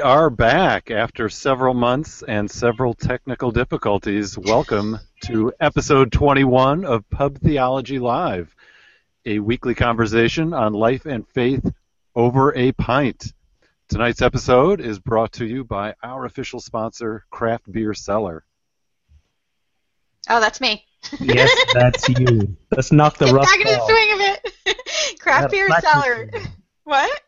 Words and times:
And 0.00 0.06
we 0.08 0.12
are 0.12 0.30
back 0.30 0.90
after 0.90 1.28
several 1.28 1.74
months 1.74 2.22
and 2.22 2.50
several 2.50 2.94
technical 2.94 3.50
difficulties. 3.50 4.38
Welcome 4.38 4.98
to 5.24 5.52
episode 5.60 6.10
21 6.10 6.86
of 6.86 7.08
Pub 7.10 7.38
Theology 7.38 7.98
Live, 7.98 8.54
a 9.26 9.40
weekly 9.40 9.74
conversation 9.74 10.54
on 10.54 10.72
life 10.72 11.04
and 11.04 11.28
faith 11.28 11.70
over 12.14 12.56
a 12.56 12.72
pint. 12.72 13.34
Tonight's 13.90 14.22
episode 14.22 14.80
is 14.80 14.98
brought 14.98 15.32
to 15.32 15.44
you 15.44 15.64
by 15.64 15.94
our 16.02 16.24
official 16.24 16.60
sponsor, 16.60 17.26
Craft 17.28 17.70
Beer 17.70 17.92
Cellar. 17.92 18.44
Oh, 20.30 20.40
that's 20.40 20.62
me. 20.62 20.86
Yes, 21.20 21.50
that's 21.74 22.08
you. 22.08 22.56
Let's 22.74 22.90
knock 22.90 23.18
the 23.18 23.26
Get 23.26 23.34
rust 23.34 23.50
back 23.50 23.60
into 23.60 23.72
the 23.72 23.86
swing 23.86 24.12
of 24.12 24.20
it. 24.20 25.18
Craft 25.20 25.50
beer 25.50 25.66
practice 25.66 25.90
cellar. 25.90 26.30
What? 26.84 27.22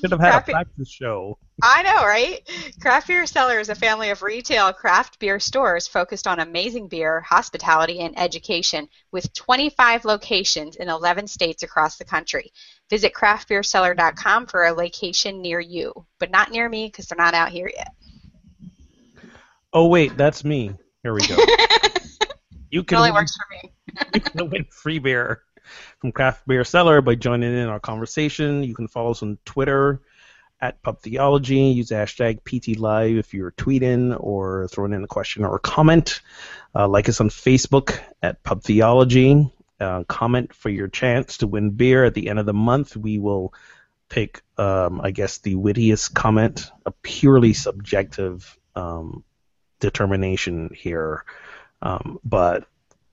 Should 0.00 0.12
have 0.12 0.20
had 0.20 0.30
Craft 0.30 0.48
a 0.48 0.52
practice 0.52 0.88
show. 0.88 1.36
I 1.64 1.82
know, 1.84 2.04
right? 2.04 2.40
Craft 2.80 3.06
Beer 3.06 3.24
Cellar 3.24 3.60
is 3.60 3.68
a 3.68 3.76
family 3.76 4.10
of 4.10 4.22
retail 4.22 4.72
craft 4.72 5.20
beer 5.20 5.38
stores 5.38 5.86
focused 5.86 6.26
on 6.26 6.40
amazing 6.40 6.88
beer, 6.88 7.20
hospitality, 7.20 8.00
and 8.00 8.18
education 8.18 8.88
with 9.12 9.32
25 9.32 10.04
locations 10.04 10.74
in 10.74 10.88
11 10.88 11.28
states 11.28 11.62
across 11.62 11.98
the 11.98 12.04
country. 12.04 12.50
Visit 12.90 13.12
craftbeercellar.com 13.14 14.46
for 14.46 14.64
a 14.64 14.72
location 14.72 15.40
near 15.40 15.60
you, 15.60 15.92
but 16.18 16.32
not 16.32 16.50
near 16.50 16.68
me 16.68 16.88
because 16.88 17.06
they're 17.06 17.16
not 17.16 17.34
out 17.34 17.50
here 17.50 17.70
yet. 17.72 17.92
Oh 19.72 19.86
wait, 19.86 20.16
that's 20.16 20.44
me. 20.44 20.72
Here 21.04 21.14
we 21.14 21.26
go. 21.26 21.36
You 22.70 22.80
It 22.80 22.86
can 22.86 22.96
only 22.96 23.10
win, 23.10 23.16
works 23.20 23.36
for 23.36 23.44
me. 23.68 23.72
you 24.14 24.20
can 24.20 24.48
win 24.50 24.64
free 24.70 24.98
beer 24.98 25.42
from 26.00 26.10
Craft 26.10 26.48
Beer 26.48 26.64
Cellar 26.64 27.02
by 27.02 27.14
joining 27.14 27.54
in 27.54 27.68
our 27.68 27.78
conversation. 27.78 28.64
You 28.64 28.74
can 28.74 28.88
follow 28.88 29.10
us 29.10 29.22
on 29.22 29.36
Twitter 29.44 30.00
at 30.62 30.80
Pub 30.80 31.00
Theology. 31.00 31.56
Use 31.56 31.90
hashtag 31.90 32.42
PTLive 32.42 33.18
if 33.18 33.34
you're 33.34 33.50
tweeting 33.50 34.16
or 34.18 34.68
throwing 34.68 34.94
in 34.94 35.04
a 35.04 35.08
question 35.08 35.44
or 35.44 35.56
a 35.56 35.60
comment. 35.60 36.22
Uh, 36.74 36.88
like 36.88 37.08
us 37.08 37.20
on 37.20 37.28
Facebook 37.28 37.98
at 38.22 38.42
Pub 38.42 38.62
Theology. 38.62 39.52
Uh, 39.80 40.04
comment 40.04 40.54
for 40.54 40.70
your 40.70 40.86
chance 40.86 41.38
to 41.38 41.48
win 41.48 41.70
beer 41.70 42.04
at 42.04 42.14
the 42.14 42.28
end 42.28 42.38
of 42.38 42.46
the 42.46 42.54
month. 42.54 42.96
We 42.96 43.18
will 43.18 43.52
pick, 44.08 44.42
um, 44.56 45.00
I 45.00 45.10
guess, 45.10 45.38
the 45.38 45.56
wittiest 45.56 46.14
comment, 46.14 46.70
a 46.86 46.92
purely 46.92 47.52
subjective 47.52 48.56
um, 48.76 49.24
determination 49.80 50.70
here. 50.74 51.24
Um, 51.82 52.20
but 52.24 52.68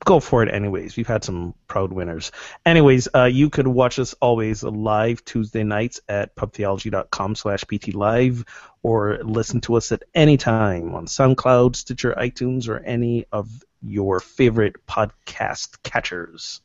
go 0.06 0.20
for 0.20 0.44
it 0.44 0.54
anyways. 0.54 0.96
We've 0.96 1.08
had 1.08 1.24
some 1.24 1.54
proud 1.68 1.92
winners. 1.92 2.32
Anyways, 2.66 3.10
uh, 3.14 3.26
you 3.26 3.50
could 3.50 3.68
watch 3.68 4.00
us 4.00 4.14
always 4.22 4.64
live 4.64 5.24
Tuesday 5.26 5.64
nights 5.64 6.00
at 6.08 6.36
pubtheology.com 6.36 7.36
slash 7.36 7.64
ptlive 7.66 8.48
or 8.82 9.20
listen 9.24 9.62
to 9.62 9.76
us 9.76 9.92
at 9.92 10.04
any 10.16 10.38
time 10.38 10.96
on 10.96 11.06
SoundCloud, 11.06 11.76
Stitcher, 11.76 12.14
iTunes, 12.18 12.70
or 12.70 12.80
any 12.80 13.26
of 13.32 13.50
your 13.82 14.20
favorite 14.20 14.86
podcast 14.88 15.82
catchers. 15.84 16.62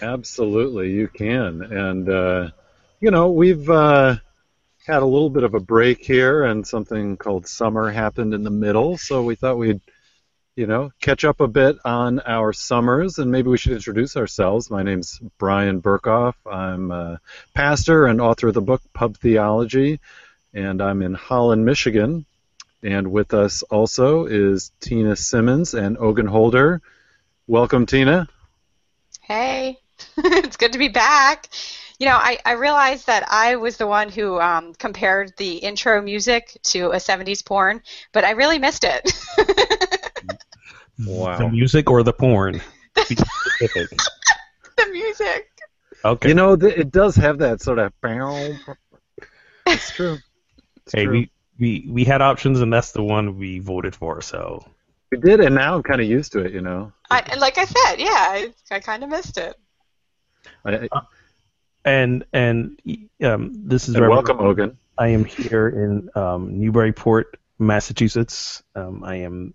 Absolutely, 0.00 0.92
you 0.92 1.08
can. 1.08 1.62
And, 1.62 2.08
uh, 2.08 2.50
you 3.00 3.10
know, 3.10 3.30
we've 3.30 3.68
uh, 3.68 4.16
had 4.86 5.02
a 5.02 5.06
little 5.06 5.30
bit 5.30 5.44
of 5.44 5.54
a 5.54 5.60
break 5.60 6.04
here, 6.04 6.44
and 6.44 6.66
something 6.66 7.16
called 7.16 7.46
summer 7.46 7.90
happened 7.90 8.32
in 8.32 8.42
the 8.42 8.50
middle, 8.50 8.96
so 8.96 9.22
we 9.22 9.34
thought 9.34 9.58
we'd, 9.58 9.80
you 10.58 10.66
know, 10.66 10.90
catch 11.00 11.24
up 11.24 11.38
a 11.38 11.46
bit 11.46 11.78
on 11.84 12.18
our 12.18 12.52
summers, 12.52 13.18
and 13.18 13.30
maybe 13.30 13.48
we 13.48 13.56
should 13.56 13.74
introduce 13.74 14.16
ourselves. 14.16 14.72
My 14.72 14.82
name's 14.82 15.20
Brian 15.38 15.80
Berghoef. 15.80 16.34
I'm 16.50 16.90
a 16.90 17.20
pastor 17.54 18.06
and 18.06 18.20
author 18.20 18.48
of 18.48 18.54
the 18.54 18.60
book 18.60 18.82
Pub 18.92 19.16
Theology, 19.18 20.00
and 20.52 20.82
I'm 20.82 21.00
in 21.02 21.14
Holland, 21.14 21.64
Michigan. 21.64 22.26
And 22.82 23.12
with 23.12 23.34
us 23.34 23.62
also 23.62 24.26
is 24.26 24.72
Tina 24.80 25.14
Simmons 25.14 25.74
and 25.74 25.96
Ogun 25.96 26.26
Holder. 26.26 26.82
Welcome, 27.46 27.86
Tina. 27.86 28.26
Hey, 29.20 29.78
it's 30.16 30.56
good 30.56 30.72
to 30.72 30.78
be 30.80 30.88
back. 30.88 31.50
You 32.00 32.06
know, 32.06 32.16
I, 32.16 32.38
I 32.44 32.52
realized 32.52 33.06
that 33.06 33.28
I 33.30 33.56
was 33.56 33.76
the 33.76 33.86
one 33.86 34.08
who 34.08 34.40
um, 34.40 34.74
compared 34.74 35.36
the 35.36 35.58
intro 35.58 36.02
music 36.02 36.58
to 36.64 36.90
a 36.90 36.96
70s 36.96 37.46
porn, 37.46 37.80
but 38.12 38.24
I 38.24 38.32
really 38.32 38.58
missed 38.58 38.82
it. 38.82 39.12
Wow. 41.06 41.38
The 41.38 41.48
music 41.48 41.90
or 41.90 42.02
the 42.02 42.12
porn? 42.12 42.60
Be 42.94 43.02
specific. 43.02 43.98
the 44.76 44.86
music. 44.92 45.48
Okay. 46.04 46.28
You 46.28 46.34
know, 46.34 46.56
th- 46.56 46.76
it 46.76 46.90
does 46.90 47.16
have 47.16 47.38
that 47.38 47.60
sort 47.60 47.78
of. 47.78 47.92
It's 49.66 49.90
true. 49.90 50.18
It's 50.84 50.94
hey, 50.94 51.04
true. 51.04 51.12
we, 51.12 51.30
we, 51.58 51.86
we 51.90 52.04
had 52.04 52.22
options, 52.22 52.60
and 52.60 52.72
that's 52.72 52.92
the 52.92 53.02
one 53.02 53.36
we 53.38 53.58
voted 53.58 53.94
for, 53.94 54.20
so. 54.22 54.64
We 55.10 55.18
did, 55.18 55.40
and 55.40 55.54
now 55.54 55.74
I'm 55.74 55.82
kind 55.82 56.00
of 56.00 56.06
used 56.06 56.32
to 56.32 56.40
it. 56.40 56.52
You 56.52 56.60
know. 56.60 56.92
I, 57.10 57.20
and 57.20 57.40
like 57.40 57.58
I 57.58 57.64
said, 57.64 57.96
yeah, 57.98 58.08
I, 58.10 58.52
I 58.70 58.80
kind 58.80 59.02
of 59.02 59.10
missed 59.10 59.38
it. 59.38 59.56
I, 60.64 60.88
I, 60.92 61.00
And 61.84 62.24
and 62.32 62.80
um, 63.22 63.52
this 63.68 63.88
is 63.88 63.94
and 63.94 64.02
Reverend- 64.02 64.28
welcome, 64.28 64.46
Ogun. 64.46 64.78
I 64.98 65.08
am 65.08 65.24
here 65.24 65.68
in 65.68 66.10
um, 66.14 66.58
Newburyport, 66.60 67.38
Massachusetts. 67.58 68.62
Um, 68.74 69.02
I 69.04 69.16
am 69.16 69.54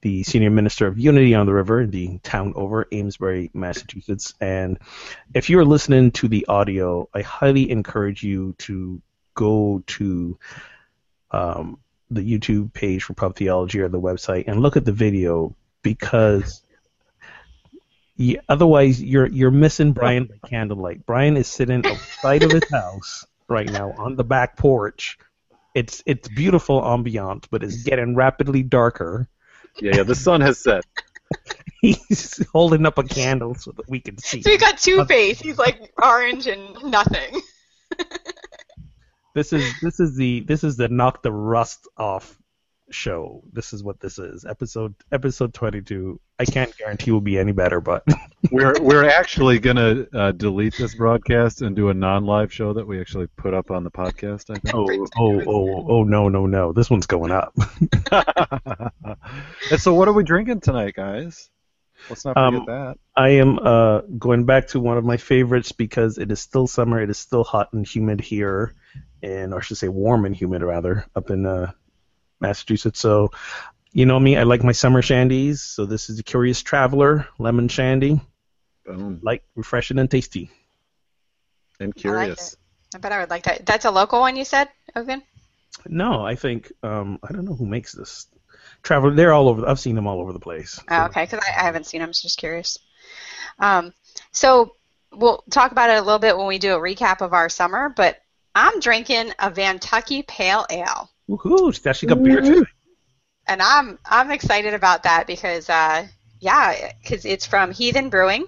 the 0.00 0.22
senior 0.22 0.50
minister 0.50 0.86
of 0.86 0.98
Unity 0.98 1.34
on 1.34 1.46
the 1.46 1.52
River, 1.52 1.80
in 1.82 1.90
the 1.90 2.18
town 2.18 2.52
over 2.56 2.86
Amesbury, 2.92 3.50
Massachusetts. 3.52 4.34
And 4.40 4.78
if 5.34 5.50
you 5.50 5.58
are 5.58 5.64
listening 5.64 6.12
to 6.12 6.28
the 6.28 6.46
audio, 6.46 7.08
I 7.12 7.22
highly 7.22 7.70
encourage 7.70 8.22
you 8.22 8.54
to 8.58 9.02
go 9.34 9.82
to 9.86 10.38
um, 11.30 11.78
the 12.10 12.20
YouTube 12.20 12.72
page 12.72 13.02
for 13.04 13.14
Pub 13.14 13.36
Theology 13.36 13.80
or 13.80 13.88
the 13.88 14.00
website 14.00 14.44
and 14.46 14.60
look 14.60 14.76
at 14.76 14.84
the 14.84 14.92
video 14.92 15.54
because. 15.82 16.62
Otherwise, 18.48 19.00
you're 19.00 19.28
you're 19.28 19.52
missing 19.52 19.92
Brian 19.92 20.24
by 20.24 20.48
candlelight. 20.48 21.06
Brian 21.06 21.36
is 21.36 21.46
sitting 21.46 21.86
outside 21.86 22.42
of 22.42 22.50
his 22.50 22.68
house 22.68 23.24
right 23.48 23.70
now 23.70 23.92
on 23.96 24.16
the 24.16 24.24
back 24.24 24.56
porch. 24.56 25.18
It's 25.72 26.02
it's 26.04 26.26
beautiful 26.26 26.82
ambiance, 26.82 27.44
but 27.48 27.62
it's 27.62 27.84
getting 27.84 28.16
rapidly 28.16 28.64
darker. 28.64 29.28
Yeah, 29.80 29.96
yeah. 29.96 30.02
The 30.02 30.14
sun 30.14 30.40
has 30.40 30.62
set. 30.62 30.84
He's 31.80 32.44
holding 32.52 32.86
up 32.86 32.98
a 32.98 33.04
candle 33.04 33.54
so 33.54 33.72
that 33.72 33.88
we 33.88 34.00
can 34.00 34.18
see. 34.18 34.42
So 34.42 34.50
we 34.50 34.58
got 34.58 34.78
Two 34.78 35.04
Face. 35.04 35.40
He's 35.40 35.58
like 35.58 35.92
orange 36.02 36.46
and 36.46 36.82
nothing. 36.84 37.40
This 39.34 39.52
is 39.52 39.72
this 39.80 40.00
is 40.00 40.16
the 40.16 40.40
this 40.40 40.64
is 40.64 40.76
the 40.76 40.88
knock 40.88 41.22
the 41.22 41.30
rust 41.30 41.86
off 41.96 42.37
show. 42.90 43.42
This 43.52 43.72
is 43.72 43.82
what 43.82 44.00
this 44.00 44.18
is. 44.18 44.44
Episode 44.44 44.94
episode 45.12 45.54
twenty 45.54 45.80
two. 45.82 46.20
I 46.38 46.44
can't 46.44 46.76
guarantee 46.76 47.10
will 47.10 47.20
be 47.20 47.38
any 47.38 47.52
better, 47.52 47.80
but 47.80 48.04
We're 48.50 48.74
we're 48.80 49.08
actually 49.08 49.58
gonna 49.58 50.06
uh, 50.14 50.32
delete 50.32 50.76
this 50.76 50.94
broadcast 50.94 51.62
and 51.62 51.74
do 51.74 51.88
a 51.88 51.94
non-live 51.94 52.52
show 52.52 52.72
that 52.74 52.86
we 52.86 53.00
actually 53.00 53.26
put 53.36 53.52
up 53.54 53.70
on 53.70 53.84
the 53.84 53.90
podcast. 53.90 54.50
I 54.50 54.58
think. 54.58 54.74
oh 54.74 54.86
oh 55.16 55.42
oh 55.46 55.86
oh 55.88 56.04
no 56.04 56.28
no 56.28 56.46
no. 56.46 56.72
This 56.72 56.88
one's 56.88 57.06
going 57.06 57.32
up. 57.32 57.52
and 59.70 59.80
so, 59.80 59.94
what 59.94 60.08
are 60.08 60.12
we 60.12 60.22
drinking 60.24 60.60
tonight, 60.60 60.94
guys? 60.94 61.50
Let's 62.08 62.24
not 62.24 62.34
forget 62.34 62.60
Um, 62.60 62.66
that. 62.66 62.98
I 63.16 63.30
am 63.30 63.58
uh, 63.58 64.02
going 64.18 64.44
back 64.44 64.68
to 64.68 64.80
one 64.80 64.98
of 64.98 65.04
my 65.04 65.16
favorites 65.16 65.72
because 65.72 66.16
it 66.18 66.30
is 66.30 66.40
still 66.40 66.68
summer. 66.68 67.02
It 67.02 67.10
is 67.10 67.18
still 67.18 67.42
hot 67.42 67.72
and 67.72 67.84
humid 67.86 68.20
here, 68.20 68.74
and 69.22 69.52
or 69.52 69.58
I 69.58 69.62
should 69.62 69.78
say 69.78 69.88
warm 69.88 70.24
and 70.24 70.34
humid 70.36 70.62
rather, 70.62 71.06
up 71.16 71.30
in 71.30 71.44
uh, 71.44 71.72
Massachusetts. 72.40 73.00
So, 73.00 73.30
you 73.92 74.06
know 74.06 74.18
me, 74.18 74.36
I 74.36 74.42
like 74.42 74.62
my 74.62 74.72
summer 74.72 75.02
shandies. 75.02 75.58
So 75.58 75.86
this 75.86 76.10
is 76.10 76.16
the 76.16 76.22
Curious 76.22 76.62
Traveler 76.62 77.26
lemon 77.38 77.68
shandy, 77.68 78.20
Boom. 78.84 79.20
light, 79.22 79.42
refreshing, 79.54 79.98
and 79.98 80.10
tasty. 80.10 80.50
I'm 81.80 81.92
curious. 81.92 82.56
I 82.94 82.98
bet 82.98 83.12
I 83.12 83.20
would 83.20 83.30
like 83.30 83.44
that. 83.44 83.66
That's 83.66 83.84
a 83.84 83.90
local 83.90 84.20
one, 84.20 84.36
you 84.36 84.44
said, 84.44 84.68
Ogun? 84.96 85.22
No, 85.86 86.24
I 86.24 86.34
think 86.34 86.72
um, 86.82 87.18
I 87.22 87.32
don't 87.32 87.44
know 87.44 87.54
who 87.54 87.66
makes 87.66 87.92
this. 87.92 88.26
Traveler, 88.82 89.14
they're 89.14 89.32
all 89.32 89.48
over. 89.48 89.68
I've 89.68 89.80
seen 89.80 89.94
them 89.94 90.06
all 90.06 90.20
over 90.20 90.32
the 90.32 90.38
place. 90.38 90.80
Oh, 90.90 91.06
okay, 91.06 91.24
because 91.24 91.40
I, 91.40 91.60
I 91.60 91.64
haven't 91.64 91.86
seen 91.86 92.00
them, 92.00 92.12
so 92.12 92.26
just 92.26 92.38
curious. 92.38 92.78
Um, 93.58 93.92
so 94.32 94.76
we'll 95.12 95.44
talk 95.50 95.72
about 95.72 95.90
it 95.90 95.98
a 95.98 96.02
little 96.02 96.18
bit 96.18 96.36
when 96.36 96.46
we 96.46 96.58
do 96.58 96.74
a 96.74 96.80
recap 96.80 97.20
of 97.20 97.32
our 97.32 97.48
summer, 97.48 97.92
but 97.94 98.18
I'm 98.54 98.80
drinking 98.80 99.32
a 99.38 99.50
Vantucky 99.50 100.26
Pale 100.26 100.66
Ale. 100.70 101.10
Woohoo! 101.28 101.74
She 101.74 101.88
actually 101.88 102.08
got 102.08 102.22
beer 102.22 102.40
tonight. 102.40 102.68
and 103.46 103.62
I'm 103.62 103.98
I'm 104.04 104.30
excited 104.30 104.74
about 104.74 105.02
that 105.02 105.26
because 105.26 105.68
uh, 105.68 106.06
yeah, 106.40 106.92
because 107.02 107.24
it's 107.24 107.46
from 107.46 107.70
Heathen 107.70 108.08
Brewing, 108.08 108.46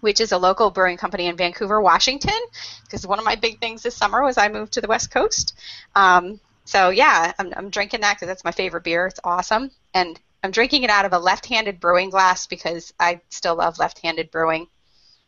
which 0.00 0.20
is 0.20 0.32
a 0.32 0.38
local 0.38 0.70
brewing 0.70 0.96
company 0.96 1.26
in 1.26 1.36
Vancouver, 1.36 1.80
Washington. 1.80 2.38
Because 2.84 3.06
one 3.06 3.18
of 3.18 3.24
my 3.24 3.34
big 3.34 3.60
things 3.60 3.82
this 3.82 3.96
summer 3.96 4.22
was 4.22 4.38
I 4.38 4.48
moved 4.48 4.72
to 4.74 4.80
the 4.80 4.88
West 4.88 5.10
Coast. 5.10 5.54
Um, 5.94 6.40
so 6.64 6.90
yeah, 6.90 7.32
I'm, 7.38 7.52
I'm 7.56 7.70
drinking 7.70 8.00
that 8.00 8.16
because 8.16 8.28
that's 8.28 8.44
my 8.44 8.50
favorite 8.50 8.84
beer. 8.84 9.06
It's 9.06 9.20
awesome, 9.22 9.70
and 9.92 10.18
I'm 10.42 10.50
drinking 10.52 10.84
it 10.84 10.90
out 10.90 11.04
of 11.04 11.12
a 11.12 11.18
left-handed 11.18 11.80
brewing 11.80 12.10
glass 12.10 12.46
because 12.46 12.92
I 12.98 13.20
still 13.28 13.56
love 13.56 13.78
left-handed 13.78 14.30
brewing, 14.30 14.68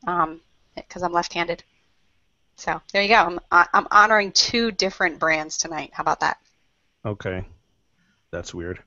because 0.01 1.03
I'm 1.03 1.13
left-handed. 1.13 1.63
So 2.57 2.81
there 2.93 3.03
you 3.03 3.09
go. 3.09 3.39
I'm, 3.53 3.67
I'm 3.73 3.87
honoring 3.91 4.33
two 4.33 4.71
different 4.71 5.19
brands 5.19 5.59
tonight. 5.59 5.91
How 5.93 6.03
about 6.03 6.21
that? 6.21 6.39
Okay, 7.05 7.45
that's 8.31 8.53
weird. 8.55 8.83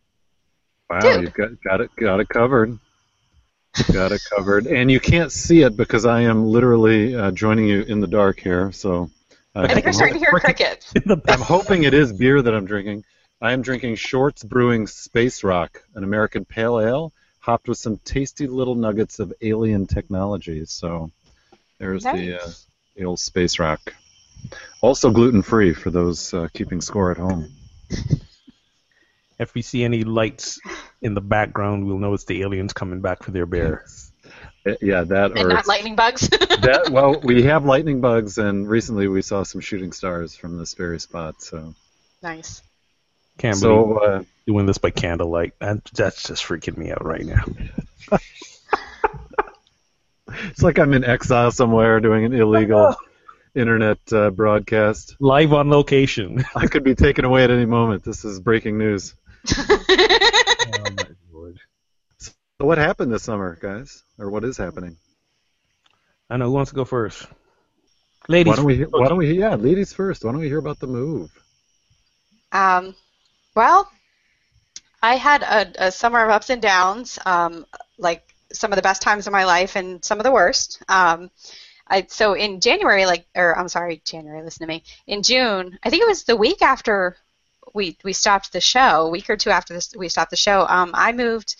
Wow, 0.90 1.00
Dude. 1.00 1.22
you've 1.24 1.34
got 1.34 1.50
got 1.63 1.81
it 1.81 1.90
got 1.98 2.19
it 2.19 2.30
covered. 2.30 2.78
got 3.94 4.12
it 4.12 4.22
covered, 4.36 4.68
and 4.68 4.92
you 4.92 5.00
can't 5.00 5.31
see 5.31 5.62
it 5.62 5.78
because 5.78 6.06
I 6.06 6.22
am 6.22 6.46
literally 6.48 7.16
uh, 7.16 7.31
joining 7.31 7.66
you 7.68 7.81
in 7.84 8.02
the 8.02 8.08
dark 8.08 8.40
here. 8.40 8.72
So 8.74 9.10
uh, 9.56 9.62
I 9.62 9.74
think 9.74 9.86
we're 9.86 9.90
I'm 9.90 9.94
starting 9.94 10.13
to 10.16 10.19
hear 10.19 10.30
hoping- 10.31 10.56
crickets. 10.56 10.94
In 10.96 11.22
I'm 11.28 11.40
hoping 11.42 11.84
it 11.84 11.94
is 11.94 12.12
beer 12.12 12.42
that 12.42 12.54
I'm 12.54 12.66
drinking. 12.66 13.06
I 13.42 13.54
am 13.54 13.62
drinking 13.62 13.96
Shorts 13.96 14.44
Brewing 14.44 14.86
Space 14.88 15.44
Rock, 15.44 15.81
an 15.96 16.04
American 16.04 16.46
pale 16.46 16.80
ale, 16.80 17.12
hopped 17.40 17.68
with 17.69 17.78
some 17.78 17.98
tasty 18.04 18.46
little 18.46 18.75
nuggets 18.75 19.19
of 19.19 19.34
alien 19.42 19.88
technology. 19.88 20.63
So 20.66 21.10
there's 21.80 22.04
the, 22.04 22.10
uh, 22.10 22.46
Nice. 22.46 22.68
the 22.96 23.06
old 23.06 23.19
Space 23.19 23.58
Rock. 23.58 23.96
Also 24.81 25.10
gluten 25.12 25.42
free 25.42 25.74
for 25.74 25.90
those 25.90 26.34
uh, 26.34 26.50
keeping 26.54 26.81
score 26.81 27.10
at 27.12 27.18
home. 27.18 27.50
If 29.39 29.55
we 29.55 29.63
see 29.63 29.83
any 29.83 30.03
lights 30.03 30.59
in 31.01 31.15
the 31.15 31.21
background, 31.21 31.88
we'll 31.88 31.97
know 31.97 32.13
it's 32.13 32.25
the 32.25 32.43
aliens 32.43 32.73
coming 32.73 33.01
back 33.01 33.23
for 33.23 33.31
their 33.31 33.47
bear. 33.47 33.85
Yeah, 34.79 35.03
that 35.05 35.31
And 35.31 35.39
or 35.39 35.47
not 35.47 35.67
lightning 35.67 35.95
bugs. 35.95 36.29
that. 36.29 36.89
Well, 36.91 37.19
we 37.21 37.43
have 37.47 37.65
lightning 37.65 38.01
bugs, 38.01 38.38
and 38.38 38.69
recently 38.69 39.07
we 39.07 39.23
saw 39.23 39.41
some 39.41 39.59
shooting 39.59 39.91
stars 39.91 40.35
from 40.35 40.57
this 40.59 40.75
very 40.75 40.99
spot. 40.99 41.41
So, 41.41 41.73
nice. 42.21 42.61
Can't 43.39 43.59
believe 43.59 43.97
so 43.97 43.97
uh, 43.97 44.23
doing 44.45 44.67
this 44.67 44.77
by 44.77 44.91
candlelight. 44.91 45.57
That, 45.59 45.83
that's 45.85 46.27
just 46.27 46.43
freaking 46.45 46.77
me 46.77 46.91
out 46.91 47.03
right 47.03 47.25
now. 47.25 47.43
it's 50.49 50.61
like 50.61 50.77
I'm 50.77 50.93
in 50.93 51.03
exile 51.03 51.49
somewhere 51.49 51.99
doing 51.99 52.25
an 52.25 52.33
illegal 52.33 52.95
internet 53.56 54.00
uh, 54.12 54.30
broadcast. 54.30 55.15
Live 55.19 55.53
on 55.53 55.69
location. 55.69 56.44
I 56.56 56.68
could 56.68 56.83
be 56.83 56.95
taken 56.95 57.25
away 57.25 57.44
at 57.44 57.51
any 57.51 57.65
moment. 57.65 58.03
This 58.03 58.25
is 58.25 58.39
breaking 58.39 58.77
news. 58.77 59.15
oh 59.57 59.77
my 60.98 61.06
lord. 61.31 61.59
So 62.18 62.31
what 62.59 62.77
happened 62.77 63.12
this 63.12 63.24
summer, 63.24 63.57
guys? 63.59 64.03
Or 64.18 64.30
what 64.30 64.44
is 64.44 64.57
happening? 64.57 64.98
I 66.30 66.38
know 66.38 66.45
who 66.45 66.51
wants 66.51 66.71
to 66.71 66.75
go 66.75 66.86
first. 66.86 67.27
Ladies, 68.27 68.51
Why 68.51 68.56
don't 68.56 68.65
we? 68.65 68.81
Why 68.83 69.07
don't 69.07 69.18
we? 69.18 69.33
Yeah, 69.33 69.56
ladies 69.56 69.94
first. 69.94 70.24
Why 70.24 70.31
don't 70.31 70.42
we 70.42 70.48
hear 70.48 70.59
about 70.59 70.80
the 70.80 70.88
move? 70.88 71.30
Um, 72.51 72.95
well, 73.56 73.92
I 75.01 75.15
had 75.15 75.42
a, 75.42 75.88
a 75.88 75.92
summer 75.92 76.24
of 76.24 76.30
ups 76.30 76.50
and 76.50 76.62
downs, 76.62 77.18
um, 77.25 77.65
like 77.98 78.24
some 78.53 78.71
of 78.71 78.75
the 78.75 78.81
best 78.81 79.01
times 79.01 79.27
of 79.27 79.33
my 79.33 79.45
life 79.45 79.75
and 79.75 80.03
some 80.06 80.19
of 80.19 80.24
the 80.24 80.31
worst. 80.31 80.81
Um, 80.88 81.31
I, 81.91 82.05
so 82.07 82.33
in 82.33 82.61
January, 82.61 83.05
like, 83.05 83.25
or 83.35 83.57
I'm 83.57 83.67
sorry, 83.67 84.01
January, 84.05 84.41
listen 84.41 84.65
to 84.65 84.73
me. 84.73 84.83
In 85.07 85.21
June, 85.21 85.77
I 85.83 85.89
think 85.89 86.01
it 86.01 86.07
was 86.07 86.23
the 86.23 86.38
week 86.38 86.61
after 86.61 87.17
we 87.73 87.97
we 88.03 88.13
stopped 88.13 88.53
the 88.53 88.61
show, 88.61 89.07
a 89.07 89.09
week 89.09 89.29
or 89.29 89.35
two 89.35 89.49
after 89.49 89.73
this, 89.73 89.93
we 89.95 90.09
stopped 90.09 90.31
the 90.31 90.38
show. 90.38 90.65
Um, 90.67 90.91
I 90.93 91.11
moved 91.11 91.57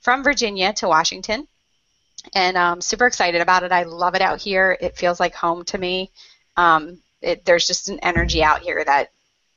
from 0.00 0.22
Virginia 0.22 0.72
to 0.74 0.88
Washington, 0.88 1.48
and 2.34 2.56
I'm 2.56 2.80
super 2.80 3.06
excited 3.06 3.40
about 3.40 3.64
it. 3.64 3.72
I 3.72 3.82
love 3.82 4.14
it 4.14 4.22
out 4.22 4.40
here. 4.40 4.76
It 4.80 4.96
feels 4.96 5.18
like 5.18 5.34
home 5.34 5.64
to 5.66 5.78
me. 5.78 6.10
Um, 6.56 6.98
it, 7.20 7.44
there's 7.44 7.66
just 7.66 7.88
an 7.88 7.98
energy 8.00 8.42
out 8.42 8.60
here 8.60 8.84
that 8.84 9.10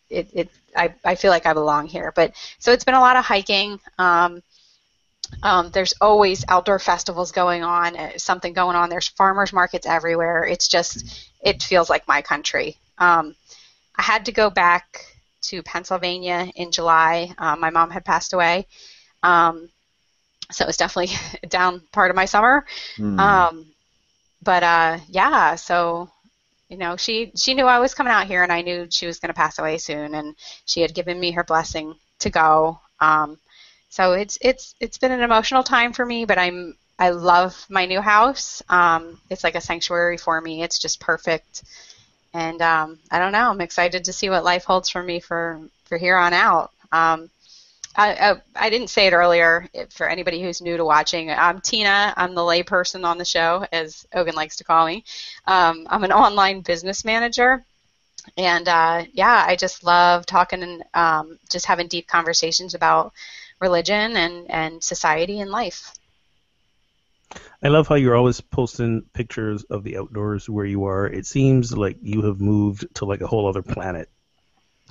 it, 0.10 0.28
it 0.34 0.50
I, 0.76 0.94
I 1.04 1.16
feel 1.16 1.32
like 1.32 1.46
I 1.46 1.54
belong 1.54 1.88
here. 1.88 2.12
But 2.16 2.34
so 2.58 2.72
it's 2.72 2.84
been 2.84 2.96
a 2.96 3.00
lot 3.00 3.16
of 3.16 3.26
hiking. 3.26 3.80
Um, 4.00 4.42
um, 5.44 5.72
there's 5.72 5.94
always 6.02 6.46
outdoor 6.48 6.80
festivals 6.80 7.32
going 7.32 7.64
on, 7.64 7.96
uh, 7.96 8.18
something 8.18 8.54
going 8.54 8.76
on. 8.76 8.90
There's 8.90 9.08
farmers 9.08 9.54
markets 9.54 9.86
everywhere. 9.86 10.46
It's 10.46 10.68
just 10.68 11.28
it 11.42 11.64
feels 11.64 11.90
like 11.90 12.08
my 12.08 12.22
country. 12.22 12.78
Um, 12.98 13.36
I 13.96 14.02
had 14.02 14.26
to 14.26 14.32
go 14.32 14.50
back 14.50 15.06
to 15.44 15.64
Pennsylvania 15.64 16.52
in 16.56 16.72
July. 16.72 17.34
Uh, 17.38 17.56
my 17.56 17.70
mom 17.70 17.90
had 17.92 18.06
passed 18.06 18.34
away, 18.34 18.68
um, 19.24 19.70
so 20.52 20.64
it 20.64 20.68
was 20.68 20.78
definitely 20.78 21.16
a 21.44 21.48
down 21.48 21.82
part 21.92 22.10
of 22.10 22.16
my 22.16 22.26
summer. 22.26 22.66
Um, 23.20 23.66
but 24.42 24.64
uh, 24.64 25.00
yeah, 25.10 25.56
so 25.56 26.10
you 26.70 26.78
know, 26.78 26.98
she 26.98 27.32
she 27.36 27.54
knew 27.54 27.66
I 27.66 27.80
was 27.80 27.94
coming 27.94 28.12
out 28.14 28.28
here, 28.28 28.44
and 28.44 28.52
I 28.52 28.62
knew 28.62 28.88
she 28.90 29.06
was 29.08 29.20
going 29.20 29.30
to 29.30 29.34
pass 29.34 29.60
away 29.60 29.78
soon, 29.78 30.16
and 30.16 30.36
she 30.66 30.82
had 30.82 30.96
given 30.96 31.20
me 31.20 31.32
her 31.32 31.44
blessing 31.44 31.96
to 32.20 32.30
go. 32.30 32.80
Um, 33.00 33.38
so 33.96 34.12
it's 34.12 34.38
it's 34.42 34.76
it's 34.82 34.98
been 34.98 35.14
an 35.14 35.22
emotional 35.22 35.64
time 35.64 35.94
for 35.94 36.06
me, 36.06 36.26
but 36.26 36.38
I'm 36.38 36.76
I 37.00 37.12
love 37.12 37.66
my 37.70 37.86
new 37.86 38.02
house. 38.02 38.62
Um, 38.68 39.22
it's 39.30 39.42
like 39.46 39.56
a 39.56 39.62
sanctuary 39.62 40.18
for 40.18 40.42
me. 40.42 40.64
It's 40.64 40.80
just 40.80 41.00
perfect, 41.00 41.64
and 42.34 42.62
um, 42.62 43.00
I 43.10 43.20
don't 43.20 43.32
know. 43.32 43.50
I'm 43.50 43.62
excited 43.62 44.04
to 44.04 44.12
see 44.12 44.30
what 44.30 44.44
life 44.44 44.66
holds 44.66 44.90
for 44.90 45.02
me 45.02 45.22
for 45.22 45.62
for 45.86 45.98
here 45.98 46.18
on 46.18 46.34
out. 46.34 46.72
Um, 46.92 47.30
I, 47.96 48.32
I, 48.32 48.42
I 48.58 48.70
didn't 48.70 48.90
say 48.90 49.08
it 49.08 49.14
earlier 49.14 49.70
for 49.92 50.10
anybody 50.10 50.42
who's 50.42 50.62
new 50.62 50.76
to 50.76 50.84
watching. 50.84 51.32
I'm 51.32 51.62
Tina. 51.62 52.14
I'm 52.18 52.36
the 52.36 52.42
layperson 52.42 53.06
on 53.06 53.18
the 53.18 53.24
show, 53.24 53.66
as 53.72 54.06
Ogun 54.14 54.36
likes 54.36 54.58
to 54.58 54.66
call 54.66 54.86
me. 54.86 55.06
Um, 55.48 55.88
I'm 55.90 56.04
an 56.04 56.12
online 56.12 56.60
business 56.60 57.06
manager. 57.06 57.64
And 58.38 58.68
uh, 58.68 59.06
yeah, 59.14 59.46
I 59.48 59.56
just 59.56 59.86
love 59.86 60.26
talking 60.26 60.64
and 60.64 60.84
um, 60.94 61.40
just 61.50 61.68
having 61.68 61.88
deep 61.88 62.08
conversations 62.08 62.74
about 62.74 63.14
religion 63.60 64.16
and, 64.18 64.50
and 64.52 64.84
society 64.84 65.40
and 65.40 65.52
life. 65.52 65.94
I 67.62 67.68
love 67.68 67.88
how 67.88 67.96
you're 67.96 68.16
always 68.16 68.40
posting 68.40 69.04
pictures 69.14 69.64
of 69.66 69.84
the 69.84 69.98
outdoors 69.98 70.50
where 70.50 70.66
you 70.66 70.86
are. 70.86 71.08
It 71.08 71.26
seems 71.26 71.76
like 71.76 71.98
you 72.02 72.22
have 72.24 72.40
moved 72.40 72.86
to 72.96 73.06
like 73.06 73.22
a 73.22 73.28
whole 73.28 73.48
other 73.48 73.62
planet. 73.62 74.10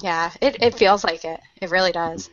Yeah, 0.00 0.30
it, 0.40 0.62
it 0.62 0.74
feels 0.74 1.04
like 1.04 1.24
it. 1.24 1.40
It 1.60 1.70
really 1.70 1.92
does. 1.92 2.30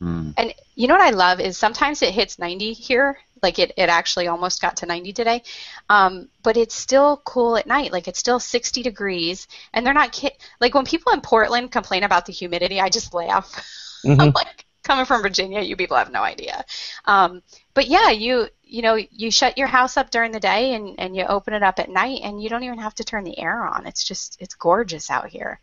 Hmm. 0.00 0.30
And 0.36 0.54
you 0.74 0.88
know 0.88 0.94
what 0.94 1.02
I 1.06 1.10
love 1.10 1.40
is 1.40 1.56
sometimes 1.58 2.02
it 2.02 2.14
hits 2.14 2.38
90 2.38 2.72
here. 2.72 3.18
Like 3.42 3.58
it, 3.58 3.72
it 3.76 3.88
actually 3.88 4.26
almost 4.28 4.60
got 4.62 4.76
to 4.78 4.86
90 4.86 5.12
today. 5.12 5.42
Um, 5.90 6.28
but 6.42 6.56
it's 6.56 6.74
still 6.74 7.20
cool 7.24 7.56
at 7.56 7.66
night. 7.66 7.92
Like 7.92 8.08
it's 8.08 8.18
still 8.18 8.40
60 8.40 8.82
degrees. 8.82 9.46
And 9.72 9.86
they're 9.86 9.94
not 9.94 10.12
ki- 10.12 10.32
like 10.60 10.74
when 10.74 10.84
people 10.86 11.12
in 11.12 11.20
Portland 11.20 11.70
complain 11.70 12.04
about 12.04 12.26
the 12.26 12.32
humidity, 12.32 12.80
I 12.80 12.88
just 12.88 13.14
laugh. 13.14 13.52
I'm 14.18 14.28
Mhm. 14.28 14.34
like, 14.34 14.63
coming 14.84 15.04
from 15.04 15.22
Virginia, 15.22 15.60
you 15.60 15.76
people 15.76 15.96
have 15.96 16.12
no 16.12 16.22
idea. 16.22 16.64
Um, 17.06 17.42
but 17.74 17.88
yeah, 17.88 18.10
you 18.10 18.48
you 18.62 18.82
know 18.82 18.94
you 18.94 19.30
shut 19.30 19.58
your 19.58 19.66
house 19.66 19.96
up 19.96 20.10
during 20.10 20.32
the 20.32 20.40
day 20.40 20.74
and, 20.74 20.94
and 20.98 21.16
you 21.16 21.24
open 21.24 21.54
it 21.54 21.62
up 21.62 21.78
at 21.78 21.90
night, 21.90 22.20
and 22.22 22.42
you 22.42 22.48
don't 22.48 22.62
even 22.62 22.78
have 22.78 22.94
to 22.96 23.04
turn 23.04 23.24
the 23.24 23.38
air 23.38 23.66
on. 23.66 23.86
It's 23.86 24.04
just 24.04 24.40
it's 24.40 24.54
gorgeous 24.54 25.10
out 25.10 25.28
here. 25.28 25.60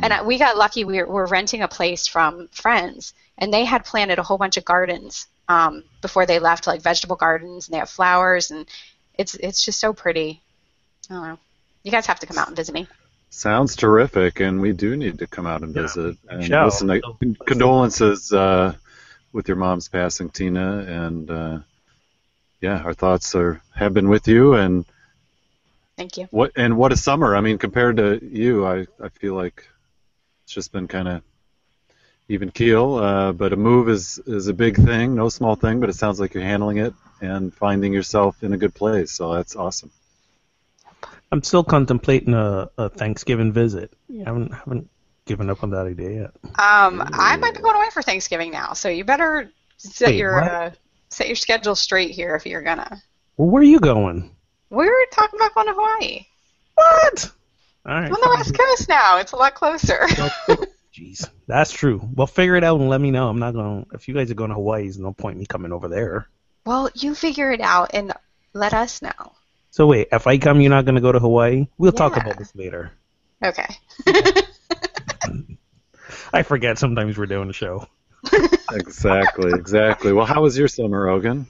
And 0.00 0.12
I, 0.12 0.22
we 0.22 0.38
got 0.38 0.56
lucky. 0.56 0.84
We 0.84 1.02
were, 1.02 1.06
we're 1.06 1.26
renting 1.26 1.60
a 1.60 1.68
place 1.68 2.06
from 2.06 2.48
friends, 2.48 3.12
and 3.36 3.52
they 3.52 3.66
had 3.66 3.84
planted 3.84 4.18
a 4.18 4.22
whole 4.22 4.38
bunch 4.38 4.56
of 4.56 4.64
gardens 4.64 5.26
um, 5.48 5.84
before 6.00 6.24
they 6.24 6.38
left, 6.38 6.66
like 6.66 6.80
vegetable 6.80 7.16
gardens, 7.16 7.68
and 7.68 7.74
they 7.74 7.78
have 7.78 7.90
flowers, 7.90 8.50
and 8.50 8.66
it's 9.18 9.34
it's 9.34 9.62
just 9.62 9.78
so 9.78 9.92
pretty. 9.92 10.40
I 11.10 11.14
don't 11.14 11.28
know. 11.28 11.38
You 11.82 11.90
guys 11.90 12.06
have 12.06 12.20
to 12.20 12.26
come 12.26 12.38
out 12.38 12.48
and 12.48 12.56
visit 12.56 12.72
me. 12.72 12.88
Sounds 13.34 13.76
terrific, 13.76 14.40
and 14.40 14.60
we 14.60 14.74
do 14.74 14.94
need 14.94 15.18
to 15.20 15.26
come 15.26 15.46
out 15.46 15.62
and 15.62 15.74
Yeah. 15.74 15.82
visit. 15.84 16.18
And 16.28 16.44
Shall. 16.44 16.66
listen, 16.66 16.88
to, 16.88 17.16
condolences 17.46 18.30
uh, 18.30 18.74
with 19.32 19.48
your 19.48 19.56
mom's 19.56 19.88
passing, 19.88 20.28
Tina, 20.28 20.80
and 20.80 21.30
uh, 21.30 21.58
yeah, 22.60 22.82
our 22.82 22.92
thoughts 22.92 23.34
are 23.34 23.62
have 23.74 23.94
been 23.94 24.10
with 24.10 24.28
you. 24.28 24.52
And 24.52 24.84
Thank 25.96 26.18
you. 26.18 26.28
what 26.30 26.52
and 26.56 26.76
what 26.76 26.92
a 26.92 26.96
summer! 26.96 27.34
I 27.34 27.40
mean, 27.40 27.56
compared 27.56 27.96
to 27.96 28.20
you, 28.22 28.66
I 28.66 28.86
I 29.02 29.08
feel 29.08 29.34
like 29.34 29.66
it's 30.44 30.52
just 30.52 30.70
been 30.70 30.86
kind 30.86 31.08
of 31.08 31.22
even 32.28 32.50
keel. 32.50 32.96
Uh, 32.96 33.32
but 33.32 33.54
a 33.54 33.56
move 33.56 33.88
is 33.88 34.20
is 34.26 34.48
a 34.48 34.54
big 34.54 34.76
thing, 34.76 35.14
no 35.14 35.30
small 35.30 35.56
thing. 35.56 35.80
But 35.80 35.88
it 35.88 35.96
sounds 35.96 36.20
like 36.20 36.34
you're 36.34 36.44
handling 36.44 36.76
it 36.76 36.92
and 37.22 37.52
finding 37.54 37.94
yourself 37.94 38.42
in 38.44 38.52
a 38.52 38.58
good 38.58 38.74
place. 38.74 39.10
So 39.10 39.32
that's 39.32 39.56
awesome. 39.56 39.90
I'm 41.32 41.42
still 41.42 41.64
contemplating 41.64 42.34
a, 42.34 42.70
a 42.76 42.90
Thanksgiving 42.90 43.52
visit. 43.52 43.94
I 44.10 44.24
haven't 44.26 44.52
haven't 44.52 44.90
given 45.24 45.48
up 45.48 45.62
on 45.62 45.70
that 45.70 45.86
idea 45.86 46.10
yet. 46.10 46.30
Um, 46.44 47.02
I 47.02 47.38
might 47.38 47.54
be 47.54 47.62
going 47.62 47.74
away 47.74 47.88
for 47.90 48.02
Thanksgiving 48.02 48.52
now, 48.52 48.74
so 48.74 48.90
you 48.90 49.04
better 49.04 49.50
set 49.78 50.10
Wait, 50.10 50.18
your 50.18 50.44
uh, 50.44 50.70
set 51.08 51.28
your 51.28 51.36
schedule 51.36 51.74
straight 51.74 52.10
here 52.10 52.36
if 52.36 52.44
you're 52.44 52.62
gonna. 52.62 53.02
Well, 53.38 53.48
where 53.48 53.62
are 53.62 53.64
you 53.64 53.80
going? 53.80 54.30
We 54.68 54.84
were 54.84 55.06
talking 55.10 55.38
about 55.38 55.54
going 55.54 55.68
to 55.68 55.72
Hawaii. 55.72 56.26
What? 56.74 57.32
All 57.86 57.94
right. 57.94 58.06
I'm 58.06 58.12
on 58.12 58.20
the 58.20 58.28
West 58.36 58.56
Coast 58.56 58.88
now. 58.90 59.18
It's 59.18 59.32
a 59.32 59.36
lot 59.36 59.54
closer. 59.54 60.00
Jeez, 60.94 61.28
that's 61.46 61.72
true. 61.72 62.06
Well, 62.14 62.26
figure 62.26 62.56
it 62.56 62.64
out 62.64 62.78
and 62.78 62.90
let 62.90 63.00
me 63.00 63.10
know. 63.10 63.28
I'm 63.28 63.38
not 63.38 63.54
going. 63.54 63.86
If 63.94 64.06
you 64.06 64.14
guys 64.14 64.30
are 64.30 64.34
going 64.34 64.50
to 64.50 64.56
Hawaii, 64.56 64.82
there's 64.82 64.98
no 64.98 65.14
point 65.14 65.34
in 65.34 65.40
me 65.40 65.46
coming 65.46 65.72
over 65.72 65.88
there. 65.88 66.28
well, 66.66 66.90
you 66.94 67.14
figure 67.14 67.50
it 67.50 67.62
out 67.62 67.92
and 67.94 68.12
let 68.52 68.74
us 68.74 69.00
know. 69.00 69.32
So 69.72 69.86
wait, 69.86 70.08
if 70.12 70.26
I 70.26 70.36
come, 70.36 70.60
you're 70.60 70.68
not 70.68 70.84
going 70.84 70.96
to 70.96 71.00
go 71.00 71.12
to 71.12 71.18
Hawaii? 71.18 71.66
We'll 71.78 71.92
talk 71.92 72.18
about 72.18 72.36
this 72.36 72.54
later. 72.54 72.92
Okay. 73.42 73.66
I 76.32 76.42
forget 76.42 76.78
sometimes 76.78 77.16
we're 77.16 77.24
doing 77.26 77.48
a 77.50 77.54
show. 77.54 77.88
Exactly, 78.74 79.50
exactly. 79.52 80.14
Well, 80.14 80.24
how 80.24 80.40
was 80.40 80.56
your 80.56 80.68
summer, 80.68 81.06
Ogun? 81.06 81.46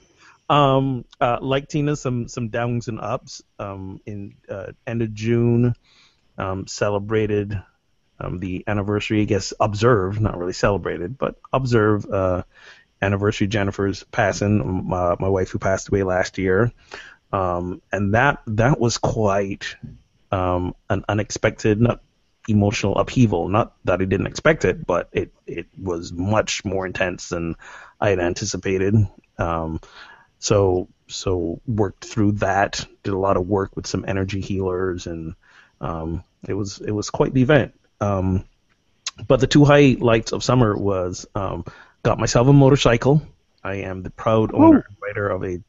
Um, 0.49 1.05
uh, 1.21 1.37
like 1.39 1.69
Tina, 1.69 1.95
some 1.95 2.27
some 2.27 2.49
downs 2.49 2.89
and 2.89 2.99
ups. 2.99 3.41
Um, 3.57 4.01
in 4.05 4.35
uh, 4.49 4.73
end 4.85 5.01
of 5.01 5.13
June, 5.13 5.73
um, 6.37 6.67
celebrated 6.67 7.63
um, 8.19 8.41
the 8.41 8.65
anniversary. 8.67 9.21
I 9.21 9.25
guess 9.25 9.53
observed, 9.57 10.19
not 10.19 10.37
really 10.37 10.51
celebrated, 10.51 11.17
but 11.17 11.39
observe 11.53 12.05
uh, 12.11 12.43
anniversary 13.01 13.47
Jennifer's 13.47 14.03
passing, 14.03 14.87
my, 14.89 15.15
my 15.17 15.29
wife 15.29 15.49
who 15.49 15.59
passed 15.59 15.89
away 15.89 16.03
last 16.03 16.37
year, 16.37 16.73
um, 17.33 17.81
and 17.91 18.13
that 18.13 18.43
that 18.45 18.79
was 18.79 18.99
quite 18.99 19.75
um, 20.31 20.75
an 20.89 21.03
unexpected, 21.09 21.81
not 21.81 22.01
emotional 22.47 22.95
upheaval. 22.97 23.49
Not 23.49 23.73
that 23.85 24.01
I 24.01 24.05
didn't 24.05 24.27
expect 24.27 24.65
it, 24.65 24.85
but 24.85 25.09
it 25.11 25.33
it 25.47 25.65
was 25.81 26.13
much 26.13 26.63
more 26.63 26.85
intense 26.85 27.29
than 27.29 27.55
I 27.99 28.09
had 28.09 28.19
anticipated. 28.19 28.95
Um, 29.39 29.81
so 30.37 30.87
so 31.07 31.59
worked 31.65 32.05
through 32.05 32.33
that. 32.33 32.85
Did 33.01 33.13
a 33.13 33.19
lot 33.19 33.35
of 33.35 33.47
work 33.47 33.75
with 33.75 33.87
some 33.87 34.05
energy 34.07 34.39
healers, 34.39 35.07
and 35.07 35.33
um, 35.81 36.23
it 36.47 36.53
was 36.53 36.79
it 36.81 36.91
was 36.91 37.09
quite 37.09 37.33
the 37.33 37.41
event. 37.41 37.73
Um, 37.99 38.45
but 39.27 39.39
the 39.39 39.47
two 39.47 39.65
highlights 39.65 40.33
of 40.33 40.43
summer 40.43 40.77
was 40.77 41.25
um, 41.33 41.65
got 42.03 42.19
myself 42.19 42.47
a 42.47 42.53
motorcycle. 42.53 43.23
I 43.63 43.75
am 43.75 44.03
the 44.03 44.09
proud 44.11 44.53
owner 44.53 44.85
and 44.87 44.97
writer 45.01 45.29
of 45.29 45.43
a 45.43 45.63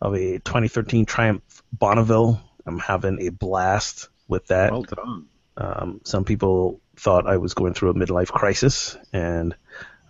of 0.00 0.14
a 0.14 0.38
2013 0.38 1.06
Triumph 1.06 1.62
Bonneville. 1.72 2.40
I'm 2.66 2.78
having 2.78 3.18
a 3.26 3.30
blast 3.30 4.08
with 4.28 4.46
that. 4.48 4.72
Well 4.72 4.82
done. 4.82 5.26
Um, 5.56 6.00
some 6.04 6.24
people 6.24 6.80
thought 6.96 7.26
I 7.26 7.38
was 7.38 7.54
going 7.54 7.74
through 7.74 7.90
a 7.90 7.94
midlife 7.94 8.28
crisis, 8.28 8.96
and 9.12 9.54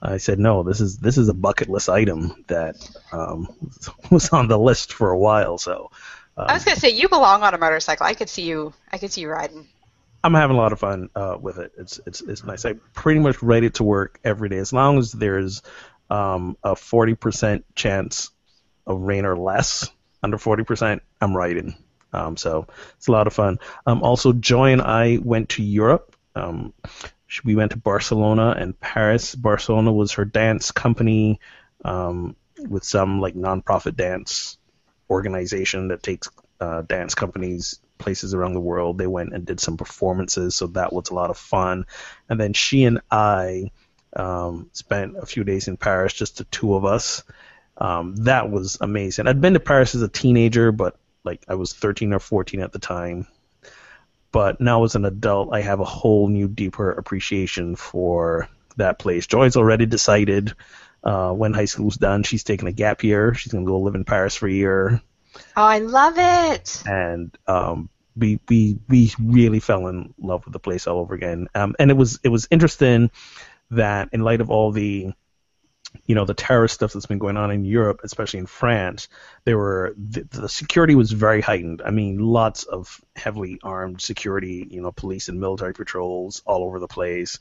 I 0.02 0.16
said 0.18 0.38
no. 0.38 0.62
This 0.62 0.80
is 0.80 0.98
this 0.98 1.18
is 1.18 1.28
a 1.28 1.34
bucket 1.34 1.68
list 1.68 1.88
item 1.88 2.44
that 2.48 2.76
um, 3.12 3.48
was 4.10 4.30
on 4.30 4.48
the 4.48 4.58
list 4.58 4.92
for 4.92 5.10
a 5.10 5.18
while. 5.18 5.58
So 5.58 5.90
um, 6.36 6.46
I 6.48 6.54
was 6.54 6.64
gonna 6.64 6.80
say 6.80 6.90
you 6.90 7.08
belong 7.08 7.42
on 7.42 7.54
a 7.54 7.58
motorcycle. 7.58 8.06
I 8.06 8.14
could 8.14 8.28
see 8.28 8.42
you. 8.42 8.72
I 8.90 8.98
could 8.98 9.12
see 9.12 9.20
you 9.22 9.28
riding. 9.28 9.68
I'm 10.24 10.34
having 10.34 10.56
a 10.56 10.58
lot 10.58 10.72
of 10.72 10.80
fun 10.80 11.10
uh, 11.14 11.36
with 11.40 11.58
it. 11.58 11.72
It's 11.78 12.00
it's 12.06 12.20
it's 12.20 12.44
nice. 12.44 12.64
I 12.64 12.74
pretty 12.94 13.20
much 13.20 13.42
ride 13.42 13.62
it 13.62 13.74
to 13.74 13.84
work 13.84 14.18
every 14.24 14.48
day 14.48 14.58
as 14.58 14.72
long 14.72 14.98
as 14.98 15.12
there's 15.12 15.62
um, 16.10 16.56
a 16.62 16.74
40% 16.74 17.64
chance 17.74 18.30
of 18.86 19.00
rain 19.00 19.24
or 19.24 19.36
less. 19.36 19.90
Under 20.22 20.38
40%, 20.38 21.00
I'm 21.20 21.36
riding. 21.36 21.76
Um, 22.12 22.36
so 22.36 22.66
it's 22.96 23.08
a 23.08 23.12
lot 23.12 23.26
of 23.26 23.32
fun. 23.32 23.58
Um, 23.86 24.02
also, 24.02 24.32
Joy 24.32 24.72
and 24.72 24.82
I 24.82 25.18
went 25.22 25.50
to 25.50 25.62
Europe. 25.62 26.16
Um, 26.34 26.72
we 27.44 27.54
went 27.54 27.72
to 27.72 27.78
Barcelona 27.78 28.54
and 28.56 28.78
Paris. 28.78 29.34
Barcelona 29.34 29.92
was 29.92 30.12
her 30.12 30.24
dance 30.24 30.70
company 30.70 31.40
um, 31.84 32.36
with 32.58 32.84
some 32.84 33.20
like 33.20 33.34
nonprofit 33.34 33.96
dance 33.96 34.58
organization 35.10 35.88
that 35.88 36.02
takes 36.02 36.28
uh, 36.60 36.82
dance 36.82 37.14
companies 37.14 37.80
places 37.98 38.34
around 38.34 38.54
the 38.54 38.60
world. 38.60 38.98
They 38.98 39.06
went 39.06 39.34
and 39.34 39.44
did 39.44 39.60
some 39.60 39.76
performances, 39.76 40.54
so 40.54 40.68
that 40.68 40.92
was 40.92 41.10
a 41.10 41.14
lot 41.14 41.30
of 41.30 41.38
fun. 41.38 41.86
And 42.28 42.40
then 42.40 42.52
she 42.52 42.84
and 42.84 43.00
I 43.10 43.70
um, 44.14 44.70
spent 44.72 45.16
a 45.16 45.26
few 45.26 45.44
days 45.44 45.68
in 45.68 45.76
Paris, 45.76 46.12
just 46.12 46.38
the 46.38 46.44
two 46.44 46.74
of 46.74 46.84
us. 46.84 47.22
Um, 47.78 48.16
that 48.16 48.50
was 48.50 48.78
amazing. 48.80 49.26
I'd 49.26 49.40
been 49.40 49.54
to 49.54 49.60
Paris 49.60 49.94
as 49.94 50.02
a 50.02 50.08
teenager, 50.08 50.72
but 50.72 50.96
like 51.24 51.44
I 51.48 51.54
was 51.54 51.72
13 51.72 52.12
or 52.12 52.20
14 52.20 52.60
at 52.60 52.72
the 52.72 52.78
time. 52.78 53.26
But 54.32 54.60
now 54.60 54.84
as 54.84 54.94
an 54.94 55.04
adult, 55.04 55.52
I 55.52 55.60
have 55.60 55.80
a 55.80 55.84
whole 55.84 56.28
new, 56.28 56.48
deeper 56.48 56.90
appreciation 56.90 57.76
for 57.76 58.48
that 58.76 58.98
place. 58.98 59.26
Joy's 59.26 59.56
already 59.56 59.86
decided 59.86 60.54
uh, 61.02 61.30
when 61.32 61.52
high 61.52 61.66
school's 61.66 61.96
done, 61.96 62.22
she's 62.22 62.44
taking 62.44 62.68
a 62.68 62.72
gap 62.72 63.04
year. 63.04 63.34
She's 63.34 63.52
gonna 63.52 63.64
go 63.64 63.78
live 63.78 63.94
in 63.94 64.04
Paris 64.04 64.34
for 64.34 64.46
a 64.46 64.52
year. 64.52 65.00
Oh, 65.56 65.62
I 65.62 65.78
love 65.78 66.14
it. 66.18 66.82
And 66.86 67.36
um, 67.46 67.88
we 68.16 68.40
we 68.48 68.78
we 68.88 69.12
really 69.20 69.60
fell 69.60 69.86
in 69.86 70.14
love 70.18 70.44
with 70.44 70.52
the 70.52 70.58
place 70.58 70.86
all 70.86 70.98
over 70.98 71.14
again. 71.14 71.48
Um, 71.54 71.76
and 71.78 71.90
it 71.90 71.96
was 71.96 72.18
it 72.22 72.28
was 72.28 72.48
interesting 72.50 73.10
that 73.70 74.08
in 74.12 74.20
light 74.20 74.40
of 74.40 74.50
all 74.50 74.72
the 74.72 75.12
you 76.06 76.14
know 76.14 76.24
the 76.24 76.34
terrorist 76.34 76.74
stuff 76.74 76.92
that's 76.92 77.06
been 77.06 77.18
going 77.18 77.36
on 77.36 77.50
in 77.50 77.64
Europe, 77.64 78.00
especially 78.04 78.40
in 78.40 78.46
France, 78.46 79.08
there 79.44 79.58
were 79.58 79.94
the, 79.96 80.24
the, 80.30 80.48
security 80.48 80.94
was 80.94 81.12
very 81.12 81.40
heightened. 81.40 81.82
I 81.84 81.90
mean, 81.90 82.18
lots 82.18 82.64
of 82.64 83.00
heavily 83.14 83.58
armed 83.62 84.00
security, 84.00 84.66
you 84.70 84.82
know, 84.82 84.92
police 84.92 85.28
and 85.28 85.40
military 85.40 85.74
patrols 85.74 86.42
all 86.46 86.64
over 86.64 86.78
the 86.78 86.88
place. 86.88 87.38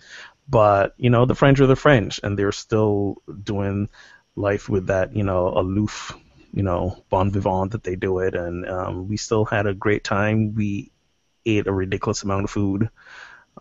But 0.47 0.93
you 0.97 1.09
know, 1.09 1.25
the 1.25 1.35
French 1.35 1.59
are 1.59 1.67
the 1.67 1.75
French, 1.75 2.19
and 2.23 2.37
they're 2.37 2.51
still 2.51 3.21
doing 3.43 3.89
life 4.35 4.69
with 4.69 4.87
that, 4.87 5.15
you 5.15 5.23
know, 5.23 5.49
aloof, 5.49 6.17
you 6.53 6.63
know, 6.63 7.03
bon 7.09 7.31
vivant 7.31 7.71
that 7.71 7.83
they 7.83 7.95
do 7.95 8.19
it. 8.19 8.35
And 8.35 8.67
um, 8.67 9.07
we 9.07 9.17
still 9.17 9.45
had 9.45 9.65
a 9.65 9.73
great 9.73 10.03
time. 10.03 10.53
We 10.53 10.91
ate 11.45 11.67
a 11.67 11.73
ridiculous 11.73 12.23
amount 12.23 12.45
of 12.45 12.49
food 12.49 12.89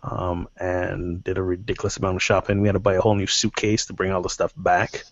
um, 0.03 0.47
and 0.57 1.23
did 1.23 1.37
a 1.37 1.43
ridiculous 1.43 1.97
amount 1.97 2.15
of 2.17 2.23
shopping. 2.23 2.61
We 2.61 2.67
had 2.67 2.73
to 2.73 2.79
buy 2.79 2.95
a 2.95 3.01
whole 3.01 3.15
new 3.15 3.27
suitcase 3.27 3.85
to 3.87 3.93
bring 3.93 4.11
all 4.11 4.21
the 4.21 4.29
stuff 4.29 4.53
back, 4.55 5.03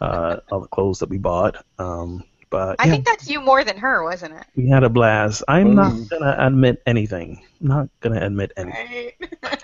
uh, 0.00 0.38
all 0.50 0.60
the 0.60 0.68
clothes 0.68 1.00
that 1.00 1.08
we 1.08 1.18
bought. 1.18 1.64
Um, 1.78 2.24
but 2.50 2.76
I 2.78 2.86
yeah, 2.86 2.92
think 2.92 3.06
that's 3.06 3.28
you 3.28 3.40
more 3.40 3.64
than 3.64 3.78
her, 3.78 4.02
wasn't 4.04 4.34
it? 4.34 4.44
we 4.56 4.68
had 4.68 4.84
a 4.84 4.90
blast. 4.90 5.42
I'm 5.48 5.74
not 5.74 5.92
Mm. 5.92 6.08
gonna 6.10 6.36
admit 6.38 6.82
anything. 6.86 7.42
not 7.60 7.88
gonna 8.00 8.20
admit 8.24 8.52
anything. 8.56 9.12
Right. 9.42 9.62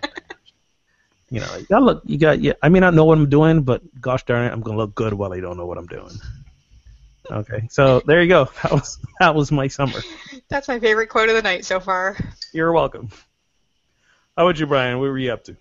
You 1.31 1.41
know, 1.41 1.57
you 1.57 1.67
gotta 1.69 1.85
look. 1.85 2.03
You 2.07 2.17
got. 2.19 2.41
Yeah, 2.41 2.55
I 2.63 2.71
may 2.71 2.81
not 2.81 2.95
know 2.95 3.05
what 3.05 3.19
I'm 3.19 3.29
doing, 3.29 3.63
but 3.63 3.83
gosh 4.01 4.25
darn 4.25 4.47
it, 4.47 4.53
I'm 4.53 4.63
gonna 4.63 4.79
look 4.79 4.95
good 4.95 5.13
while 5.13 5.33
I 5.35 5.41
don't 5.41 5.59
know 5.59 5.67
what 5.67 5.77
I'm 5.77 5.87
doing. 5.87 6.13
Okay, 7.31 7.67
so 7.71 8.01
there 8.07 8.23
you 8.23 8.29
go. 8.29 8.49
That 8.63 8.73
was 8.73 8.99
that 9.21 9.35
was 9.35 9.53
my 9.53 9.69
summer. 9.69 10.01
that's 10.49 10.69
my 10.69 10.81
favorite 10.81 11.09
quote 11.09 11.29
of 11.29 11.35
the 11.35 11.43
night 11.43 11.67
so 11.67 11.81
far. 11.81 12.17
You're 12.55 12.73
welcome. 12.73 13.11
How 14.39 14.47
about 14.47 14.61
you, 14.61 14.67
Brian? 14.67 15.01
What 15.01 15.09
were 15.09 15.19
you 15.19 15.33
up 15.33 15.43
to? 15.47 15.57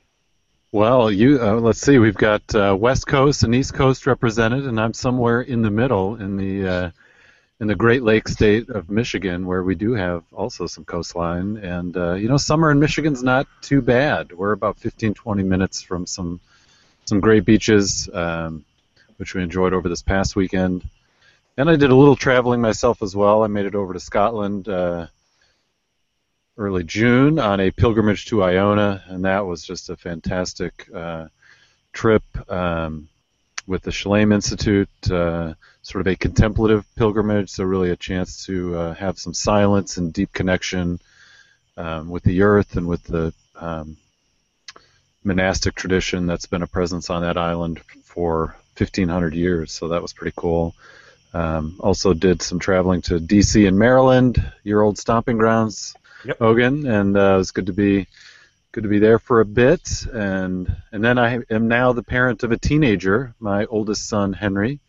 Well, 0.72 1.12
you 1.12 1.42
uh, 1.42 1.56
let's 1.56 1.82
see. 1.82 1.98
We've 1.98 2.14
got 2.14 2.44
uh, 2.54 2.78
West 2.80 3.08
Coast 3.08 3.42
and 3.42 3.56
East 3.56 3.74
Coast 3.74 4.06
represented, 4.06 4.68
and 4.68 4.80
I'm 4.80 4.94
somewhere 4.94 5.42
in 5.42 5.64
the 5.64 5.72
middle 5.72 6.18
in 6.18 6.38
the 6.38 6.68
uh, 6.68 6.92
in 7.60 7.66
the 7.66 7.74
Great 7.74 8.04
Lakes 8.04 8.34
state 8.34 8.70
of 8.70 8.88
Michigan, 8.88 9.48
where 9.48 9.64
we 9.64 9.74
do 9.74 9.94
have 9.94 10.24
also 10.32 10.68
some 10.68 10.86
coastline. 10.86 11.58
And 11.58 11.98
uh, 11.98 12.14
you 12.14 12.30
know, 12.30 12.38
summer 12.38 12.70
in 12.70 12.80
Michigan's 12.80 13.24
not 13.24 13.48
too 13.64 13.82
bad. 13.82 14.32
We're 14.32 14.52
about 14.52 14.78
15, 14.78 15.16
20 15.16 15.42
minutes 15.42 15.82
from 15.82 16.06
some 16.06 16.40
some 17.06 17.20
great 17.20 17.46
beaches, 17.46 18.08
um, 18.14 18.64
which 19.16 19.34
we 19.34 19.42
enjoyed 19.42 19.74
over 19.74 19.90
this 19.90 20.04
past 20.04 20.36
weekend. 20.36 20.88
And 21.58 21.68
I 21.68 21.78
did 21.78 21.90
a 21.90 21.96
little 21.96 22.16
traveling 22.16 22.62
myself 22.62 23.02
as 23.02 23.16
well. 23.16 23.42
I 23.42 23.48
made 23.48 23.66
it 23.66 23.74
over 23.74 23.94
to 23.94 24.00
Scotland. 24.00 24.70
Early 26.58 26.84
June 26.84 27.38
on 27.38 27.60
a 27.60 27.70
pilgrimage 27.70 28.26
to 28.28 28.42
Iona, 28.42 29.04
and 29.08 29.26
that 29.26 29.46
was 29.46 29.62
just 29.62 29.92
a 29.92 29.96
fantastic 29.96 30.90
uh, 30.92 31.28
trip 31.94 32.24
um, 32.52 33.10
with 33.68 33.84
the 33.84 33.92
Shalem 33.92 34.32
Institute, 34.32 34.90
uh, 35.12 35.54
sort 35.84 36.02
of 36.02 36.12
a 36.12 36.16
contemplative 36.16 36.84
pilgrimage, 36.96 37.52
so 37.52 37.64
really 37.64 37.92
a 37.92 37.96
chance 37.96 38.46
to 38.48 38.76
uh, 38.76 38.94
have 38.96 39.20
some 39.20 39.36
silence 39.36 39.98
and 39.98 40.12
deep 40.12 40.34
connection 40.34 41.00
um, 41.78 42.10
with 42.10 42.24
the 42.24 42.42
earth 42.42 42.76
and 42.76 42.88
with 42.88 43.04
the 43.04 43.32
um, 43.56 43.96
monastic 45.24 45.76
tradition 45.76 46.26
that's 46.26 46.48
been 46.48 46.64
a 46.64 46.68
presence 46.68 47.12
on 47.12 47.22
that 47.22 47.38
island 47.38 47.80
for 48.04 48.56
1500 48.78 49.36
years, 49.36 49.72
so 49.72 49.90
that 49.90 50.02
was 50.02 50.14
pretty 50.14 50.34
cool. 50.36 50.74
Um, 51.36 51.76
also 51.82 52.16
did 52.16 52.42
some 52.42 52.58
traveling 52.58 53.04
to 53.04 53.20
D.C. 53.20 53.68
and 53.68 53.78
Maryland, 53.78 54.44
your 54.64 54.82
old 54.82 54.98
stomping 54.98 55.38
grounds, 55.38 55.94
Yep. 56.26 56.42
Ogun, 56.42 56.86
and 56.86 57.16
uh, 57.16 57.36
it 57.36 57.38
was 57.38 57.52
good 57.52 57.68
to 57.68 57.74
be 57.74 58.08
good 58.72 58.84
to 58.84 58.90
be 58.90 59.00
there 59.00 59.20
for 59.20 59.40
a 59.40 59.46
bit. 59.46 60.06
And 60.12 60.76
and 60.92 61.04
then 61.04 61.18
I 61.18 61.40
am 61.50 61.68
now 61.68 61.94
the 61.94 62.04
parent 62.04 62.44
of 62.44 62.52
a 62.52 62.58
teenager. 62.58 63.34
My 63.40 63.66
oldest 63.66 64.08
son 64.08 64.34
Henry 64.34 64.80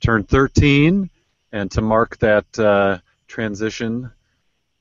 turned 0.00 0.28
13, 0.28 1.10
and 1.52 1.70
to 1.72 1.80
mark 1.80 2.18
that 2.18 2.58
uh, 2.58 2.98
transition 3.28 4.10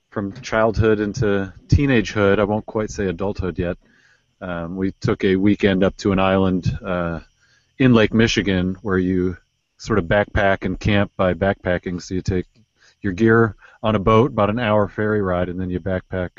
from 0.10 0.34
childhood 0.42 1.00
into 1.00 1.54
teenagehood, 1.68 2.40
I 2.40 2.44
won't 2.44 2.66
quite 2.66 2.90
say 2.90 3.08
adulthood 3.08 3.60
yet. 3.60 3.78
Um, 4.42 4.76
we 4.76 4.92
took 4.94 5.24
a 5.24 5.36
weekend 5.36 5.84
up 5.84 5.96
to 5.98 6.12
an 6.12 6.20
island 6.20 6.78
uh, 6.84 7.20
in 7.78 7.94
Lake 7.94 8.14
Michigan 8.14 8.78
where 8.82 8.98
you 8.98 9.38
sort 9.78 10.00
of 10.00 10.06
backpack 10.06 10.66
and 10.66 10.80
camp 10.80 11.12
by 11.16 11.34
backpacking. 11.34 12.02
So 12.02 12.16
you 12.16 12.22
take 12.22 12.46
your 13.02 13.14
gear 13.14 13.56
on 13.82 13.96
a 13.96 14.00
boat, 14.00 14.32
about 14.32 14.50
an 14.50 14.60
hour 14.60 14.88
ferry 14.88 15.22
ride, 15.22 15.50
and 15.50 15.60
then 15.60 15.70
you 15.70 15.80
backpack 15.80 16.30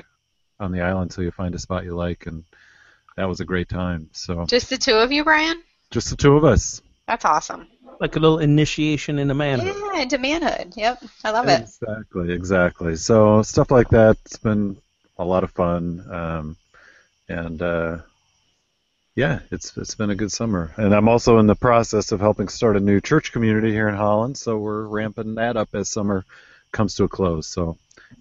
on 0.58 0.72
the 0.72 0.82
island 0.82 1.10
until 1.10 1.24
you 1.24 1.30
find 1.30 1.54
a 1.54 1.58
spot 1.58 1.84
you 1.84 1.94
like, 1.94 2.26
and 2.26 2.44
that 3.16 3.28
was 3.28 3.40
a 3.40 3.44
great 3.44 3.68
time. 3.68 4.10
So 4.12 4.44
Just 4.46 4.70
the 4.70 4.76
two 4.78 4.94
of 4.94 5.10
you, 5.12 5.24
Brian? 5.24 5.62
just 5.90 6.10
the 6.10 6.16
two 6.16 6.36
of 6.36 6.44
us. 6.44 6.80
That's 7.08 7.24
awesome. 7.24 7.66
Like 7.98 8.16
a 8.16 8.20
little 8.20 8.38
initiation 8.38 9.18
into 9.18 9.34
manhood. 9.34 9.74
Yeah, 9.76 10.02
into 10.02 10.18
manhood. 10.18 10.72
Yep. 10.76 11.02
I 11.24 11.30
love 11.32 11.48
it. 11.48 11.62
Exactly, 11.62 12.32
exactly. 12.32 12.96
So 12.96 13.42
stuff 13.42 13.70
like 13.70 13.88
that's 13.88 14.36
been 14.38 14.76
a 15.18 15.24
lot 15.24 15.44
of 15.44 15.50
fun, 15.50 16.06
um, 16.10 16.56
and 17.28 17.60
uh, 17.60 17.98
yeah, 19.16 19.40
it's 19.50 19.76
it's 19.76 19.96
been 19.96 20.10
a 20.10 20.14
good 20.14 20.32
summer. 20.32 20.72
And 20.76 20.94
I'm 20.94 21.08
also 21.08 21.38
in 21.38 21.46
the 21.46 21.56
process 21.56 22.12
of 22.12 22.20
helping 22.20 22.48
start 22.48 22.76
a 22.76 22.80
new 22.80 23.00
church 23.00 23.32
community 23.32 23.70
here 23.72 23.88
in 23.88 23.96
Holland, 23.96 24.38
so 24.38 24.56
we're 24.56 24.86
ramping 24.86 25.34
that 25.34 25.56
up 25.56 25.68
as 25.74 25.90
summer 25.90 26.24
comes 26.72 26.94
to 26.96 27.04
a 27.04 27.08
close. 27.08 27.46
So 27.48 27.76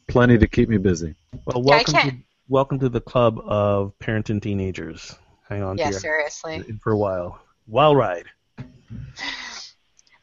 plenty 0.08 0.38
to 0.38 0.48
keep 0.48 0.70
me 0.70 0.78
busy. 0.78 1.16
Well, 1.46 1.64
Yeah, 1.64 1.76
welcome 1.76 1.94
to 1.94 2.18
welcome 2.48 2.80
to 2.80 2.90
the 2.90 3.02
club 3.02 3.40
of 3.46 3.94
parenting 4.00 4.42
teenagers. 4.42 5.16
Hang 5.48 5.64
on 5.64 5.78
Yeah, 5.78 5.90
to 5.92 6.00
seriously. 6.00 6.64
for 6.82 6.92
a 6.92 6.98
while. 6.98 7.40
Wild 7.68 7.98
ride. 7.98 8.26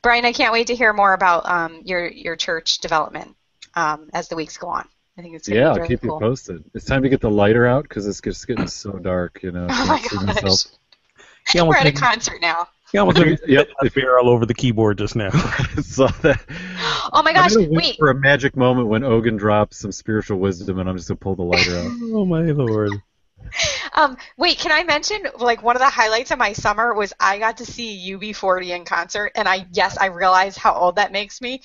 Brian, 0.02 0.24
I 0.24 0.32
can't 0.32 0.52
wait 0.52 0.68
to 0.68 0.74
hear 0.76 0.92
more 0.92 1.12
about 1.14 1.48
um, 1.48 1.82
your 1.84 2.06
your 2.08 2.36
church 2.36 2.78
development 2.78 3.34
um, 3.74 4.08
as 4.12 4.28
the 4.28 4.36
weeks 4.36 4.56
go 4.56 4.68
on. 4.68 4.88
I 5.18 5.22
think 5.22 5.34
it's 5.34 5.48
gonna 5.48 5.60
Yeah, 5.60 5.74
be 5.74 5.80
I'll 5.80 5.86
keep 5.86 6.02
cool. 6.02 6.14
you 6.14 6.20
posted. 6.20 6.64
It's 6.74 6.84
time 6.84 7.02
to 7.02 7.08
get 7.08 7.20
the 7.20 7.30
lighter 7.30 7.66
out 7.66 7.84
because 7.84 8.06
it's 8.06 8.20
just 8.20 8.46
getting 8.46 8.68
so 8.68 8.92
dark. 8.92 9.40
You 9.42 9.52
know. 9.52 9.66
Oh 9.70 9.86
my 9.86 9.98
can't 9.98 10.26
myself. 10.26 10.42
gosh. 10.42 10.66
He 11.52 11.60
We're 11.62 11.76
at 11.76 11.86
a 11.86 11.92
concert 11.92 12.40
now. 12.40 12.68
he 12.92 12.98
almost 12.98 13.18
made 13.18 13.38
Yep. 13.46 13.68
a 13.82 13.90
beer 13.90 14.18
all 14.18 14.28
over 14.28 14.46
the 14.46 14.54
keyboard 14.54 14.98
just 14.98 15.16
now. 15.16 15.30
so 15.82 16.08
that. 16.22 16.40
Oh 17.12 17.22
my 17.22 17.32
gosh, 17.32 17.52
I'm 17.54 17.62
wait 17.62 17.70
wait. 17.70 17.96
for 17.98 18.10
a 18.10 18.14
magic 18.14 18.56
moment 18.56 18.88
when 18.88 19.04
Ogun 19.04 19.36
drops 19.36 19.78
some 19.78 19.92
spiritual 19.92 20.38
wisdom, 20.38 20.78
and 20.78 20.88
I'm 20.88 20.96
just 20.96 21.08
gonna 21.08 21.18
pull 21.18 21.36
the 21.36 21.42
lighter 21.42 21.76
out. 21.78 21.90
oh 22.02 22.24
my 22.24 22.42
lord. 22.42 22.92
Um, 23.94 24.16
wait, 24.36 24.58
can 24.58 24.72
I 24.72 24.82
mention 24.82 25.22
like 25.38 25.62
one 25.62 25.76
of 25.76 25.80
the 25.80 25.88
highlights 25.88 26.30
of 26.30 26.38
my 26.38 26.52
summer 26.52 26.92
was 26.92 27.12
I 27.20 27.38
got 27.38 27.58
to 27.58 27.64
see 27.66 28.12
UB40 28.12 28.76
in 28.76 28.84
concert, 28.84 29.32
and 29.36 29.48
I 29.48 29.66
yes 29.72 29.96
I 29.96 30.06
realize 30.06 30.56
how 30.56 30.74
old 30.74 30.96
that 30.96 31.12
makes 31.12 31.40
me, 31.40 31.62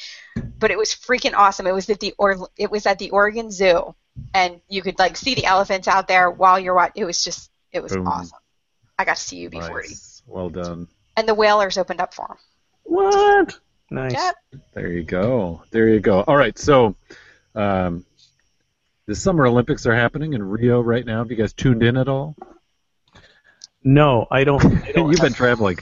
but 0.59 0.71
it 0.71 0.77
was 0.77 0.89
freaking 0.89 1.33
awesome. 1.33 1.65
It 1.67 1.73
was 1.73 1.89
at 1.89 1.99
the 1.99 2.13
or 2.17 2.47
it 2.55 2.69
was 2.71 2.85
at 2.85 2.99
the 2.99 3.09
Oregon 3.09 3.51
Zoo, 3.51 3.95
and 4.33 4.61
you 4.69 4.81
could 4.81 4.99
like 4.99 5.17
see 5.17 5.33
the 5.33 5.45
elephants 5.45 5.87
out 5.87 6.07
there 6.07 6.29
while 6.29 6.59
you're 6.59 6.75
watching. 6.75 7.01
It 7.01 7.05
was 7.05 7.23
just 7.23 7.49
it 7.71 7.81
was 7.81 7.93
Boom. 7.93 8.07
awesome. 8.07 8.39
I 8.97 9.03
got 9.03 9.17
to 9.17 9.23
see 9.23 9.49
UB40, 9.49 9.71
Nice. 9.71 10.23
Well 10.27 10.49
done. 10.49 10.87
and 11.17 11.27
the 11.27 11.33
Wailers 11.33 11.77
opened 11.77 11.99
up 11.99 12.13
for 12.13 12.27
him. 12.27 12.37
What? 12.83 13.59
Nice. 13.91 14.13
Yep. 14.13 14.35
There 14.73 14.91
you 14.91 15.03
go. 15.03 15.63
There 15.69 15.89
you 15.89 15.99
go. 15.99 16.21
All 16.21 16.37
right. 16.37 16.57
So, 16.57 16.95
um, 17.53 18.05
the 19.05 19.15
Summer 19.15 19.45
Olympics 19.45 19.85
are 19.85 19.93
happening 19.93 20.33
in 20.33 20.41
Rio 20.41 20.79
right 20.79 21.05
now. 21.05 21.19
Have 21.19 21.29
you 21.29 21.35
guys 21.35 21.51
tuned 21.51 21.83
in 21.83 21.97
at 21.97 22.07
all? 22.07 22.35
No, 23.83 24.27
I 24.31 24.45
don't. 24.45 24.63
I 24.63 24.91
don't 24.95 25.11
You've 25.11 25.19
been 25.19 25.33
traveling. 25.33 25.77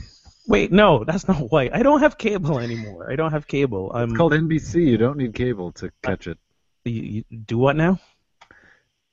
Wait, 0.48 0.72
no, 0.72 1.04
that's 1.04 1.28
not 1.28 1.52
why. 1.52 1.70
I 1.72 1.84
don't 1.84 2.00
have 2.00 2.18
cable 2.18 2.58
anymore. 2.58 3.12
I 3.12 3.16
don't 3.16 3.32
have 3.32 3.46
cable. 3.46 3.92
I'm 3.94 4.10
It's 4.10 4.18
called 4.18 4.32
NBC. 4.32 4.88
You 4.88 4.98
don't 4.98 5.18
need 5.18 5.36
cable 5.36 5.72
to 5.74 5.92
catch 6.02 6.26
it. 6.26 6.40
you, 6.86 7.24
you 7.30 7.38
do 7.38 7.60
what 7.60 7.76
now? 7.76 8.00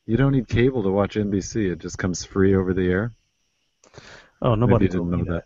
You 0.06 0.16
don't 0.16 0.32
need 0.32 0.48
cable 0.48 0.82
to 0.84 0.90
watch 0.90 1.16
NBC. 1.16 1.70
It 1.70 1.80
just 1.80 1.98
comes 1.98 2.24
free 2.24 2.54
over 2.54 2.72
the 2.72 2.88
air. 2.88 3.12
Oh, 4.40 4.56
Maybe 4.56 4.60
nobody 4.60 4.84
you 4.86 4.88
didn't 4.88 5.10
told 5.10 5.22
me 5.22 5.28
know 5.28 5.42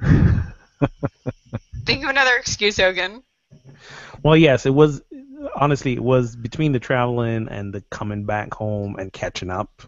that. 0.00 0.52
Think 1.84 2.04
of 2.04 2.10
another 2.10 2.34
excuse, 2.36 2.78
Ogun. 2.78 3.22
Well, 4.22 4.36
yes, 4.36 4.66
it 4.66 4.74
was. 4.74 5.02
Honestly, 5.54 5.92
it 5.92 6.02
was 6.02 6.34
between 6.34 6.72
the 6.72 6.80
traveling 6.80 7.48
and 7.48 7.72
the 7.72 7.82
coming 7.90 8.24
back 8.24 8.52
home 8.54 8.96
and 8.98 9.12
catching 9.12 9.50
up. 9.50 9.82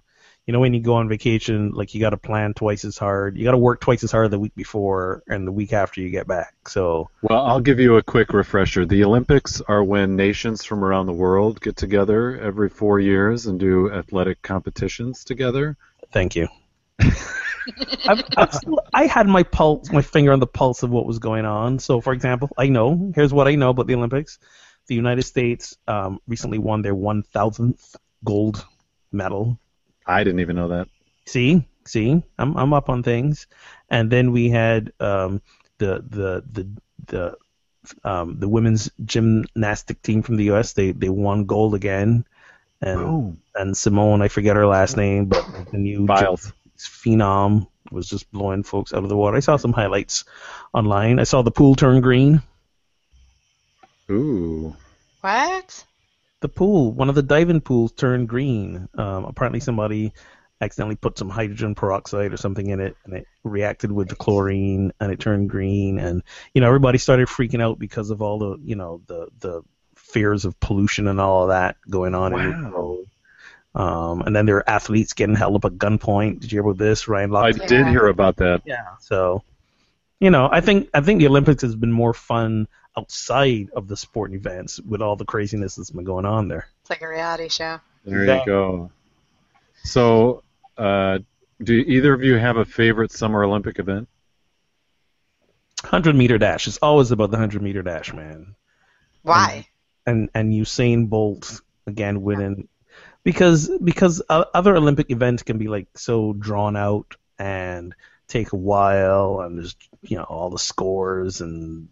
You 0.47 0.53
know, 0.53 0.61
when 0.61 0.73
you 0.73 0.81
go 0.81 0.95
on 0.95 1.09
vacation, 1.09 1.73
like 1.73 1.95
you 1.95 2.01
got 2.01 2.11
to 2.11 2.17
plan 2.17 2.55
twice 2.55 2.85
as 2.85 2.97
hard. 2.97 3.37
You 3.37 3.45
got 3.45 3.51
to 3.51 3.59
work 3.59 3.81
twice 3.81 4.03
as 4.03 4.11
hard 4.11 4.31
the 4.31 4.39
week 4.39 4.55
before 4.55 5.23
and 5.27 5.47
the 5.47 5.53
week 5.53 5.75
after 5.75 6.01
you 6.01 6.09
get 6.09 6.27
back. 6.27 6.55
So, 6.69 7.11
Well, 7.21 7.45
I'll 7.45 7.61
give 7.61 7.81
you 7.81 7.97
a 7.97 8.03
quick 8.03 8.33
refresher. 8.33 8.87
The 8.87 9.05
Olympics 9.05 9.61
are 9.61 9.85
when 9.85 10.17
nations 10.17 10.65
from 10.65 10.85
around 10.85 11.05
the 11.07 11.13
world 11.13 11.61
get 11.61 11.77
together 11.77 12.41
every 12.41 12.71
four 12.71 12.99
years 12.99 13.45
and 13.47 13.61
do 13.61 13.93
athletic 13.93 14.41
competitions 14.41 15.25
together. 15.25 15.77
thank 16.13 16.35
you. 16.35 16.49
I've, 18.07 18.25
I've 18.37 18.55
still, 18.55 18.81
I 18.93 19.07
had 19.07 19.27
my 19.27 19.43
pulse, 19.43 19.91
my 19.91 20.03
finger 20.03 20.33
on 20.33 20.41
the 20.41 20.47
pulse 20.47 20.83
of 20.83 20.91
what 20.91 21.07
was 21.07 21.19
going 21.19 21.45
on. 21.45 21.79
So, 21.79 22.01
for 22.01 22.13
example, 22.13 22.51
I 22.57 22.69
know. 22.69 23.13
Here's 23.15 23.33
what 23.33 23.49
I 23.49 23.55
know 23.55 23.71
about 23.71 23.87
the 23.87 23.95
Olympics: 23.95 24.39
the 24.87 24.95
United 24.95 25.23
States 25.23 25.77
um, 25.87 26.21
recently 26.27 26.59
won 26.59 26.83
their 26.83 26.95
1,000th 26.95 27.97
gold 28.25 28.65
medal. 29.13 29.59
I 30.07 30.25
didn't 30.25 30.41
even 30.41 30.57
know 30.57 30.69
that. 30.69 30.89
See, 31.27 31.67
see, 31.85 32.23
I'm 32.39 32.57
I'm 32.57 32.73
up 32.73 32.89
on 32.89 33.03
things. 33.03 33.47
And 33.91 34.11
then 34.11 34.33
we 34.33 34.49
had 34.49 34.93
um, 35.01 35.43
the 35.79 36.03
the 36.09 36.45
the 36.51 36.69
the 37.07 37.37
um, 38.05 38.39
the 38.39 38.49
women's 38.49 38.91
gymnastic 39.05 40.03
team 40.03 40.23
from 40.23 40.37
the 40.37 40.45
U.S. 40.45 40.73
They 40.73 40.93
they 40.93 41.09
won 41.09 41.45
gold 41.45 41.75
again. 41.75 42.25
And 42.81 43.01
Oh, 43.01 43.37
and 43.55 43.77
Simone, 43.77 44.23
I 44.23 44.29
forget 44.29 44.57
her 44.57 44.67
last 44.67 44.97
name, 44.97 45.27
but 45.27 45.45
the 45.73 45.79
new 45.79 46.07
Biles. 46.07 46.53
Phenom 46.87 47.67
was 47.91 48.09
just 48.09 48.31
blowing 48.31 48.63
folks 48.63 48.93
out 48.93 49.03
of 49.03 49.09
the 49.09 49.17
water. 49.17 49.37
I 49.37 49.41
saw 49.41 49.57
some 49.57 49.73
highlights 49.73 50.25
online. 50.75 51.19
I 51.19 51.25
saw 51.25 51.43
the 51.43 51.51
pool 51.51 51.75
turn 51.75 52.01
green. 52.01 52.43
Ooh. 54.11 54.77
What? 55.21 55.85
The 56.41 56.49
pool, 56.49 56.93
one 56.93 57.09
of 57.09 57.15
the 57.15 57.23
diving 57.23 57.61
pools, 57.61 57.93
turned 57.93 58.29
green. 58.29 58.89
Um, 58.97 59.25
apparently, 59.25 59.61
somebody 59.61 60.13
accidentally 60.61 60.97
put 60.97 61.19
some 61.19 61.29
hydrogen 61.29 61.75
peroxide 61.75 62.33
or 62.33 62.37
something 62.37 62.69
in 62.69 62.81
it, 62.81 62.97
and 63.05 63.15
it 63.15 63.27
reacted 63.43 63.91
with 63.91 64.09
the 64.09 64.17
chlorine, 64.17 64.93
and 65.01 65.11
it 65.13 65.21
turned 65.21 65.51
green. 65.51 65.99
And 65.99 66.23
you 66.55 66.61
know, 66.61 66.69
everybody 66.69 66.99
started 66.99 67.29
freaking 67.29 67.63
out 67.63 67.79
because 67.79 68.11
of 68.11 68.23
all 68.23 68.39
the, 68.39 68.59
you 68.63 68.77
know, 68.77 69.03
the 69.07 69.29
the 69.41 69.63
fears 69.97 70.45
of 70.45 70.59
pollution 70.61 71.09
and 71.09 71.21
all 71.21 71.43
of 71.45 71.49
that 71.49 71.77
going 71.91 72.15
on 72.15 72.33
in 72.33 72.39
the 72.39 72.69
Wow. 72.69 72.71
world. 72.71 73.07
Um, 73.79 74.23
and 74.23 74.35
then 74.35 74.45
there 74.45 74.57
are 74.57 74.69
athletes 74.69 75.13
getting 75.13 75.37
held 75.37 75.55
up 75.55 75.65
at 75.65 75.79
gunpoint. 75.79 76.41
Did 76.41 76.51
you 76.51 76.57
hear 76.57 76.69
about 76.69 76.79
this? 76.79 77.07
Ryan 77.07 77.31
Lochte? 77.31 77.63
I 77.63 77.67
did 77.67 77.87
hear 77.87 78.09
about 78.09 78.37
that. 78.37 78.63
Yeah. 78.67 78.85
So, 79.01 79.45
you 80.19 80.31
know, 80.31 80.49
I 80.51 80.61
think 80.61 80.91
I 80.93 81.01
think 81.01 81.21
the 81.21 81.29
Olympics 81.29 81.63
has 81.63 81.77
been 81.77 81.93
more 81.93 82.13
fun 82.13 82.67
outside 82.97 83.69
of 83.77 83.87
the 83.87 83.97
sporting 83.97 84.37
events 84.37 84.81
with 84.81 85.01
all 85.01 85.15
the 85.15 85.25
craziness 85.25 85.77
that's 85.77 85.91
been 85.91 86.05
going 86.05 86.27
on 86.27 86.49
there. 86.49 86.67
It's 86.81 86.91
like 86.91 87.03
a 87.03 87.09
reality 87.09 87.49
show. 87.49 87.79
There 88.05 88.27
That- 88.27 88.41
you 88.41 88.47
go. 88.47 88.91
So, 89.85 90.43
uh, 90.77 91.21
do 91.63 91.73
either 91.73 92.13
of 92.13 92.25
you 92.25 92.35
have 92.35 92.57
a 92.57 92.65
favorite 92.65 93.13
Summer 93.13 93.45
Olympic 93.45 93.79
event? 93.79 94.09
Hundred 95.85 96.17
meter 96.17 96.37
dash. 96.39 96.67
It's 96.67 96.79
always 96.79 97.13
about 97.13 97.31
the 97.31 97.37
hundred 97.37 97.63
meter 97.63 97.83
dash, 97.83 98.13
man. 98.13 98.57
Why? 99.23 99.69
And 100.05 100.31
and 100.35 100.53
Usain 100.53 101.09
Bolt 101.09 101.61
again 101.87 102.23
winning 102.23 102.67
because 103.29 103.71
because 103.85 104.23
other 104.31 104.75
Olympic 104.75 105.11
events 105.11 105.43
can 105.43 105.59
be 105.59 105.69
like 105.69 105.87
so 105.95 106.33
drawn 106.33 106.77
out 106.77 107.15
and 107.39 107.95
take 108.27 108.55
a 108.55 108.57
while 108.57 109.41
and 109.43 109.59
there's 109.59 109.77
you 110.01 110.17
know 110.17 110.23
all 110.25 110.49
the 110.49 110.59
scores 110.59 111.43
and 111.43 111.89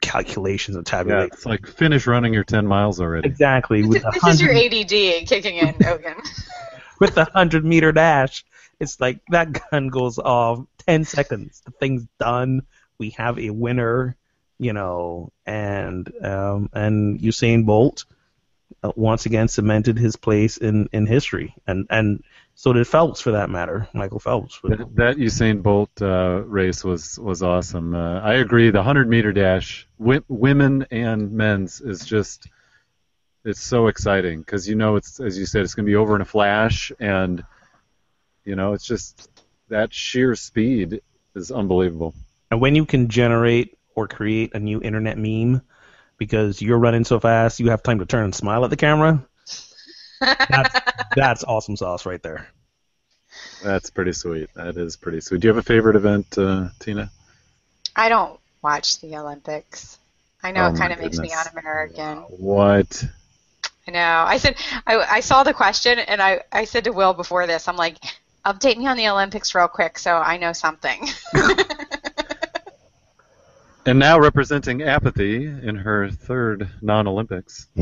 calculations 0.00 0.76
and 0.76 0.84
Yeah, 0.88 0.98
tabulations. 0.98 1.32
it's 1.34 1.46
like 1.46 1.64
finish 1.68 2.08
running 2.08 2.34
your 2.34 2.42
10 2.42 2.66
miles 2.66 3.00
already. 3.00 3.28
Exactly. 3.28 3.84
With 3.84 4.02
the 4.02 4.10
this 4.10 4.34
is 4.34 4.40
your 4.42 4.52
100 4.52 4.82
ADD 4.82 5.28
kicking 5.28 5.56
in, 5.58 5.76
Ogun. 5.86 6.16
with 6.98 7.14
the 7.14 7.24
hundred 7.26 7.64
meter 7.64 7.92
dash, 7.92 8.44
it's 8.80 8.98
like 9.00 9.20
that 9.30 9.52
gun 9.70 9.88
goes 9.90 10.18
off 10.18 10.58
ten 10.78 11.04
seconds. 11.04 11.62
The 11.64 11.70
thing's 11.70 12.04
done. 12.18 12.62
We 12.98 13.10
have 13.10 13.38
a 13.38 13.50
winner, 13.50 14.16
you 14.58 14.72
know, 14.72 15.30
and 15.46 16.12
um, 16.24 16.68
and 16.72 17.20
Usain 17.20 17.64
Bolt 17.64 18.06
uh, 18.82 18.92
once 18.96 19.26
again 19.26 19.48
cemented 19.48 19.98
his 19.98 20.16
place 20.16 20.56
in, 20.56 20.88
in 20.92 21.06
history, 21.06 21.54
and 21.66 21.86
and 21.90 22.22
so 22.54 22.72
did 22.72 22.86
Phelps 22.86 23.20
for 23.20 23.32
that 23.32 23.50
matter, 23.50 23.88
Michael 23.92 24.18
Phelps. 24.18 24.60
That, 24.64 24.94
that 24.96 25.16
Usain 25.16 25.62
Bolt 25.62 25.90
uh, 26.00 26.42
race 26.44 26.84
was 26.84 27.18
was 27.18 27.42
awesome. 27.42 27.94
Uh, 27.94 28.20
I 28.20 28.34
agree. 28.34 28.70
The 28.70 28.78
100 28.78 29.08
meter 29.08 29.32
dash, 29.32 29.88
wi- 29.98 30.24
women 30.28 30.86
and 30.90 31.32
men's, 31.32 31.80
is 31.80 32.04
just 32.04 32.48
it's 33.44 33.60
so 33.60 33.86
exciting 33.86 34.40
because 34.40 34.68
you 34.68 34.74
know 34.74 34.96
it's 34.96 35.20
as 35.20 35.38
you 35.38 35.46
said 35.46 35.62
it's 35.62 35.74
going 35.74 35.86
to 35.86 35.90
be 35.90 35.96
over 35.96 36.14
in 36.16 36.22
a 36.22 36.26
flash, 36.26 36.92
and 37.00 37.44
you 38.44 38.56
know 38.56 38.72
it's 38.72 38.86
just 38.86 39.30
that 39.68 39.92
sheer 39.92 40.34
speed 40.34 41.00
is 41.34 41.50
unbelievable. 41.50 42.14
And 42.50 42.60
when 42.60 42.74
you 42.74 42.84
can 42.84 43.08
generate 43.08 43.78
or 43.94 44.08
create 44.08 44.54
a 44.54 44.58
new 44.58 44.80
internet 44.82 45.18
meme 45.18 45.62
because 46.20 46.62
you're 46.62 46.78
running 46.78 47.04
so 47.04 47.20
fast, 47.20 47.60
you 47.60 47.70
have 47.70 47.82
time 47.82 47.98
to 48.00 48.06
turn 48.06 48.26
and 48.26 48.36
smile 48.36 48.64
at 48.64 48.70
the 48.70 48.76
camera. 48.76 49.26
That's 50.48 50.76
that's 51.14 51.44
awesome 51.44 51.76
sauce 51.76 52.04
right 52.06 52.22
there. 52.22 52.48
That's 53.62 53.90
pretty 53.90 54.12
sweet. 54.12 54.52
That 54.54 54.76
is 54.76 54.96
pretty 54.96 55.20
sweet. 55.20 55.40
Do 55.40 55.48
you 55.48 55.54
have 55.54 55.58
a 55.58 55.62
favorite 55.66 55.96
event, 55.96 56.36
uh, 56.36 56.68
Tina? 56.78 57.10
I 57.94 58.08
don't 58.08 58.40
watch 58.62 58.98
the 59.00 59.16
Olympics. 59.16 59.98
I 60.42 60.50
know 60.52 60.66
Oh 60.66 60.66
it 60.66 60.74
kind 60.74 60.92
of 60.92 60.98
makes 60.98 61.22
me 61.22 61.32
goodness. 61.32 61.32
un-American. 61.32 62.26
What? 62.28 63.04
I 63.86 63.90
know. 63.90 64.24
I 64.26 64.36
said 64.38 64.56
I, 64.86 64.96
I 64.98 65.20
saw 65.20 65.42
the 65.42 65.54
question 65.54 65.98
and 65.98 66.22
I, 66.22 66.42
I 66.52 66.64
said 66.64 66.84
to 66.84 66.92
Will 66.92 67.14
before 67.14 67.46
this, 67.46 67.68
I'm 67.68 67.76
like, 67.76 67.98
update 68.44 68.76
me 68.76 68.86
on 68.86 68.96
the 68.96 69.08
Olympics 69.08 69.54
real 69.54 69.68
quick 69.68 69.98
so 69.98 70.16
I 70.16 70.36
know 70.36 70.52
something. 70.52 71.06
And 73.86 73.98
now 73.98 74.18
representing 74.20 74.82
apathy 74.82 75.46
in 75.46 75.74
her 75.76 76.10
third 76.10 76.68
non-Olympics. 76.82 77.66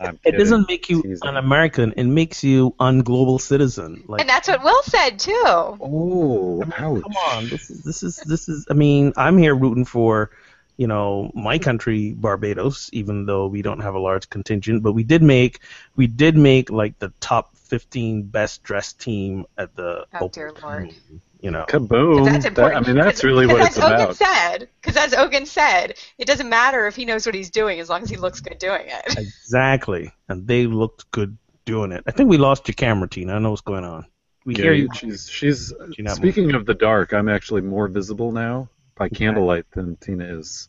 I'm 0.00 0.18
It 0.24 0.32
doesn't 0.32 0.66
make 0.68 0.88
you 0.88 1.02
Teasing. 1.02 1.28
an 1.28 1.36
American. 1.36 1.92
It 1.92 2.04
makes 2.04 2.42
you 2.42 2.74
un 2.80 3.00
global 3.02 3.38
citizen. 3.38 4.02
Like, 4.08 4.20
and 4.22 4.28
that's 4.28 4.48
what 4.48 4.62
Will 4.64 4.82
said 4.84 5.18
too. 5.18 5.32
Oh, 5.46 6.62
ouch. 6.78 7.02
come 7.02 7.16
on, 7.28 7.48
this 7.48 7.70
is 7.70 7.84
this 7.84 8.02
is 8.02 8.16
this 8.16 8.48
is. 8.48 8.66
I 8.70 8.74
mean, 8.74 9.12
I'm 9.16 9.36
here 9.36 9.54
rooting 9.54 9.84
for, 9.84 10.30
you 10.78 10.86
know, 10.86 11.30
my 11.34 11.58
country, 11.58 12.12
Barbados. 12.12 12.88
Even 12.94 13.26
though 13.26 13.46
we 13.46 13.60
don't 13.62 13.80
have 13.80 13.94
a 13.94 13.98
large 14.00 14.28
contingent, 14.30 14.82
but 14.82 14.92
we 14.94 15.04
did 15.04 15.22
make 15.22 15.60
we 15.96 16.06
did 16.06 16.36
make 16.36 16.70
like 16.70 16.98
the 16.98 17.12
top 17.20 17.54
15 17.56 18.22
best 18.22 18.62
dressed 18.62 19.00
team 19.00 19.44
at 19.58 19.76
the 19.76 20.06
Oh, 20.14 20.24
Open 20.24 20.30
dear 20.32 20.52
Lord. 20.62 20.90
Team, 20.90 21.20
You 21.42 21.50
know, 21.50 21.64
Kaboom! 21.68 22.26
That's 22.26 22.44
That- 22.44 22.48
important. 22.50 22.84
I 22.84 22.86
mean, 22.86 22.96
that's 22.96 23.20
'Cause- 23.20 23.24
really 23.24 23.46
what 23.46 23.62
it's 23.62 23.78
as 23.78 23.84
Ogun 23.84 24.00
about. 24.00 24.16
said, 24.16 24.68
because 24.80 24.96
as 24.98 25.14
Ogun 25.14 25.46
said, 25.46 25.94
it 26.18 26.26
doesn't 26.26 26.48
matter 26.50 26.86
if 26.86 26.96
he 26.96 27.04
knows 27.06 27.24
what 27.24 27.34
he's 27.34 27.50
doing 27.50 27.80
as 27.80 27.88
long 27.88 28.02
as 28.02 28.10
he 28.10 28.16
looks 28.16 28.40
good 28.40 28.58
doing 28.58 28.82
it. 28.86 29.04
exactly. 29.18 30.12
And 30.28 30.46
they 30.46 30.66
looked 30.66 31.10
good 31.12 31.38
doing 31.64 31.92
it. 31.92 32.02
I 32.06 32.10
think 32.10 32.28
we 32.28 32.36
lost 32.36 32.68
your 32.68 32.74
camera, 32.74 33.08
Tina. 33.08 33.34
I 33.34 33.38
know 33.38 33.50
what's 33.50 33.62
going 33.62 33.84
on. 33.84 34.04
We 34.44 34.54
Yeah, 34.54 34.62
hear 34.64 34.72
you. 34.74 34.88
she's 34.94 35.28
she's 35.30 35.72
She 35.94 36.02
not 36.02 36.16
speaking 36.16 36.52
of 36.54 36.66
the 36.66 36.74
dark. 36.74 37.12
I'm 37.14 37.28
actually 37.28 37.62
more 37.62 37.88
visible 37.88 38.32
now 38.32 38.68
by 38.96 39.06
Okay. 39.06 39.16
candlelight 39.16 39.64
than 39.72 39.96
Tina 39.96 40.24
is. 40.38 40.68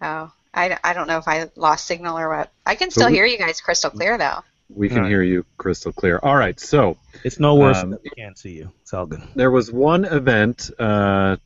Oh, 0.00 0.30
I, 0.54 0.78
I 0.84 0.92
don't 0.92 1.08
know 1.08 1.18
if 1.18 1.26
I 1.26 1.50
lost 1.56 1.86
signal 1.86 2.16
or 2.18 2.28
what. 2.28 2.52
I 2.64 2.74
can 2.76 2.90
still 2.92 3.08
we- 3.08 3.14
hear 3.14 3.26
you 3.26 3.38
guys 3.38 3.60
crystal 3.60 3.90
clear 3.90 4.16
though. 4.16 4.44
We 4.68 4.88
can 4.88 4.98
Alright. 4.98 5.10
hear 5.10 5.22
you 5.22 5.46
crystal 5.56 5.92
clear. 5.92 6.18
All 6.22 6.36
right, 6.36 6.58
so 6.60 6.96
It's 7.24 7.40
no 7.40 7.54
worse 7.54 7.78
Um, 7.78 7.90
than 7.90 7.98
we 8.04 8.10
can't 8.10 8.36
see 8.38 8.52
you. 8.52 8.70
It's 8.82 8.92
all 8.92 9.06
good. 9.06 9.22
there 9.34 9.50
was 9.50 9.72
one 9.72 10.04
event, 10.04 10.70
uh, 10.78 11.36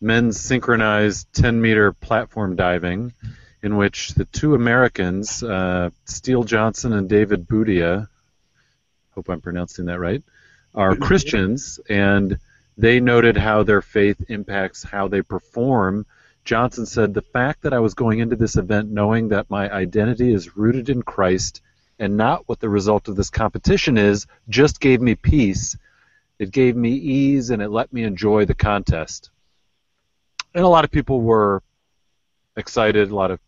men's 0.00 0.40
synchronized 0.40 1.32
10 1.34 1.60
meter 1.60 1.92
platform 1.92 2.56
diving, 2.56 3.12
in 3.62 3.76
which 3.76 4.14
the 4.14 4.24
two 4.24 4.54
Americans, 4.54 5.42
uh, 5.42 5.90
Steele 6.04 6.42
Johnson 6.44 6.92
and 6.92 7.08
David 7.08 7.46
Boudia, 7.46 8.08
hope 9.14 9.28
I'm 9.28 9.40
pronouncing 9.40 9.84
that 9.86 10.00
right, 10.00 10.22
are 10.74 10.96
Christians, 11.08 11.78
and 11.88 12.38
they 12.76 12.98
noted 13.00 13.36
how 13.36 13.62
their 13.62 13.82
faith 13.82 14.24
impacts 14.28 14.82
how 14.82 15.08
they 15.08 15.22
perform. 15.22 16.06
Johnson 16.44 16.86
said, 16.86 17.12
The 17.12 17.20
fact 17.22 17.62
that 17.62 17.74
I 17.74 17.80
was 17.80 17.94
going 17.94 18.18
into 18.20 18.36
this 18.36 18.56
event 18.56 18.90
knowing 18.90 19.28
that 19.28 19.50
my 19.50 19.70
identity 19.70 20.32
is 20.32 20.56
rooted 20.56 20.88
in 20.88 21.02
Christ 21.02 21.60
and 22.00 22.16
not 22.16 22.48
what 22.48 22.58
the 22.58 22.68
result 22.68 23.08
of 23.08 23.14
this 23.14 23.30
competition 23.30 23.98
is 23.98 24.26
just 24.48 24.80
gave 24.80 25.00
me 25.02 25.14
peace. 25.14 25.76
It 26.38 26.50
gave 26.50 26.74
me 26.74 26.92
ease 26.92 27.50
and 27.50 27.60
it 27.60 27.68
let 27.68 27.92
me 27.92 28.02
enjoy 28.02 28.46
the 28.46 28.54
contest. 28.54 29.30
And 30.54 30.64
a 30.64 30.68
lot 30.68 30.84
of 30.84 30.90
people 30.90 31.20
were 31.20 31.62
excited, 32.56 33.10
a 33.10 33.14
lot 33.14 33.30
of 33.30 33.38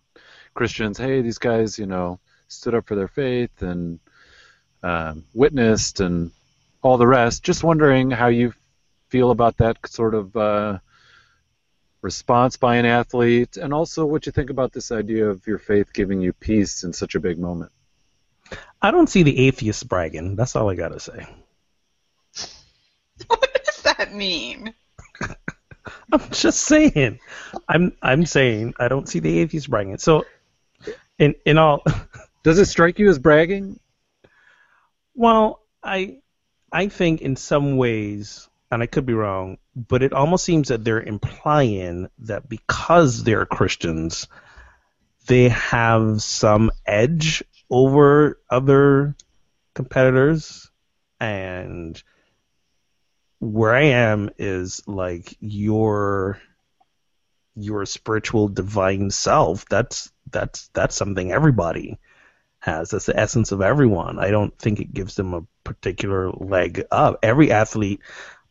Christians, 0.54 0.98
hey, 0.98 1.22
these 1.22 1.38
guys, 1.38 1.78
you 1.78 1.86
know, 1.86 2.20
stood 2.46 2.74
up 2.74 2.86
for 2.86 2.94
their 2.94 3.08
faith 3.08 3.62
and 3.62 3.98
um, 4.82 5.24
witnessed 5.32 6.00
and 6.00 6.30
all 6.82 6.98
the 6.98 7.06
rest. 7.06 7.42
Just 7.42 7.64
wondering 7.64 8.10
how 8.10 8.28
you 8.28 8.52
feel 9.08 9.30
about 9.30 9.56
that 9.56 9.78
sort 9.88 10.14
of 10.14 10.36
uh, 10.36 10.78
response 12.02 12.58
by 12.58 12.76
an 12.76 12.84
athlete, 12.84 13.56
and 13.56 13.72
also 13.72 14.04
what 14.04 14.26
you 14.26 14.32
think 14.32 14.50
about 14.50 14.72
this 14.72 14.92
idea 14.92 15.28
of 15.28 15.46
your 15.46 15.58
faith 15.58 15.92
giving 15.94 16.20
you 16.20 16.32
peace 16.34 16.84
in 16.84 16.92
such 16.92 17.14
a 17.14 17.20
big 17.20 17.38
moment. 17.38 17.72
I 18.80 18.90
don't 18.90 19.08
see 19.08 19.22
the 19.22 19.46
atheists 19.46 19.82
bragging. 19.82 20.36
That's 20.36 20.56
all 20.56 20.70
I 20.70 20.74
gotta 20.74 21.00
say. 21.00 21.26
what 23.26 23.64
does 23.64 23.82
that 23.82 24.14
mean? 24.14 24.74
I'm 26.12 26.30
just 26.30 26.62
saying. 26.62 27.18
I'm 27.68 27.96
I'm 28.02 28.26
saying 28.26 28.74
I 28.78 28.88
don't 28.88 29.08
see 29.08 29.18
the 29.18 29.38
atheists 29.40 29.68
bragging. 29.68 29.98
So, 29.98 30.24
in 31.18 31.34
in 31.44 31.58
all, 31.58 31.82
Does 32.42 32.58
it 32.58 32.66
strike 32.66 32.98
you 32.98 33.08
as 33.08 33.18
bragging? 33.18 33.78
well, 35.14 35.60
I 35.82 36.18
I 36.72 36.88
think 36.88 37.20
in 37.20 37.36
some 37.36 37.76
ways, 37.76 38.48
and 38.70 38.82
I 38.82 38.86
could 38.86 39.06
be 39.06 39.12
wrong, 39.12 39.58
but 39.76 40.02
it 40.02 40.12
almost 40.12 40.44
seems 40.44 40.68
that 40.68 40.84
they're 40.84 41.02
implying 41.02 42.08
that 42.20 42.48
because 42.48 43.22
they're 43.22 43.46
Christians, 43.46 44.26
they 45.26 45.50
have 45.50 46.22
some 46.22 46.72
edge 46.86 47.44
over 47.72 48.38
other 48.50 49.16
competitors, 49.74 50.70
and 51.18 52.00
where 53.40 53.74
I 53.74 53.84
am 53.84 54.30
is 54.38 54.82
like 54.86 55.34
your 55.40 56.38
your 57.56 57.86
spiritual 57.86 58.48
divine 58.48 59.10
self. 59.10 59.64
That's 59.68 60.12
that's 60.30 60.68
that's 60.74 60.94
something 60.94 61.32
everybody 61.32 61.98
has. 62.60 62.90
That's 62.90 63.06
the 63.06 63.18
essence 63.18 63.52
of 63.52 63.62
everyone. 63.62 64.18
I 64.18 64.30
don't 64.30 64.56
think 64.58 64.78
it 64.78 64.92
gives 64.92 65.16
them 65.16 65.34
a 65.34 65.46
particular 65.64 66.30
leg 66.30 66.84
up. 66.90 67.18
Every 67.22 67.50
athlete 67.50 68.00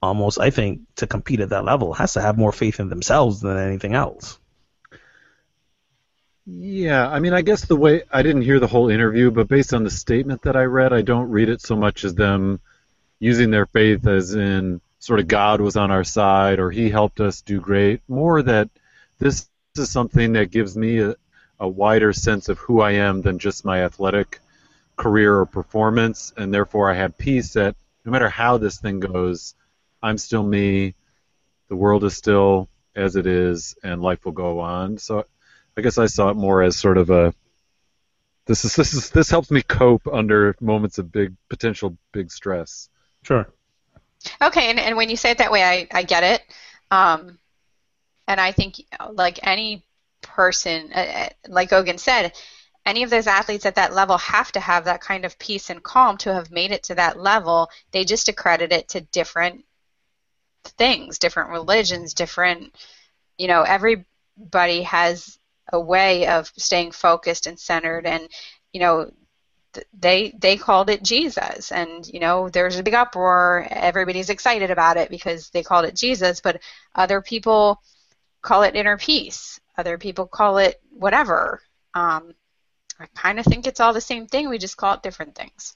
almost 0.01 0.39
I 0.39 0.49
think 0.49 0.81
to 0.95 1.05
compete 1.05 1.41
at 1.41 1.49
that 1.49 1.63
level 1.63 1.93
has 1.93 2.13
to 2.13 2.21
have 2.21 2.37
more 2.37 2.51
faith 2.51 2.79
in 2.79 2.89
themselves 2.89 3.39
than 3.39 3.57
anything 3.57 3.93
else. 3.93 4.39
Yeah, 6.45 7.07
I 7.07 7.19
mean, 7.19 7.33
I 7.33 7.41
guess 7.41 7.65
the 7.65 7.75
way 7.75 8.03
I 8.11 8.23
didn't 8.23 8.41
hear 8.41 8.59
the 8.59 8.67
whole 8.67 8.89
interview, 8.89 9.29
but 9.29 9.47
based 9.47 9.73
on 9.73 9.83
the 9.83 9.91
statement 9.91 10.41
that 10.43 10.55
I 10.55 10.63
read, 10.63 10.91
I 10.91 11.01
don't 11.01 11.29
read 11.29 11.49
it 11.49 11.61
so 11.61 11.75
much 11.75 12.03
as 12.03 12.15
them 12.15 12.59
using 13.19 13.51
their 13.51 13.67
faith 13.67 14.07
as 14.07 14.33
in 14.33 14.81
sort 14.97 15.19
of 15.19 15.27
God 15.27 15.61
was 15.61 15.75
on 15.75 15.91
our 15.91 16.03
side 16.03 16.59
or 16.59 16.71
He 16.71 16.89
helped 16.89 17.19
us 17.19 17.41
do 17.41 17.59
great. 17.59 18.01
More 18.07 18.41
that 18.41 18.69
this 19.19 19.47
is 19.77 19.91
something 19.91 20.33
that 20.33 20.49
gives 20.49 20.75
me 20.75 20.99
a, 20.99 21.15
a 21.59 21.67
wider 21.67 22.11
sense 22.11 22.49
of 22.49 22.57
who 22.57 22.81
I 22.81 22.93
am 22.93 23.21
than 23.21 23.37
just 23.37 23.63
my 23.63 23.83
athletic 23.83 24.39
career 24.95 25.39
or 25.39 25.45
performance, 25.45 26.33
and 26.35 26.51
therefore 26.53 26.89
I 26.89 26.95
have 26.95 27.17
peace 27.17 27.53
that 27.53 27.75
no 28.03 28.11
matter 28.11 28.29
how 28.29 28.57
this 28.57 28.79
thing 28.79 28.99
goes, 28.99 29.53
I'm 30.01 30.17
still 30.17 30.43
me. 30.43 30.95
The 31.69 31.75
world 31.75 32.03
is 32.03 32.17
still 32.17 32.67
as 32.95 33.15
it 33.15 33.27
is, 33.27 33.75
and 33.83 34.01
life 34.01 34.25
will 34.25 34.31
go 34.31 34.59
on. 34.59 34.97
So 34.97 35.25
I 35.81 35.83
guess 35.83 35.97
I 35.97 36.05
saw 36.05 36.29
it 36.29 36.35
more 36.37 36.61
as 36.61 36.77
sort 36.77 36.99
of 36.99 37.09
a 37.09 37.33
this 38.45 38.65
is 38.65 38.75
this 38.75 38.93
is 38.93 39.09
this 39.09 39.31
helps 39.31 39.49
me 39.49 39.63
cope 39.63 40.07
under 40.07 40.55
moments 40.61 40.99
of 40.99 41.11
big 41.11 41.33
potential 41.49 41.97
big 42.11 42.31
stress. 42.31 42.87
Sure. 43.23 43.49
Okay, 44.39 44.69
and, 44.69 44.79
and 44.79 44.95
when 44.95 45.09
you 45.09 45.17
say 45.17 45.31
it 45.31 45.39
that 45.39 45.51
way, 45.51 45.63
I, 45.63 45.87
I 45.91 46.03
get 46.03 46.23
it. 46.23 46.43
Um, 46.91 47.39
and 48.27 48.39
I 48.39 48.51
think, 48.51 48.75
like 49.11 49.39
any 49.41 49.83
person, 50.21 50.91
uh, 50.93 50.99
uh, 50.99 51.29
like 51.47 51.73
Ogun 51.73 51.97
said, 51.97 52.33
any 52.85 53.01
of 53.01 53.09
those 53.09 53.25
athletes 53.25 53.65
at 53.65 53.73
that 53.73 53.91
level 53.91 54.19
have 54.19 54.51
to 54.51 54.59
have 54.59 54.85
that 54.85 55.01
kind 55.01 55.25
of 55.25 55.39
peace 55.39 55.71
and 55.71 55.81
calm 55.81 56.15
to 56.17 56.31
have 56.31 56.51
made 56.51 56.69
it 56.69 56.83
to 56.83 56.95
that 56.95 57.19
level. 57.19 57.71
They 57.89 58.05
just 58.05 58.29
accredit 58.29 58.71
it 58.71 58.89
to 58.89 59.01
different 59.01 59.65
things, 60.63 61.17
different 61.17 61.49
religions, 61.49 62.13
different, 62.13 62.75
you 63.39 63.47
know, 63.47 63.63
everybody 63.63 64.83
has 64.83 65.39
a 65.71 65.79
way 65.79 66.27
of 66.27 66.51
staying 66.57 66.91
focused 66.91 67.47
and 67.47 67.59
centered 67.59 68.05
and, 68.05 68.27
you 68.73 68.79
know, 68.79 69.11
they 69.97 70.33
they 70.37 70.57
called 70.57 70.89
it 70.89 71.03
Jesus. 71.03 71.71
And 71.71 72.05
you 72.05 72.19
know 72.19 72.49
there's 72.49 72.77
a 72.77 72.83
big 72.83 72.93
uproar. 72.93 73.65
Everybody's 73.69 74.29
excited 74.29 74.71
about 74.71 74.97
it 74.97 75.09
because 75.09 75.49
they 75.49 75.63
called 75.63 75.85
it 75.85 75.95
Jesus 75.95 76.41
but 76.41 76.61
other 76.93 77.21
people 77.21 77.81
call 78.41 78.63
it 78.63 78.75
inner 78.75 78.97
peace. 78.97 79.59
Other 79.77 79.97
people 79.97 80.27
call 80.27 80.57
it 80.57 80.81
whatever. 80.91 81.61
Um, 81.93 82.33
I 82.99 83.07
kind 83.15 83.39
of 83.39 83.45
think 83.45 83.65
it's 83.65 83.79
all 83.79 83.93
the 83.93 84.01
same 84.01 84.27
thing. 84.27 84.49
We 84.49 84.57
just 84.57 84.77
call 84.77 84.95
it 84.95 85.03
different 85.03 85.35
things. 85.35 85.75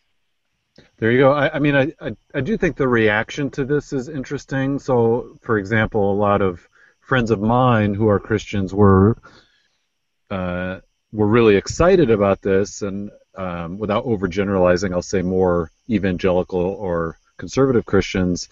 There 0.98 1.12
you 1.12 1.20
go. 1.20 1.32
I, 1.32 1.56
I 1.56 1.60
mean, 1.60 1.76
I, 1.76 1.94
I 2.02 2.16
I 2.34 2.42
do 2.42 2.58
think 2.58 2.76
the 2.76 2.88
reaction 2.88 3.50
to 3.52 3.66
this 3.66 3.94
is 3.94 4.10
interesting. 4.10 4.78
So, 4.78 5.38
for 5.42 5.58
example, 5.58 6.12
a 6.12 6.20
lot 6.20 6.42
of 6.42 6.68
friends 7.00 7.32
of 7.32 7.40
mine 7.40 7.94
who 7.94 8.10
are 8.10 8.20
Christians 8.20 8.74
were 8.74 9.18
uh, 10.30 10.80
were 11.12 11.28
really 11.28 11.56
excited 11.56 12.10
about 12.12 12.42
this, 12.42 12.82
and 12.82 13.12
um, 13.36 13.78
without 13.78 14.06
overgeneralizing, 14.06 14.94
I'll 14.94 15.02
say 15.02 15.22
more 15.22 15.72
evangelical 15.90 16.60
or 16.62 17.18
conservative 17.38 17.86
Christians, 17.86 18.50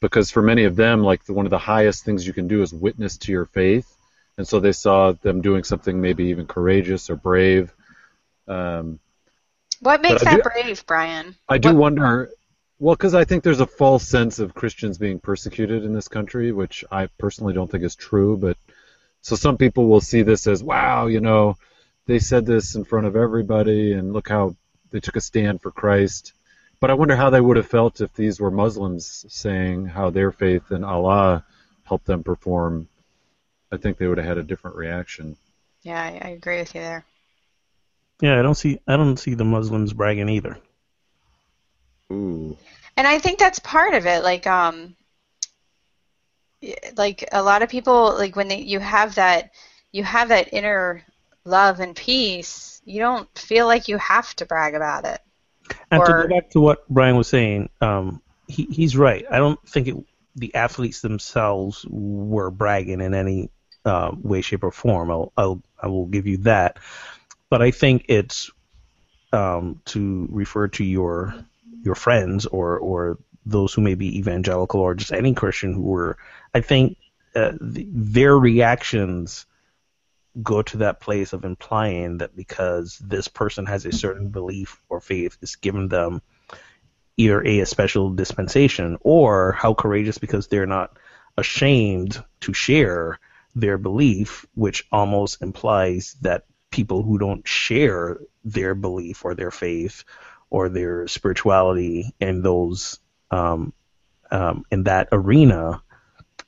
because 0.00 0.30
for 0.30 0.42
many 0.42 0.64
of 0.64 0.76
them, 0.76 1.02
like 1.02 1.24
the, 1.24 1.32
one 1.32 1.46
of 1.46 1.50
the 1.50 1.58
highest 1.58 2.04
things 2.04 2.26
you 2.26 2.32
can 2.32 2.48
do 2.48 2.62
is 2.62 2.72
witness 2.72 3.18
to 3.18 3.32
your 3.32 3.46
faith, 3.46 3.92
and 4.38 4.46
so 4.46 4.60
they 4.60 4.72
saw 4.72 5.12
them 5.12 5.42
doing 5.42 5.64
something 5.64 6.00
maybe 6.00 6.24
even 6.26 6.46
courageous 6.46 7.10
or 7.10 7.16
brave. 7.16 7.72
Um, 8.48 8.98
what 9.80 10.02
makes 10.02 10.22
that 10.24 10.36
do- 10.36 10.50
brave 10.50 10.84
Brian 10.86 11.36
I 11.48 11.58
do 11.58 11.68
What- 11.68 11.76
wonder. 11.76 12.30
Well, 12.78 12.94
because 12.94 13.14
I 13.14 13.24
think 13.24 13.44
there's 13.44 13.60
a 13.60 13.66
false 13.66 14.08
sense 14.08 14.38
of 14.38 14.54
Christians 14.54 14.96
being 14.96 15.20
persecuted 15.20 15.84
in 15.84 15.92
this 15.92 16.08
country, 16.08 16.50
which 16.50 16.82
I 16.90 17.08
personally 17.18 17.52
don't 17.52 17.70
think 17.70 17.84
is 17.84 17.94
true. 17.94 18.38
But 18.38 18.56
so 19.22 19.36
some 19.36 19.56
people 19.56 19.86
will 19.86 20.00
see 20.00 20.22
this 20.22 20.46
as, 20.46 20.62
wow, 20.62 21.06
you 21.06 21.20
know, 21.20 21.56
they 22.06 22.18
said 22.18 22.46
this 22.46 22.74
in 22.74 22.84
front 22.84 23.06
of 23.06 23.16
everybody, 23.16 23.92
and 23.92 24.12
look 24.12 24.28
how 24.28 24.56
they 24.90 25.00
took 25.00 25.16
a 25.16 25.20
stand 25.20 25.60
for 25.62 25.70
Christ. 25.70 26.32
But 26.80 26.90
I 26.90 26.94
wonder 26.94 27.14
how 27.14 27.30
they 27.30 27.40
would 27.40 27.56
have 27.58 27.66
felt 27.66 28.00
if 28.00 28.14
these 28.14 28.40
were 28.40 28.50
Muslims 28.50 29.24
saying 29.28 29.86
how 29.86 30.10
their 30.10 30.32
faith 30.32 30.72
in 30.72 30.82
Allah 30.82 31.44
helped 31.84 32.06
them 32.06 32.22
perform. 32.24 32.88
I 33.70 33.76
think 33.76 33.98
they 33.98 34.06
would 34.06 34.18
have 34.18 34.26
had 34.26 34.38
a 34.38 34.42
different 34.42 34.76
reaction. 34.76 35.36
yeah 35.82 36.00
I, 36.00 36.28
I 36.28 36.30
agree 36.30 36.58
with 36.58 36.74
you 36.74 36.80
there 36.80 37.04
Yeah, 38.20 38.38
I 38.38 38.42
don't 38.42 38.54
see 38.56 38.80
I 38.88 38.96
don't 38.96 39.18
see 39.18 39.34
the 39.34 39.44
Muslims 39.44 39.92
bragging 39.92 40.28
either. 40.30 40.58
Ooh. 42.12 42.56
And 42.96 43.06
I 43.06 43.18
think 43.18 43.38
that's 43.38 43.58
part 43.60 43.94
of 43.94 44.06
it. 44.06 44.22
Like, 44.24 44.46
um, 44.46 44.76
y- 44.76 44.94
like 46.96 47.28
a 47.32 47.42
lot 47.42 47.62
of 47.62 47.68
people, 47.68 48.14
like 48.16 48.36
when 48.36 48.48
they, 48.48 48.60
you 48.60 48.80
have 48.80 49.14
that, 49.16 49.52
you 49.92 50.04
have 50.04 50.28
that 50.28 50.52
inner 50.52 51.02
love 51.44 51.80
and 51.80 51.96
peace. 51.96 52.82
You 52.84 53.00
don't 53.00 53.28
feel 53.38 53.66
like 53.66 53.88
you 53.88 53.98
have 53.98 54.34
to 54.36 54.46
brag 54.46 54.74
about 54.74 55.04
it. 55.04 55.20
And 55.90 56.00
or, 56.00 56.06
to 56.06 56.12
go 56.12 56.28
back 56.28 56.50
to 56.50 56.60
what 56.60 56.88
Brian 56.88 57.16
was 57.16 57.28
saying, 57.28 57.70
um, 57.80 58.20
he, 58.48 58.64
he's 58.64 58.96
right. 58.96 59.24
I 59.30 59.38
don't 59.38 59.60
think 59.68 59.88
it, 59.88 59.96
the 60.36 60.54
athletes 60.54 61.00
themselves 61.00 61.84
were 61.88 62.50
bragging 62.50 63.00
in 63.00 63.14
any 63.14 63.50
uh, 63.84 64.12
way, 64.20 64.40
shape, 64.40 64.64
or 64.64 64.70
form. 64.70 65.10
I'll, 65.10 65.32
I'll 65.36 65.62
I 65.82 65.86
will 65.88 66.06
give 66.06 66.26
you 66.26 66.38
that. 66.38 66.78
But 67.48 67.62
I 67.62 67.70
think 67.70 68.06
it's 68.08 68.50
um, 69.32 69.80
to 69.86 70.28
refer 70.30 70.68
to 70.68 70.84
your 70.84 71.34
your 71.82 71.94
friends 71.94 72.46
or 72.46 72.78
or 72.78 73.18
those 73.50 73.74
who 73.74 73.82
may 73.82 73.94
be 73.94 74.18
evangelical 74.18 74.80
or 74.80 74.94
just 74.94 75.12
any 75.12 75.34
Christian 75.34 75.74
who 75.74 75.82
were. 75.82 76.16
I 76.54 76.60
think 76.60 76.96
uh, 77.34 77.52
the, 77.60 77.86
their 77.90 78.38
reactions 78.38 79.46
go 80.42 80.62
to 80.62 80.78
that 80.78 81.00
place 81.00 81.32
of 81.32 81.44
implying 81.44 82.18
that 82.18 82.36
because 82.36 82.98
this 82.98 83.28
person 83.28 83.66
has 83.66 83.84
a 83.84 83.92
certain 83.92 84.30
belief 84.30 84.80
or 84.88 85.00
faith, 85.00 85.36
it's 85.42 85.56
given 85.56 85.88
them 85.88 86.22
either 87.16 87.44
a, 87.44 87.60
a 87.60 87.66
special 87.66 88.10
dispensation 88.10 88.96
or 89.00 89.52
how 89.52 89.74
courageous 89.74 90.18
because 90.18 90.46
they're 90.46 90.66
not 90.66 90.96
ashamed 91.36 92.22
to 92.40 92.52
share 92.52 93.18
their 93.54 93.78
belief, 93.78 94.46
which 94.54 94.86
almost 94.92 95.42
implies 95.42 96.16
that 96.22 96.44
people 96.70 97.02
who 97.02 97.18
don't 97.18 97.46
share 97.46 98.20
their 98.44 98.74
belief 98.74 99.24
or 99.24 99.34
their 99.34 99.50
faith 99.50 100.04
or 100.50 100.68
their 100.68 101.08
spirituality 101.08 102.14
and 102.20 102.42
those 102.42 103.00
um, 103.30 103.72
um, 104.30 104.64
in 104.70 104.84
that 104.84 105.08
arena 105.12 105.82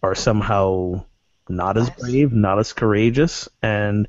are 0.02 0.14
somehow 0.14 1.04
not 1.48 1.76
as 1.76 1.90
brave, 1.90 2.32
not 2.32 2.58
as 2.58 2.72
courageous, 2.72 3.48
and 3.62 4.08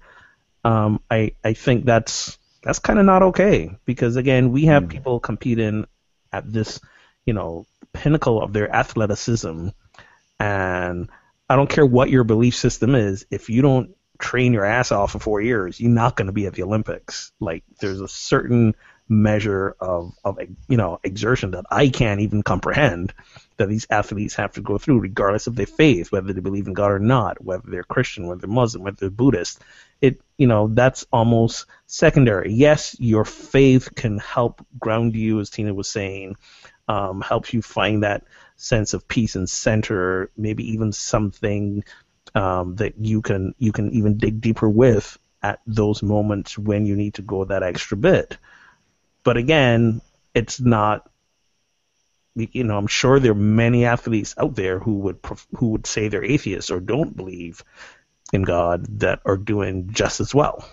um, 0.63 1.01
I 1.09 1.33
I 1.43 1.53
think 1.53 1.85
that's 1.85 2.37
that's 2.63 2.79
kind 2.79 2.99
of 2.99 3.05
not 3.05 3.23
okay 3.23 3.77
because 3.85 4.15
again 4.15 4.51
we 4.51 4.65
have 4.65 4.83
mm. 4.83 4.89
people 4.89 5.19
competing 5.19 5.85
at 6.31 6.51
this 6.51 6.79
you 7.25 7.33
know 7.33 7.65
pinnacle 7.91 8.41
of 8.41 8.53
their 8.53 8.73
athleticism, 8.73 9.69
and 10.39 11.09
I 11.49 11.55
don't 11.55 11.69
care 11.69 11.85
what 11.85 12.09
your 12.09 12.23
belief 12.23 12.55
system 12.55 12.95
is 12.95 13.25
if 13.29 13.49
you 13.49 13.61
don't 13.61 13.95
train 14.19 14.53
your 14.53 14.65
ass 14.65 14.91
off 14.91 15.11
for 15.11 15.19
four 15.19 15.41
years, 15.41 15.79
you're 15.79 15.91
not 15.91 16.15
going 16.15 16.27
to 16.27 16.33
be 16.33 16.47
at 16.47 16.53
the 16.53 16.63
Olympics. 16.63 17.31
Like 17.39 17.63
there's 17.79 17.99
a 17.99 18.07
certain 18.07 18.75
measure 19.09 19.75
of 19.79 20.13
of 20.23 20.39
you 20.67 20.77
know 20.77 20.99
exertion 21.03 21.51
that 21.51 21.65
I 21.69 21.89
can't 21.89 22.21
even 22.21 22.43
comprehend 22.43 23.13
that 23.57 23.69
these 23.69 23.85
athletes 23.89 24.35
have 24.35 24.53
to 24.53 24.61
go 24.61 24.77
through, 24.77 24.99
regardless 24.99 25.47
of 25.47 25.55
their 25.55 25.65
faith, 25.67 26.11
whether 26.11 26.33
they 26.33 26.39
believe 26.41 26.67
in 26.67 26.73
God 26.73 26.91
or 26.91 26.99
not, 26.99 27.43
whether 27.43 27.69
they're 27.69 27.83
Christian, 27.83 28.27
whether 28.27 28.41
they're 28.41 28.49
Muslim, 28.49 28.83
whether 28.83 28.97
they're 28.97 29.09
Buddhist. 29.09 29.61
It 30.01 30.21
you 30.37 30.47
know 30.47 30.67
that's 30.67 31.05
almost 31.11 31.65
secondary. 31.87 32.53
Yes, 32.53 32.95
your 32.99 33.25
faith 33.25 33.93
can 33.95 34.17
help 34.19 34.65
ground 34.79 35.15
you, 35.15 35.39
as 35.39 35.49
Tina 35.49 35.73
was 35.73 35.87
saying, 35.89 36.35
um, 36.87 37.21
helps 37.21 37.53
you 37.53 37.61
find 37.61 38.03
that 38.03 38.23
sense 38.55 38.93
of 38.93 39.07
peace 39.07 39.35
and 39.35 39.49
center, 39.49 40.31
maybe 40.37 40.71
even 40.71 40.91
something 40.91 41.83
um, 42.35 42.75
that 42.77 42.97
you 42.97 43.21
can 43.21 43.53
you 43.59 43.71
can 43.71 43.91
even 43.91 44.17
dig 44.17 44.41
deeper 44.41 44.69
with 44.69 45.17
at 45.41 45.59
those 45.67 46.01
moments 46.01 46.57
when 46.57 46.85
you 46.85 46.95
need 46.95 47.15
to 47.15 47.21
go 47.21 47.45
that 47.45 47.63
extra 47.63 47.97
bit. 47.97 48.37
But 49.23 49.37
again, 49.37 50.01
it's 50.33 50.59
not. 50.59 51.09
You 52.35 52.63
know, 52.63 52.77
I'm 52.77 52.87
sure 52.87 53.19
there 53.19 53.33
are 53.33 53.35
many 53.35 53.85
athletes 53.85 54.33
out 54.39 54.55
there 54.55 54.79
who 54.79 54.95
would 54.99 55.19
who 55.55 55.69
would 55.69 55.85
say 55.85 56.07
they're 56.07 56.25
atheists 56.25 56.71
or 56.71 56.79
don't 56.79 57.15
believe 57.15 57.63
in 58.31 58.41
God 58.41 58.99
that 58.99 59.21
are 59.23 59.37
doing 59.37 59.89
just 59.91 60.19
as 60.19 60.33
well. 60.33 60.67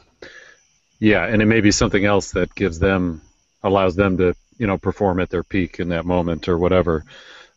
Yeah, 0.98 1.26
and 1.26 1.42
it 1.42 1.46
may 1.46 1.60
be 1.60 1.70
something 1.70 2.04
else 2.04 2.32
that 2.32 2.54
gives 2.54 2.78
them 2.78 3.20
allows 3.62 3.94
them 3.94 4.16
to 4.18 4.34
you 4.58 4.66
know 4.66 4.78
perform 4.78 5.20
at 5.20 5.30
their 5.30 5.42
peak 5.42 5.80
in 5.80 5.90
that 5.90 6.06
moment 6.06 6.48
or 6.48 6.58
whatever. 6.58 7.04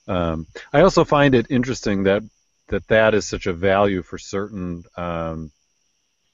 Um, 0.08 0.47
I 0.73 0.82
also 0.82 1.06
find 1.06 1.34
it 1.34 1.47
interesting 1.49 2.03
that 2.03 2.23
that 2.67 2.88
that 2.88 3.13
is 3.13 3.27
such 3.27 3.47
a 3.47 3.53
value 3.53 4.01
for 4.01 4.17
certain 4.17 4.84
um, 4.97 5.51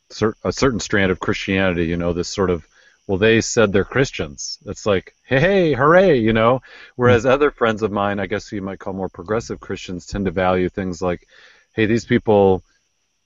cer- 0.09 0.37
a 0.43 0.51
certain 0.51 0.79
strand 0.79 1.11
of 1.11 1.19
Christianity. 1.19 1.85
You 1.85 1.97
know, 1.97 2.13
this 2.13 2.29
sort 2.29 2.49
of 2.49 2.67
well, 3.09 3.17
they 3.17 3.41
said 3.41 3.73
they're 3.73 3.83
Christians. 3.83 4.59
It's 4.67 4.85
like, 4.85 5.15
hey, 5.23 5.39
hey, 5.39 5.73
hooray, 5.73 6.19
you 6.19 6.31
know. 6.31 6.61
Whereas 6.95 7.23
mm-hmm. 7.23 7.31
other 7.31 7.49
friends 7.49 7.81
of 7.81 7.91
mine, 7.91 8.19
I 8.19 8.27
guess 8.27 8.51
you 8.51 8.61
might 8.61 8.77
call 8.77 8.93
more 8.93 9.09
progressive 9.09 9.59
Christians, 9.59 10.05
tend 10.05 10.25
to 10.25 10.31
value 10.31 10.69
things 10.69 11.01
like, 11.01 11.27
hey, 11.73 11.87
these 11.87 12.05
people, 12.05 12.61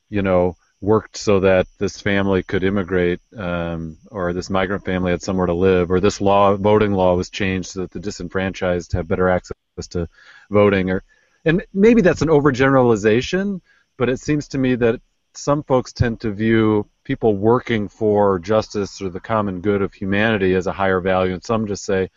you 0.10 0.22
know, 0.22 0.56
worked 0.80 1.18
so 1.18 1.42
that 1.42 1.68
this 1.80 2.00
family 2.00 2.44
could 2.44 2.64
immigrate, 2.64 3.20
um, 3.36 3.98
or 4.10 4.32
this 4.32 4.50
migrant 4.50 4.86
family 4.86 5.12
had 5.12 5.22
somewhere 5.22 5.48
to 5.48 5.54
live, 5.54 5.92
or 5.92 6.00
this 6.00 6.22
law, 6.22 6.56
voting 6.56 6.94
law, 6.94 7.18
was 7.18 7.30
changed 7.30 7.72
so 7.72 7.82
that 7.82 7.92
the 7.92 8.00
disenfranchised 8.00 8.94
have 8.94 9.10
better 9.10 9.28
access 9.28 9.58
to 9.90 10.08
voting, 10.50 10.92
or, 10.92 11.04
and 11.44 11.66
maybe 11.74 12.02
that's 12.02 12.22
an 12.22 12.30
overgeneralization, 12.30 13.60
but 13.98 14.08
it 14.08 14.22
seems 14.22 14.48
to 14.48 14.58
me 14.58 14.76
that 14.76 15.02
some 15.34 15.62
folks 15.62 15.92
tend 15.92 16.22
to 16.22 16.32
view 16.32 16.88
people 17.04 17.36
working 17.36 17.88
for 17.88 18.40
justice 18.40 19.02
or 19.02 19.10
the 19.10 19.20
common 19.20 19.62
good 19.62 19.82
of 19.82 19.94
humanity 19.94 20.56
as 20.56 20.68
a 20.68 20.72
higher 20.72 21.00
value, 21.00 21.34
and 21.34 21.44
some 21.44 21.68
just 21.68 21.84
say, 21.84 22.10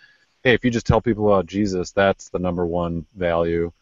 "Hey, 0.42 0.54
if 0.54 0.64
you 0.64 0.70
just 0.70 0.86
tell 0.86 1.00
people 1.00 1.26
about 1.26 1.46
Jesus, 1.46 1.92
that's 1.92 2.28
the 2.28 2.38
number 2.38 2.66
one 2.66 3.06
value." 3.14 3.72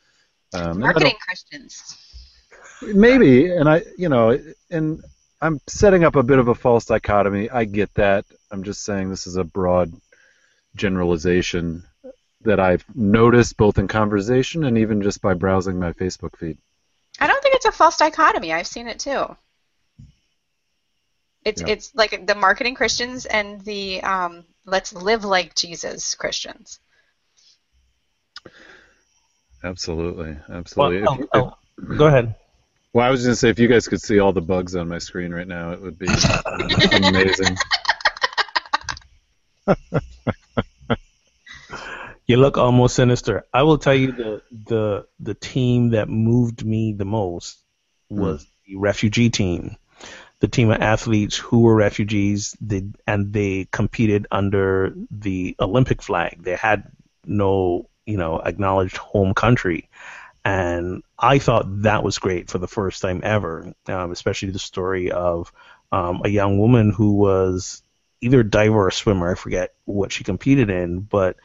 Um, 0.52 0.80
Marketing 0.80 1.16
Christians. 1.26 1.98
Maybe, 2.82 3.50
and 3.50 3.68
I, 3.68 3.82
you 3.96 4.08
know, 4.08 4.38
and 4.70 5.02
I'm 5.40 5.60
setting 5.66 6.04
up 6.04 6.16
a 6.16 6.22
bit 6.22 6.38
of 6.38 6.48
a 6.48 6.54
false 6.54 6.86
dichotomy. 6.86 7.50
I 7.50 7.64
get 7.64 7.92
that. 7.94 8.24
I'm 8.50 8.62
just 8.62 8.84
saying 8.84 9.10
this 9.10 9.26
is 9.26 9.36
a 9.36 9.44
broad 9.44 9.92
generalization 10.76 11.84
that 12.42 12.60
I've 12.60 12.84
noticed 12.94 13.56
both 13.56 13.78
in 13.78 13.88
conversation 13.88 14.64
and 14.64 14.78
even 14.78 15.02
just 15.02 15.20
by 15.22 15.34
browsing 15.34 15.78
my 15.78 15.92
Facebook 15.92 16.36
feed. 16.36 16.58
I 17.20 17.26
don't 17.26 17.42
think 17.42 17.54
it's 17.54 17.66
a 17.66 17.72
false 17.72 17.96
dichotomy. 17.96 18.52
I've 18.52 18.66
seen 18.66 18.88
it 18.88 18.98
too. 18.98 19.36
It's 21.44 21.60
yeah. 21.60 21.68
it's 21.68 21.94
like 21.94 22.26
the 22.26 22.34
marketing 22.34 22.74
Christians 22.74 23.26
and 23.26 23.60
the 23.60 24.02
um, 24.02 24.44
let's 24.64 24.92
live 24.92 25.24
like 25.24 25.54
Jesus 25.54 26.14
Christians. 26.14 26.80
Absolutely, 29.62 30.36
absolutely. 30.50 31.02
Well, 31.02 31.18
oh, 31.20 31.28
oh, 31.34 31.56
oh, 31.80 31.96
go 31.96 32.06
ahead. 32.06 32.34
Well, 32.92 33.06
I 33.06 33.10
was 33.10 33.22
going 33.22 33.32
to 33.32 33.36
say 33.36 33.50
if 33.50 33.58
you 33.58 33.66
guys 33.66 33.88
could 33.88 34.00
see 34.00 34.20
all 34.20 34.32
the 34.32 34.40
bugs 34.40 34.76
on 34.76 34.88
my 34.88 34.98
screen 34.98 35.32
right 35.32 35.48
now, 35.48 35.72
it 35.72 35.80
would 35.80 35.98
be 35.98 36.06
amazing. 36.92 37.56
You 42.26 42.38
look 42.38 42.56
almost 42.56 42.96
sinister. 42.96 43.44
I 43.52 43.64
will 43.64 43.76
tell 43.76 43.94
you 43.94 44.12
the 44.12 44.42
the 44.50 45.06
the 45.20 45.34
team 45.34 45.90
that 45.90 46.08
moved 46.08 46.64
me 46.64 46.94
the 46.94 47.04
most 47.04 47.58
was 48.08 48.44
mm. 48.44 48.48
the 48.66 48.76
refugee 48.76 49.28
team. 49.28 49.76
The 50.44 50.50
team 50.50 50.70
of 50.70 50.82
athletes 50.82 51.38
who 51.38 51.62
were 51.62 51.74
refugees, 51.74 52.54
they, 52.60 52.82
and 53.06 53.32
they 53.32 53.66
competed 53.70 54.26
under 54.30 54.94
the 55.10 55.56
Olympic 55.58 56.02
flag. 56.02 56.42
They 56.42 56.54
had 56.54 56.92
no, 57.24 57.88
you 58.04 58.18
know, 58.18 58.40
acknowledged 58.40 58.98
home 58.98 59.32
country, 59.32 59.88
and 60.44 61.02
I 61.18 61.38
thought 61.38 61.84
that 61.84 62.04
was 62.04 62.18
great 62.18 62.50
for 62.50 62.58
the 62.58 62.68
first 62.68 63.00
time 63.00 63.22
ever. 63.24 63.72
Um, 63.86 64.12
especially 64.12 64.50
the 64.50 64.58
story 64.58 65.10
of 65.10 65.50
um, 65.90 66.20
a 66.26 66.28
young 66.28 66.58
woman 66.58 66.92
who 66.92 67.12
was 67.12 67.82
either 68.20 68.40
a 68.40 68.50
diver 68.50 68.80
or 68.80 68.88
a 68.88 68.92
swimmer. 68.92 69.32
I 69.32 69.36
forget 69.36 69.72
what 69.86 70.12
she 70.12 70.24
competed 70.24 70.68
in, 70.68 71.00
but 71.00 71.36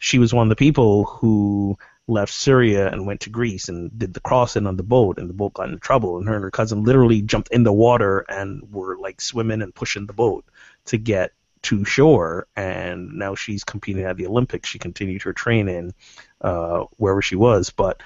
she 0.00 0.18
was 0.18 0.32
one 0.32 0.46
of 0.46 0.48
the 0.48 0.56
people 0.56 1.04
who 1.04 1.76
left 2.08 2.32
Syria 2.32 2.88
and 2.88 3.06
went 3.06 3.22
to 3.22 3.30
Greece 3.30 3.68
and 3.68 3.96
did 3.98 4.14
the 4.14 4.20
crossing 4.20 4.66
on 4.66 4.76
the 4.76 4.82
boat, 4.82 5.18
and 5.18 5.28
the 5.28 5.34
boat 5.34 5.54
got 5.54 5.68
into 5.68 5.80
trouble, 5.80 6.18
and 6.18 6.28
her 6.28 6.34
and 6.34 6.44
her 6.44 6.50
cousin 6.50 6.84
literally 6.84 7.22
jumped 7.22 7.50
in 7.50 7.64
the 7.64 7.72
water 7.72 8.24
and 8.28 8.72
were 8.72 8.96
like 8.98 9.20
swimming 9.20 9.62
and 9.62 9.74
pushing 9.74 10.06
the 10.06 10.12
boat 10.12 10.44
to 10.86 10.98
get 10.98 11.32
to 11.62 11.84
shore. 11.84 12.46
And 12.54 13.14
now 13.14 13.34
she's 13.34 13.64
competing 13.64 14.04
at 14.04 14.16
the 14.16 14.26
Olympics. 14.26 14.68
She 14.68 14.78
continued 14.78 15.22
her 15.22 15.32
training 15.32 15.94
uh, 16.40 16.84
wherever 16.96 17.22
she 17.22 17.36
was, 17.36 17.70
but 17.70 18.00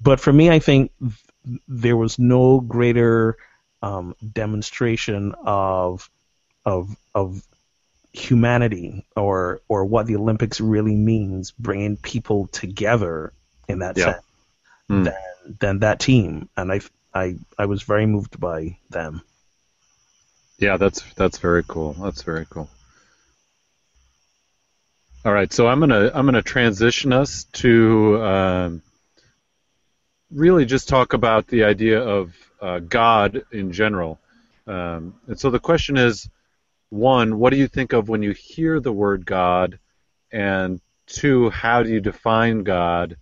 but 0.00 0.20
for 0.20 0.32
me, 0.32 0.48
I 0.48 0.60
think 0.60 0.92
there 1.68 1.96
was 1.96 2.18
no 2.18 2.60
greater 2.60 3.36
um, 3.82 4.14
demonstration 4.32 5.34
of 5.44 6.08
of 6.64 6.96
of 7.14 7.42
humanity 8.12 9.04
or 9.16 9.60
or 9.68 9.84
what 9.84 10.06
the 10.06 10.16
Olympics 10.16 10.60
really 10.60 10.94
means, 10.94 11.50
bringing 11.50 11.96
people 11.96 12.46
together 12.46 13.32
in 13.70 13.78
that 13.80 13.96
yeah. 13.96 14.04
sense, 14.04 14.24
mm. 14.90 15.04
than 15.04 15.56
than 15.60 15.78
that 15.80 16.00
team. 16.00 16.48
And 16.56 16.72
I 16.72 16.80
I 17.14 17.36
I 17.58 17.66
was 17.66 17.82
very 17.82 18.06
moved 18.06 18.38
by 18.38 18.78
them. 18.90 19.22
Yeah, 20.58 20.76
that's 20.76 21.02
that's 21.14 21.38
very 21.38 21.64
cool. 21.66 21.94
That's 21.94 22.22
very 22.22 22.46
cool. 22.48 22.68
All 25.24 25.32
right, 25.32 25.52
so 25.52 25.66
I'm 25.66 25.80
gonna 25.80 26.10
I'm 26.14 26.24
gonna 26.24 26.42
transition 26.42 27.12
us 27.12 27.44
to 27.52 28.22
um, 28.22 28.82
really 30.30 30.64
just 30.64 30.88
talk 30.88 31.12
about 31.12 31.46
the 31.46 31.64
idea 31.64 32.00
of 32.00 32.34
uh, 32.60 32.78
God 32.78 33.42
in 33.52 33.72
general. 33.72 34.18
Um, 34.66 35.14
and 35.26 35.38
so 35.38 35.50
the 35.50 35.58
question 35.58 35.96
is, 35.96 36.28
one, 36.90 37.38
what 37.38 37.50
do 37.50 37.56
you 37.56 37.68
think 37.68 37.92
of 37.92 38.08
when 38.08 38.22
you 38.22 38.32
hear 38.32 38.80
the 38.80 38.92
word 38.92 39.26
God? 39.26 39.78
and 40.32 40.80
two, 41.06 41.50
how 41.50 41.82
do 41.82 41.90
you 41.90 42.00
define 42.00 42.62
God, 42.62 43.16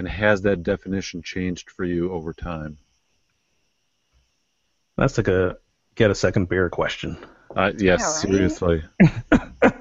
and 0.00 0.08
has 0.08 0.40
that 0.42 0.62
definition 0.62 1.20
changed 1.20 1.68
for 1.70 1.84
you 1.84 2.10
over 2.10 2.32
time? 2.32 2.78
That's 4.96 5.18
like 5.18 5.28
a 5.28 5.58
get 5.94 6.10
a 6.10 6.14
second 6.14 6.48
beer 6.48 6.70
question. 6.70 7.18
Uh, 7.54 7.72
yes, 7.76 8.00
Yeah, 8.00 8.06
right? 8.06 8.14
seriously. 8.14 8.82
I- 9.62 9.72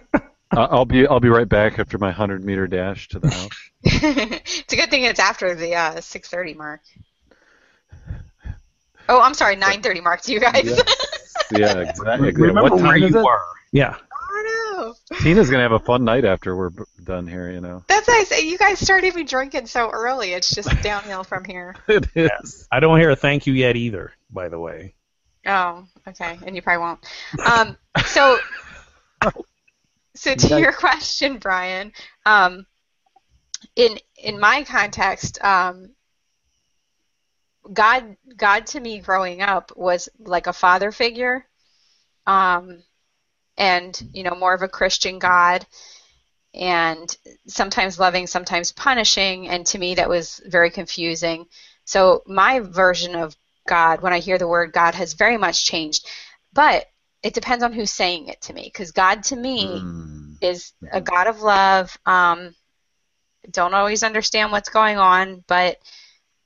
I'll 0.51 0.83
be 0.85 1.07
I'll 1.07 1.21
be 1.21 1.29
right 1.29 1.47
back 1.47 1.79
after 1.79 1.97
my 1.97 2.11
hundred 2.11 2.43
meter 2.43 2.67
dash 2.67 3.07
to 3.09 3.19
the 3.19 3.29
house. 3.29 3.71
it's 3.83 4.73
a 4.73 4.75
good 4.75 4.89
thing 4.89 5.03
it's 5.03 5.19
after 5.21 5.55
the 5.55 5.75
uh, 5.75 5.91
6:30 5.95 6.55
mark. 6.57 6.81
Oh, 9.07 9.21
I'm 9.21 9.33
sorry, 9.33 9.55
9:30 9.55 10.03
mark 10.03 10.21
to 10.23 10.33
you 10.33 10.41
guys. 10.41 10.65
yeah, 11.51 11.79
exactly. 11.79 12.31
Remember 12.33 12.63
what 12.63 12.73
where 12.73 12.81
time 12.81 13.03
is 13.03 13.11
you 13.11 13.19
it? 13.19 13.23
were. 13.23 13.39
Yeah. 13.71 13.95
Tina's 15.21 15.49
gonna 15.49 15.63
have 15.63 15.71
a 15.71 15.79
fun 15.79 16.03
night 16.03 16.25
after 16.25 16.55
we're 16.55 16.71
done 17.03 17.27
here. 17.27 17.51
You 17.51 17.61
know, 17.61 17.83
that's 17.87 18.07
nice. 18.07 18.43
You 18.43 18.57
guys 18.57 18.79
started 18.79 19.15
me 19.15 19.23
drinking 19.23 19.67
so 19.67 19.89
early. 19.89 20.33
It's 20.33 20.53
just 20.53 20.69
downhill 20.81 21.23
from 21.23 21.45
here. 21.45 21.75
it 21.87 22.07
is. 22.15 22.67
I 22.71 22.79
don't 22.79 22.99
hear 22.99 23.11
a 23.11 23.15
thank 23.15 23.47
you 23.47 23.53
yet 23.53 23.75
either, 23.75 24.13
by 24.29 24.49
the 24.49 24.59
way. 24.59 24.95
Oh, 25.45 25.85
okay, 26.07 26.37
and 26.45 26.55
you 26.55 26.61
probably 26.61 26.83
won't. 26.83 26.99
Um, 27.45 27.77
so, 28.05 28.37
so 30.15 30.35
to 30.35 30.59
your 30.59 30.73
question, 30.73 31.37
Brian, 31.37 31.93
um, 32.25 32.65
in 33.75 33.97
in 34.17 34.39
my 34.39 34.63
context, 34.63 35.43
um, 35.43 35.91
God 37.71 38.15
God 38.35 38.67
to 38.67 38.79
me 38.79 38.99
growing 38.99 39.41
up 39.41 39.71
was 39.75 40.09
like 40.19 40.47
a 40.47 40.53
father 40.53 40.91
figure, 40.91 41.45
um, 42.25 42.83
and 43.59 44.01
you 44.13 44.23
know 44.23 44.33
more 44.35 44.55
of 44.55 44.63
a 44.63 44.67
Christian 44.67 45.19
God, 45.19 45.67
and 46.55 47.15
sometimes 47.45 47.99
loving, 47.99 48.25
sometimes 48.25 48.71
punishing, 48.71 49.49
and 49.49 49.65
to 49.67 49.77
me 49.77 49.95
that 49.95 50.09
was 50.09 50.41
very 50.47 50.71
confusing. 50.71 51.45
So 51.85 52.23
my 52.25 52.61
version 52.61 53.15
of 53.15 53.35
God, 53.67 54.01
when 54.01 54.13
I 54.13 54.19
hear 54.19 54.39
the 54.39 54.47
word 54.47 54.73
God, 54.73 54.95
has 54.95 55.13
very 55.13 55.37
much 55.37 55.65
changed, 55.65 56.07
but 56.53 56.87
it 57.21 57.33
depends 57.35 57.63
on 57.63 57.73
who's 57.73 57.91
saying 57.91 58.29
it 58.29 58.41
to 58.41 58.53
me, 58.53 58.63
because 58.63 58.91
God 58.91 59.23
to 59.25 59.35
me 59.35 59.83
Mm. 59.83 60.37
is 60.41 60.73
a 60.91 61.01
God 61.01 61.27
of 61.27 61.41
love. 61.41 61.95
Um, 62.05 62.55
don't 63.51 63.73
always 63.73 64.03
understand 64.03 64.51
what's 64.51 64.69
going 64.69 64.97
on, 64.97 65.43
but 65.47 65.77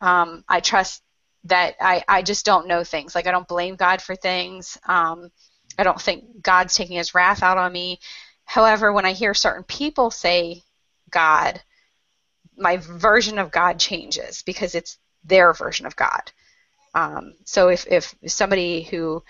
um, 0.01 0.43
I 0.49 0.59
trust 0.59 1.01
that 1.45 1.75
I, 1.79 2.03
I 2.07 2.21
just 2.23 2.45
don't 2.45 2.67
know 2.67 2.83
things. 2.83 3.13
Like 3.15 3.27
I 3.27 3.31
don't 3.31 3.47
blame 3.47 3.75
God 3.75 4.01
for 4.01 4.15
things. 4.15 4.77
Um, 4.87 5.29
I 5.77 5.83
don't 5.83 6.01
think 6.01 6.41
God's 6.41 6.75
taking 6.75 6.97
his 6.97 7.15
wrath 7.15 7.43
out 7.43 7.57
on 7.57 7.71
me. 7.71 7.99
However, 8.45 8.91
when 8.91 9.05
I 9.05 9.13
hear 9.13 9.33
certain 9.33 9.63
people 9.63 10.11
say 10.11 10.63
God, 11.09 11.61
my 12.57 12.77
version 12.77 13.39
of 13.39 13.51
God 13.51 13.79
changes 13.79 14.41
because 14.43 14.75
it's 14.75 14.97
their 15.23 15.53
version 15.53 15.85
of 15.85 15.95
God. 15.95 16.31
Um, 16.93 17.33
so 17.45 17.69
if, 17.69 17.87
if 17.87 18.15
somebody 18.27 18.83
who 18.83 19.23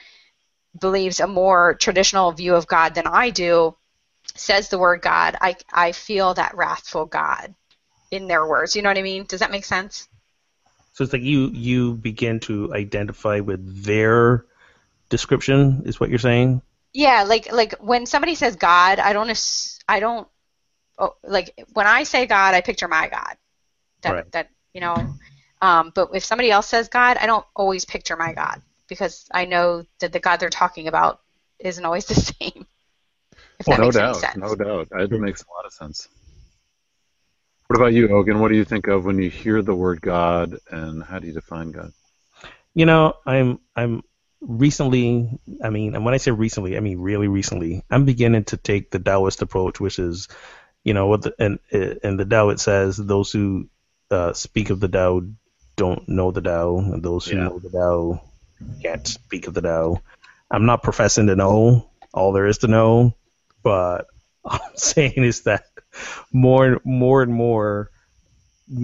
believes 0.80 1.20
a 1.20 1.28
more 1.28 1.76
traditional 1.76 2.32
view 2.32 2.56
of 2.56 2.68
God 2.68 2.96
than 2.96 3.08
I 3.08 3.30
do 3.30 3.76
says 4.36 4.70
the 4.70 4.80
word 4.80 5.02
God, 5.02 5.38
I, 5.40 5.56
I 5.72 5.92
feel 5.92 6.34
that 6.34 6.56
wrathful 6.56 7.06
God 7.06 7.54
in 8.12 8.28
their 8.28 8.46
words. 8.46 8.76
You 8.76 8.82
know 8.82 8.90
what 8.90 8.98
I 8.98 9.04
mean? 9.04 9.26
Does 9.26 9.40
that 9.40 9.52
make 9.52 9.66
sense? 9.66 10.08
So 10.94 11.04
it's 11.04 11.14
like 11.14 11.24
you 11.24 11.50
you 11.50 11.96
begin 11.96 12.40
to 12.42 12.72
identify 12.74 13.40
with 13.40 13.84
their 13.84 14.46
description, 15.14 15.84
is 15.86 16.00
what 16.00 16.10
you're 16.10 16.18
saying? 16.18 16.64
Yeah, 16.92 17.24
like 17.24 17.52
like 17.52 17.76
when 17.80 18.08
somebody 18.08 18.34
says 18.34 18.56
God, 18.56 18.98
I 18.98 19.14
don't 19.14 19.30
ass- 19.30 19.78
I 19.88 20.00
don't 20.00 20.28
oh, 20.98 21.14
like 21.24 21.54
when 21.74 21.86
I 21.86 22.02
say 22.04 22.26
God, 22.26 22.56
I 22.56 22.62
picture 22.62 22.88
my 22.88 23.08
God. 23.10 23.36
That 24.02 24.14
Right. 24.14 24.32
that 24.32 24.50
you 24.74 24.82
know. 24.82 25.08
Um, 25.62 25.92
but 25.96 26.10
if 26.14 26.26
somebody 26.26 26.50
else 26.52 26.68
says 26.68 26.90
God, 26.90 27.18
I 27.18 27.26
don't 27.28 27.46
always 27.56 27.86
picture 27.86 28.18
my 28.18 28.34
God 28.34 28.62
because 28.90 29.26
I 29.32 29.46
know 29.46 29.86
that 30.00 30.12
the 30.12 30.20
God 30.20 30.40
they're 30.40 30.50
talking 30.50 30.88
about 30.88 31.22
isn't 31.60 31.86
always 31.86 32.06
the 32.12 32.16
same. 32.16 32.66
If 33.60 33.68
that 33.68 33.80
no 33.80 33.86
makes 33.86 33.96
doubt, 33.96 34.16
sense. 34.16 34.36
no 34.36 34.56
doubt. 34.56 34.88
It 34.92 35.12
makes 35.12 35.44
a 35.44 35.52
lot 35.56 35.66
of 35.66 35.74
sense. 35.74 36.10
What 37.68 37.78
about 37.78 37.94
you, 37.94 38.10
Ogun? 38.10 38.40
What 38.40 38.50
do 38.50 38.56
you 38.56 38.66
think 38.66 38.88
of 38.88 39.06
when 39.06 39.20
you 39.22 39.30
hear 39.30 39.62
the 39.62 39.76
word 39.76 40.02
God, 40.02 40.58
and 40.70 41.04
how 41.04 41.20
do 41.20 41.28
you 41.28 41.34
define 41.34 41.72
God? 41.72 41.92
You 42.76 42.86
know, 42.88 43.14
I'm 43.26 43.60
I'm 43.76 44.02
recently. 44.46 45.40
I 45.64 45.70
mean, 45.70 45.96
and 45.96 46.06
when 46.06 46.14
I 46.14 46.18
say 46.18 46.32
recently, 46.32 46.78
I 46.78 46.80
mean 46.80 47.00
really 47.00 47.28
recently. 47.28 47.84
I'm 47.90 48.06
beginning 48.06 48.46
to 48.46 48.58
take 48.58 48.92
the 48.92 49.00
Taoist 49.00 49.42
approach, 49.42 49.80
which 49.80 50.00
is, 50.00 50.28
you 50.84 50.94
know, 50.94 51.08
what 51.08 51.24
the, 51.24 51.34
and 51.40 51.60
in 51.72 52.18
the 52.18 52.26
Tao 52.26 52.50
it 52.50 52.60
says 52.60 52.98
those 52.98 53.32
who 53.32 53.70
uh, 54.12 54.34
speak 54.34 54.70
of 54.70 54.80
the 54.80 54.88
Tao 54.90 55.22
don't 55.76 56.08
know 56.08 56.32
the 56.32 56.42
Tao, 56.42 56.78
and 56.78 57.02
those 57.02 57.26
who 57.26 57.38
Yeah. 57.38 57.46
know 57.46 57.60
the 57.60 57.70
Tao 57.70 58.22
can't 58.82 59.08
speak 59.08 59.48
of 59.48 59.54
the 59.54 59.62
Tao. 59.62 60.02
I'm 60.52 60.66
not 60.66 60.84
professing 60.84 61.28
to 61.28 61.36
know 61.36 61.90
all 62.14 62.32
there 62.32 62.46
is 62.48 62.60
to 62.60 62.68
know, 62.68 63.16
but 63.64 64.08
all 64.46 64.60
I'm 64.62 64.76
saying 64.78 65.24
is 65.24 65.42
that 65.42 65.66
more, 66.32 66.66
and 66.66 66.80
more 66.84 67.24
and 67.24 67.34
more, 67.34 67.90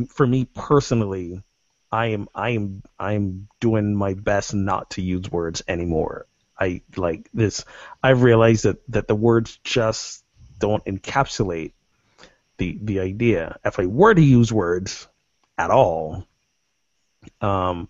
for 0.09 0.25
me 0.25 0.45
personally, 0.45 1.43
I 1.91 2.07
am, 2.07 2.27
I 2.35 2.51
am, 2.51 2.83
I 2.99 3.13
am 3.13 3.47
doing 3.59 3.95
my 3.95 4.13
best 4.13 4.53
not 4.53 4.91
to 4.91 5.01
use 5.01 5.31
words 5.31 5.63
anymore. 5.67 6.27
I 6.59 6.81
like 6.95 7.29
this. 7.33 7.65
I've 8.03 8.21
realized 8.21 8.65
that 8.65 8.77
that 8.89 9.07
the 9.07 9.15
words 9.15 9.59
just 9.63 10.23
don't 10.59 10.83
encapsulate 10.85 11.71
the 12.57 12.77
the 12.81 12.99
idea. 12.99 13.57
If 13.63 13.79
I 13.79 13.85
were 13.85 14.13
to 14.13 14.21
use 14.21 14.51
words 14.51 15.07
at 15.57 15.71
all, 15.71 16.27
um, 17.39 17.87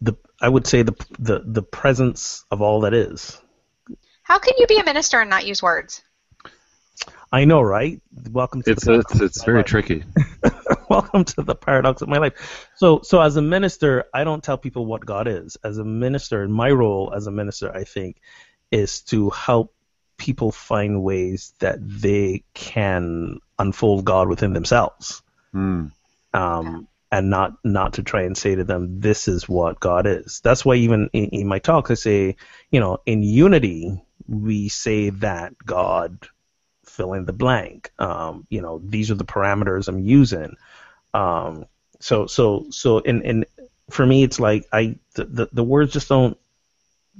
the 0.00 0.14
I 0.40 0.48
would 0.48 0.66
say 0.66 0.82
the 0.82 0.94
the 1.18 1.42
the 1.44 1.62
presence 1.62 2.44
of 2.50 2.62
all 2.62 2.82
that 2.82 2.94
is. 2.94 3.40
How 4.22 4.38
can 4.38 4.54
you 4.58 4.66
be 4.66 4.78
a 4.78 4.84
minister 4.84 5.20
and 5.20 5.28
not 5.28 5.46
use 5.46 5.60
words? 5.60 6.02
I 7.32 7.44
know, 7.44 7.60
right? 7.62 8.00
Welcome 8.30 8.62
to 8.62 8.70
It's 8.70 8.84
the 8.84 9.00
it's, 9.00 9.20
it's 9.20 9.44
very 9.44 9.64
tricky. 9.64 10.04
welcome 10.94 11.24
to 11.24 11.42
the 11.42 11.54
paradox 11.54 12.02
of 12.02 12.08
my 12.08 12.18
life. 12.18 12.68
So, 12.74 13.00
so 13.02 13.20
as 13.20 13.36
a 13.36 13.42
minister, 13.42 14.06
I 14.12 14.24
don't 14.24 14.42
tell 14.42 14.58
people 14.58 14.86
what 14.86 15.06
God 15.06 15.28
is. 15.28 15.56
As 15.62 15.78
a 15.78 15.84
minister, 15.84 16.48
my 16.48 16.68
role 16.70 17.12
as 17.14 17.28
a 17.28 17.30
minister, 17.30 17.72
I 17.72 17.84
think, 17.84 18.16
is 18.72 19.02
to 19.02 19.30
help 19.30 19.72
people 20.18 20.50
find 20.50 21.02
ways 21.02 21.54
that 21.60 21.78
they 21.80 22.42
can 22.54 23.38
unfold 23.58 24.04
God 24.04 24.28
within 24.28 24.52
themselves, 24.52 25.22
Hmm. 25.52 25.86
um, 26.34 26.88
and 27.12 27.30
not 27.30 27.52
not 27.64 27.94
to 27.94 28.02
try 28.02 28.22
and 28.22 28.36
say 28.36 28.56
to 28.56 28.64
them, 28.64 29.00
"This 29.00 29.28
is 29.28 29.48
what 29.48 29.78
God 29.78 30.08
is." 30.08 30.40
That's 30.42 30.64
why 30.64 30.74
even 30.74 31.08
in, 31.12 31.26
in 31.26 31.46
my 31.46 31.60
talks, 31.60 31.92
I 31.92 31.94
say, 31.94 32.36
you 32.70 32.80
know, 32.80 32.98
in 33.06 33.22
unity, 33.22 34.02
we 34.28 34.68
say 34.68 35.10
that 35.10 35.54
God 35.64 36.28
fill 36.84 37.12
in 37.14 37.24
the 37.24 37.32
blank. 37.32 37.92
Um, 37.98 38.46
you 38.50 38.60
know, 38.60 38.80
these 38.84 39.10
are 39.10 39.14
the 39.16 39.24
parameters 39.24 39.88
I'm 39.88 40.00
using. 40.00 40.56
Um, 41.14 41.66
so 42.00 42.26
so 42.26 42.66
so 42.70 42.98
in 42.98 43.22
in 43.22 43.44
for 43.90 44.06
me, 44.06 44.22
it's 44.22 44.40
like 44.40 44.66
I 44.72 44.96
the, 45.14 45.24
the 45.24 45.48
the 45.52 45.64
words 45.64 45.92
just 45.92 46.08
don't 46.08 46.38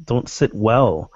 don't 0.03 0.29
sit 0.29 0.55
well 0.55 1.11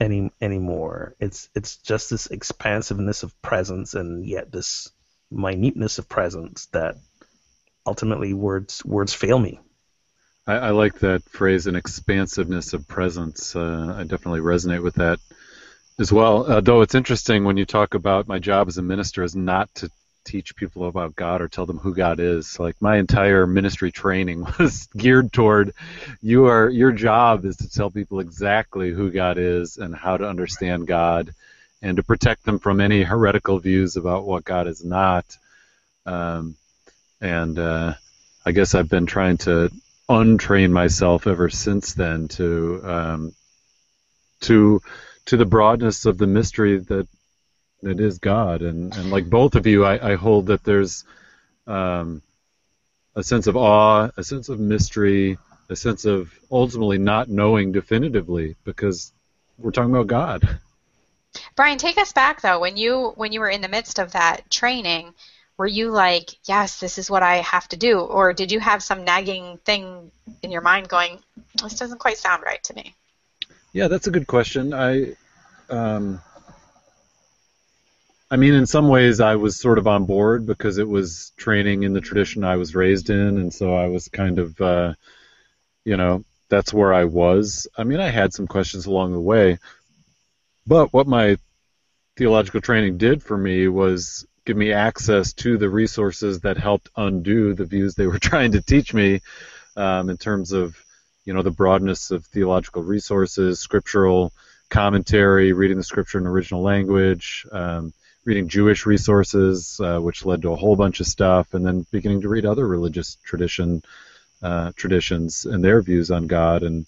any 0.00 0.30
anymore. 0.40 1.14
It's 1.20 1.48
it's 1.54 1.76
just 1.76 2.10
this 2.10 2.26
expansiveness 2.26 3.22
of 3.22 3.40
presence 3.42 3.94
and 3.94 4.24
yet 4.24 4.50
this 4.50 4.90
minuteness 5.30 5.98
of 5.98 6.08
presence 6.08 6.66
that 6.66 6.96
ultimately 7.86 8.34
words 8.34 8.84
words 8.84 9.12
fail 9.12 9.38
me. 9.38 9.60
I, 10.46 10.54
I 10.54 10.70
like 10.70 10.98
that 11.00 11.22
phrase, 11.24 11.66
an 11.66 11.76
expansiveness 11.76 12.72
of 12.72 12.88
presence. 12.88 13.54
Uh, 13.54 13.94
I 13.96 14.02
definitely 14.04 14.40
resonate 14.40 14.82
with 14.82 14.96
that 14.96 15.20
as 15.98 16.10
well. 16.10 16.50
Uh, 16.50 16.60
though 16.60 16.80
it's 16.80 16.94
interesting 16.94 17.44
when 17.44 17.58
you 17.58 17.66
talk 17.66 17.94
about 17.94 18.26
my 18.26 18.38
job 18.38 18.68
as 18.68 18.78
a 18.78 18.82
minister 18.82 19.22
is 19.22 19.36
not 19.36 19.72
to 19.76 19.90
teach 20.30 20.54
people 20.54 20.86
about 20.86 21.16
God 21.16 21.42
or 21.42 21.48
tell 21.48 21.66
them 21.66 21.78
who 21.78 21.92
God 21.92 22.20
is. 22.20 22.60
Like 22.60 22.80
my 22.80 22.98
entire 22.98 23.46
ministry 23.46 23.90
training 23.90 24.46
was 24.58 24.86
geared 24.96 25.32
toward 25.32 25.72
you 26.22 26.46
are 26.46 26.68
your 26.68 26.92
job 26.92 27.44
is 27.44 27.56
to 27.56 27.68
tell 27.68 27.90
people 27.90 28.20
exactly 28.20 28.90
who 28.90 29.10
God 29.10 29.38
is 29.38 29.76
and 29.76 29.94
how 29.94 30.16
to 30.16 30.28
understand 30.28 30.86
God 30.86 31.34
and 31.82 31.96
to 31.96 32.04
protect 32.04 32.44
them 32.44 32.60
from 32.60 32.80
any 32.80 33.02
heretical 33.02 33.58
views 33.58 33.96
about 33.96 34.24
what 34.24 34.44
God 34.44 34.68
is 34.68 34.84
not. 34.84 35.24
Um, 36.06 36.54
and 37.20 37.58
uh, 37.58 37.94
I 38.46 38.52
guess 38.52 38.74
I've 38.74 38.88
been 38.88 39.06
trying 39.06 39.38
to 39.38 39.70
untrain 40.08 40.70
myself 40.70 41.26
ever 41.26 41.50
since 41.50 41.94
then 41.94 42.28
to 42.28 42.80
um, 42.84 43.34
to 44.42 44.80
to 45.26 45.36
the 45.36 45.44
broadness 45.44 46.06
of 46.06 46.18
the 46.18 46.26
mystery 46.26 46.78
that 46.78 47.08
that 47.82 48.00
is 48.00 48.18
God, 48.18 48.62
and 48.62 48.94
and 48.96 49.10
like 49.10 49.28
both 49.28 49.54
of 49.54 49.66
you, 49.66 49.84
I, 49.84 50.12
I 50.12 50.14
hold 50.16 50.46
that 50.46 50.64
there's 50.64 51.04
um, 51.66 52.22
a 53.14 53.22
sense 53.22 53.46
of 53.46 53.56
awe, 53.56 54.10
a 54.16 54.24
sense 54.24 54.48
of 54.48 54.58
mystery, 54.60 55.38
a 55.68 55.76
sense 55.76 56.04
of 56.04 56.32
ultimately 56.50 56.98
not 56.98 57.28
knowing 57.28 57.72
definitively 57.72 58.56
because 58.64 59.12
we're 59.58 59.70
talking 59.70 59.90
about 59.90 60.06
God. 60.06 60.58
Brian, 61.54 61.78
take 61.78 61.98
us 61.98 62.12
back 62.12 62.40
though. 62.40 62.58
When 62.58 62.76
you 62.76 63.12
when 63.16 63.32
you 63.32 63.40
were 63.40 63.50
in 63.50 63.60
the 63.60 63.68
midst 63.68 63.98
of 63.98 64.12
that 64.12 64.50
training, 64.50 65.14
were 65.56 65.66
you 65.66 65.90
like, 65.90 66.30
"Yes, 66.44 66.80
this 66.80 66.98
is 66.98 67.10
what 67.10 67.22
I 67.22 67.36
have 67.36 67.68
to 67.68 67.76
do," 67.76 68.00
or 68.00 68.32
did 68.32 68.50
you 68.50 68.60
have 68.60 68.82
some 68.82 69.04
nagging 69.04 69.58
thing 69.58 70.10
in 70.42 70.50
your 70.50 70.62
mind 70.62 70.88
going, 70.88 71.22
"This 71.62 71.74
doesn't 71.74 71.98
quite 71.98 72.18
sound 72.18 72.42
right 72.42 72.62
to 72.64 72.74
me"? 72.74 72.94
Yeah, 73.72 73.88
that's 73.88 74.08
a 74.08 74.10
good 74.10 74.26
question. 74.26 74.74
I, 74.74 75.14
um, 75.68 76.20
I 78.30 78.36
mean, 78.36 78.54
in 78.54 78.66
some 78.66 78.88
ways, 78.88 79.20
I 79.20 79.34
was 79.34 79.58
sort 79.58 79.78
of 79.78 79.88
on 79.88 80.04
board 80.04 80.46
because 80.46 80.78
it 80.78 80.88
was 80.88 81.32
training 81.36 81.82
in 81.82 81.92
the 81.92 82.00
tradition 82.00 82.44
I 82.44 82.56
was 82.56 82.76
raised 82.76 83.10
in, 83.10 83.38
and 83.38 83.52
so 83.52 83.74
I 83.74 83.88
was 83.88 84.08
kind 84.08 84.38
of, 84.38 84.60
uh, 84.60 84.94
you 85.84 85.96
know, 85.96 86.24
that's 86.48 86.72
where 86.72 86.94
I 86.94 87.04
was. 87.04 87.66
I 87.76 87.82
mean, 87.82 87.98
I 87.98 88.08
had 88.08 88.32
some 88.32 88.46
questions 88.46 88.86
along 88.86 89.12
the 89.12 89.20
way, 89.20 89.58
but 90.64 90.92
what 90.92 91.08
my 91.08 91.38
theological 92.16 92.60
training 92.60 92.98
did 92.98 93.20
for 93.20 93.36
me 93.36 93.66
was 93.66 94.26
give 94.44 94.56
me 94.56 94.72
access 94.72 95.32
to 95.32 95.58
the 95.58 95.68
resources 95.68 96.40
that 96.40 96.56
helped 96.56 96.88
undo 96.96 97.54
the 97.54 97.64
views 97.64 97.94
they 97.94 98.06
were 98.06 98.18
trying 98.30 98.52
to 98.52 98.60
teach 98.60 98.94
me 98.94 99.20
um, 99.76 100.08
in 100.08 100.16
terms 100.16 100.52
of, 100.52 100.76
you 101.24 101.34
know, 101.34 101.42
the 101.42 101.50
broadness 101.50 102.12
of 102.12 102.24
theological 102.26 102.82
resources, 102.82 103.58
scriptural 103.58 104.32
commentary, 104.68 105.52
reading 105.52 105.76
the 105.76 105.82
scripture 105.82 106.18
in 106.18 106.26
original 106.26 106.62
language. 106.62 107.44
Um, 107.50 107.92
reading 108.24 108.48
Jewish 108.48 108.86
resources, 108.86 109.80
uh, 109.82 109.98
which 109.98 110.24
led 110.24 110.42
to 110.42 110.52
a 110.52 110.56
whole 110.56 110.76
bunch 110.76 111.00
of 111.00 111.06
stuff, 111.06 111.54
and 111.54 111.64
then 111.64 111.86
beginning 111.90 112.22
to 112.22 112.28
read 112.28 112.44
other 112.44 112.66
religious 112.66 113.16
tradition 113.24 113.82
uh, 114.42 114.72
traditions 114.76 115.46
and 115.46 115.62
their 115.62 115.82
views 115.82 116.10
on 116.10 116.26
God, 116.26 116.62
and 116.62 116.86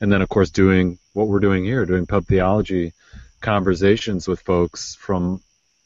and 0.00 0.12
then 0.12 0.22
of 0.22 0.28
course 0.28 0.50
doing 0.50 0.98
what 1.12 1.28
we're 1.28 1.40
doing 1.40 1.64
here, 1.64 1.84
doing 1.84 2.06
pub 2.06 2.26
theology 2.26 2.92
conversations 3.40 4.26
with 4.28 4.40
folks 4.40 4.94
from 4.96 5.40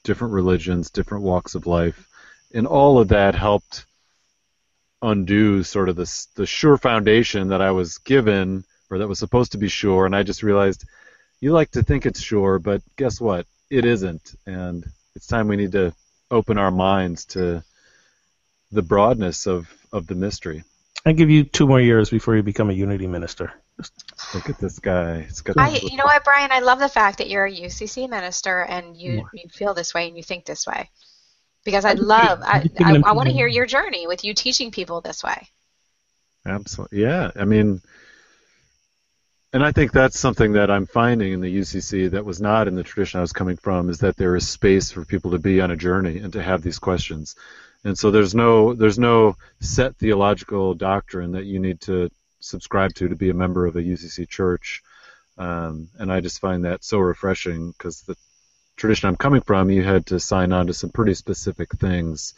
different 0.05 0.35
religions, 0.35 0.91
different 0.91 1.25
walks 1.25 1.55
of 1.55 1.67
life, 1.67 2.09
and 2.55 2.67
all 2.67 2.99
of 2.99 3.09
that 3.09 3.35
helped 3.35 3.87
undo 5.01 5.63
sort 5.63 5.89
of 5.89 5.97
the 5.97 6.27
the 6.37 6.47
sure 6.47 6.77
foundation 6.77 7.49
that 7.49 7.63
I 7.63 7.73
was 7.73 7.99
given 7.99 8.65
or 8.91 8.99
that 8.99 9.09
was 9.09 9.19
supposed 9.19 9.53
to 9.53 9.59
be 9.59 9.69
sure, 9.69 10.07
and 10.07 10.15
I 10.15 10.23
just 10.23 10.43
realized 10.43 10.85
you 11.41 11.53
like 11.53 11.73
to 11.73 11.83
think 11.83 12.07
it's 12.07 12.21
sure, 12.21 12.59
but 12.59 12.83
guess 12.97 13.21
what? 13.21 13.47
It 13.73 13.87
isn't, 13.87 14.35
and 14.47 14.85
it's 15.17 15.27
time 15.27 15.49
we 15.49 15.57
need 15.57 15.73
to 15.73 15.95
open 16.31 16.59
our 16.59 16.71
minds 16.71 17.25
to 17.25 17.65
the 18.71 18.83
broadness 18.83 19.47
of, 19.47 19.67
of 19.93 20.07
the 20.07 20.15
mystery. 20.15 20.63
I 21.07 21.13
give 21.13 21.31
you 21.31 21.45
two 21.45 21.67
more 21.67 21.81
years 21.81 22.11
before 22.11 22.37
you 22.37 22.43
become 22.43 22.69
a 22.69 22.75
Unity 22.75 23.07
minister. 23.07 23.53
Look 24.35 24.51
at 24.51 24.59
this 24.59 24.79
guy. 24.79 25.27
I, 25.57 25.81
you 25.83 25.97
know 25.97 26.05
what, 26.05 26.23
Brian? 26.23 26.53
I 26.53 26.61
love 26.61 26.79
the 26.79 26.89
fact 26.89 27.19
that 27.19 27.31
you're 27.31 27.47
a 27.47 27.51
UCC 27.51 28.09
minister 28.09 28.61
and 28.61 28.95
you, 28.95 29.27
you 29.33 29.49
feel 29.49 29.73
this 29.73 29.95
way 29.95 30.07
and 30.07 30.17
you 30.17 30.23
think 30.23 30.45
this 30.45 30.67
way. 30.67 30.91
Because 31.65 31.87
I'd 31.87 31.99
love, 31.99 32.41
I, 32.43 32.69
I, 32.79 33.03
I 33.05 33.13
want 33.13 33.29
to 33.29 33.35
hear 33.35 33.47
your 33.47 33.67
journey 33.67 34.07
with 34.07 34.23
you 34.23 34.35
teaching 34.35 34.71
people 34.71 35.01
this 35.01 35.25
way. 35.25 35.49
Absolutely. 36.45 37.01
Yeah. 37.01 37.31
I 37.37 37.47
mean, 37.47 37.81
and 39.53 39.63
I 39.63 39.73
think 39.73 39.93
that's 39.93 40.19
something 40.19 40.53
that 40.53 40.71
I'm 40.71 40.87
finding 40.87 41.33
in 41.35 41.41
the 41.41 41.59
UCC 41.59 42.11
that 42.13 42.25
was 42.25 42.41
not 42.41 42.69
in 42.69 42.75
the 42.75 42.83
tradition 42.83 43.19
I 43.19 43.21
was 43.21 43.33
coming 43.33 43.57
from 43.57 43.91
is 43.91 43.99
that 43.99 44.17
there 44.17 44.35
is 44.35 44.49
space 44.49 44.91
for 44.91 45.05
people 45.05 45.33
to 45.33 45.39
be 45.39 45.61
on 45.61 45.71
a 45.71 45.77
journey 45.77 46.19
and 46.19 46.33
to 46.33 46.43
have 46.43 46.63
these 46.63 46.79
questions. 46.79 47.37
And 47.85 47.99
so 47.99 48.11
there's 48.11 48.35
no 48.35 48.73
there's 48.73 48.99
no 48.99 49.37
set 49.61 49.97
theological 49.97 50.75
doctrine 50.75 51.33
that 51.33 51.45
you 51.45 51.59
need 51.59 51.81
to 51.83 52.11
subscribe 52.41 52.95
to 52.95 53.09
to 53.09 53.17
be 53.17 53.29
a 53.29 53.35
member 53.35 53.67
of 53.67 53.77
a 53.77 53.83
UCC 53.83 54.27
church. 54.27 54.83
Um, 55.37 55.89
and 55.99 56.11
I 56.11 56.21
just 56.21 56.41
find 56.41 56.65
that 56.65 56.83
so 56.83 56.99
refreshing 56.99 57.73
because 57.73 58.03
the 58.03 58.17
tradition 58.77 59.09
I'm 59.09 59.17
coming 59.17 59.43
from, 59.43 59.71
you 59.71 59.83
had 59.83 60.07
to 60.07 60.21
sign 60.21 60.53
on 60.53 60.69
to 60.69 60.75
some 60.75 60.91
pretty 60.91 61.15
specific 61.15 61.73
things 61.73 62.35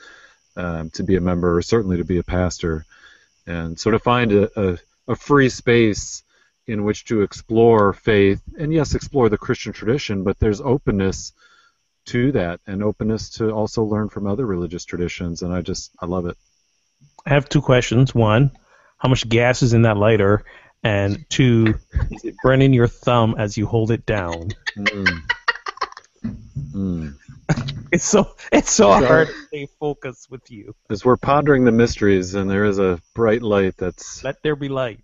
um, 0.56 0.90
to 0.90 1.04
be 1.04 1.16
a 1.16 1.20
member, 1.20 1.56
or 1.56 1.62
certainly 1.62 1.98
to 1.98 2.04
be 2.04 2.18
a 2.18 2.24
pastor. 2.24 2.84
And 3.46 3.78
so 3.78 3.90
to 3.90 3.98
find 3.98 4.32
a, 4.32 4.60
a, 4.60 4.78
a 5.08 5.16
free 5.16 5.48
space 5.48 6.22
in 6.66 6.84
which 6.84 7.04
to 7.04 7.22
explore 7.22 7.92
faith 7.92 8.42
and 8.58 8.72
yes 8.72 8.94
explore 8.94 9.28
the 9.28 9.38
christian 9.38 9.72
tradition 9.72 10.24
but 10.24 10.38
there's 10.38 10.60
openness 10.60 11.32
to 12.06 12.32
that 12.32 12.60
and 12.66 12.82
openness 12.82 13.30
to 13.30 13.50
also 13.50 13.82
learn 13.82 14.08
from 14.08 14.26
other 14.26 14.46
religious 14.46 14.84
traditions 14.84 15.42
and 15.42 15.52
i 15.52 15.60
just 15.60 15.90
i 16.00 16.06
love 16.06 16.26
it. 16.26 16.36
I 17.26 17.30
have 17.30 17.48
two 17.48 17.62
questions. 17.62 18.14
One 18.14 18.50
how 18.98 19.08
much 19.08 19.28
gas 19.28 19.62
is 19.62 19.74
in 19.74 19.82
that 19.82 19.96
lighter? 19.96 20.44
And 20.82 21.24
two 21.30 21.74
is 22.10 22.24
it 22.24 22.34
burning 22.42 22.72
your 22.72 22.88
thumb 22.88 23.34
as 23.38 23.56
you 23.56 23.66
hold 23.66 23.90
it 23.90 24.04
down. 24.04 24.50
Mm. 24.76 25.22
Mm. 26.72 27.14
it's 27.92 28.04
so 28.04 28.34
it's 28.52 28.70
so 28.70 28.92
hard 28.92 29.28
to 29.28 29.34
stay 29.46 29.68
focused 29.80 30.30
with 30.30 30.50
you. 30.50 30.74
As 30.90 31.04
we're 31.04 31.16
pondering 31.16 31.64
the 31.64 31.72
mysteries 31.72 32.34
and 32.34 32.50
there 32.50 32.64
is 32.64 32.78
a 32.78 33.00
bright 33.14 33.42
light 33.42 33.76
that's 33.78 34.22
let 34.24 34.42
there 34.42 34.56
be 34.56 34.68
light. 34.68 35.00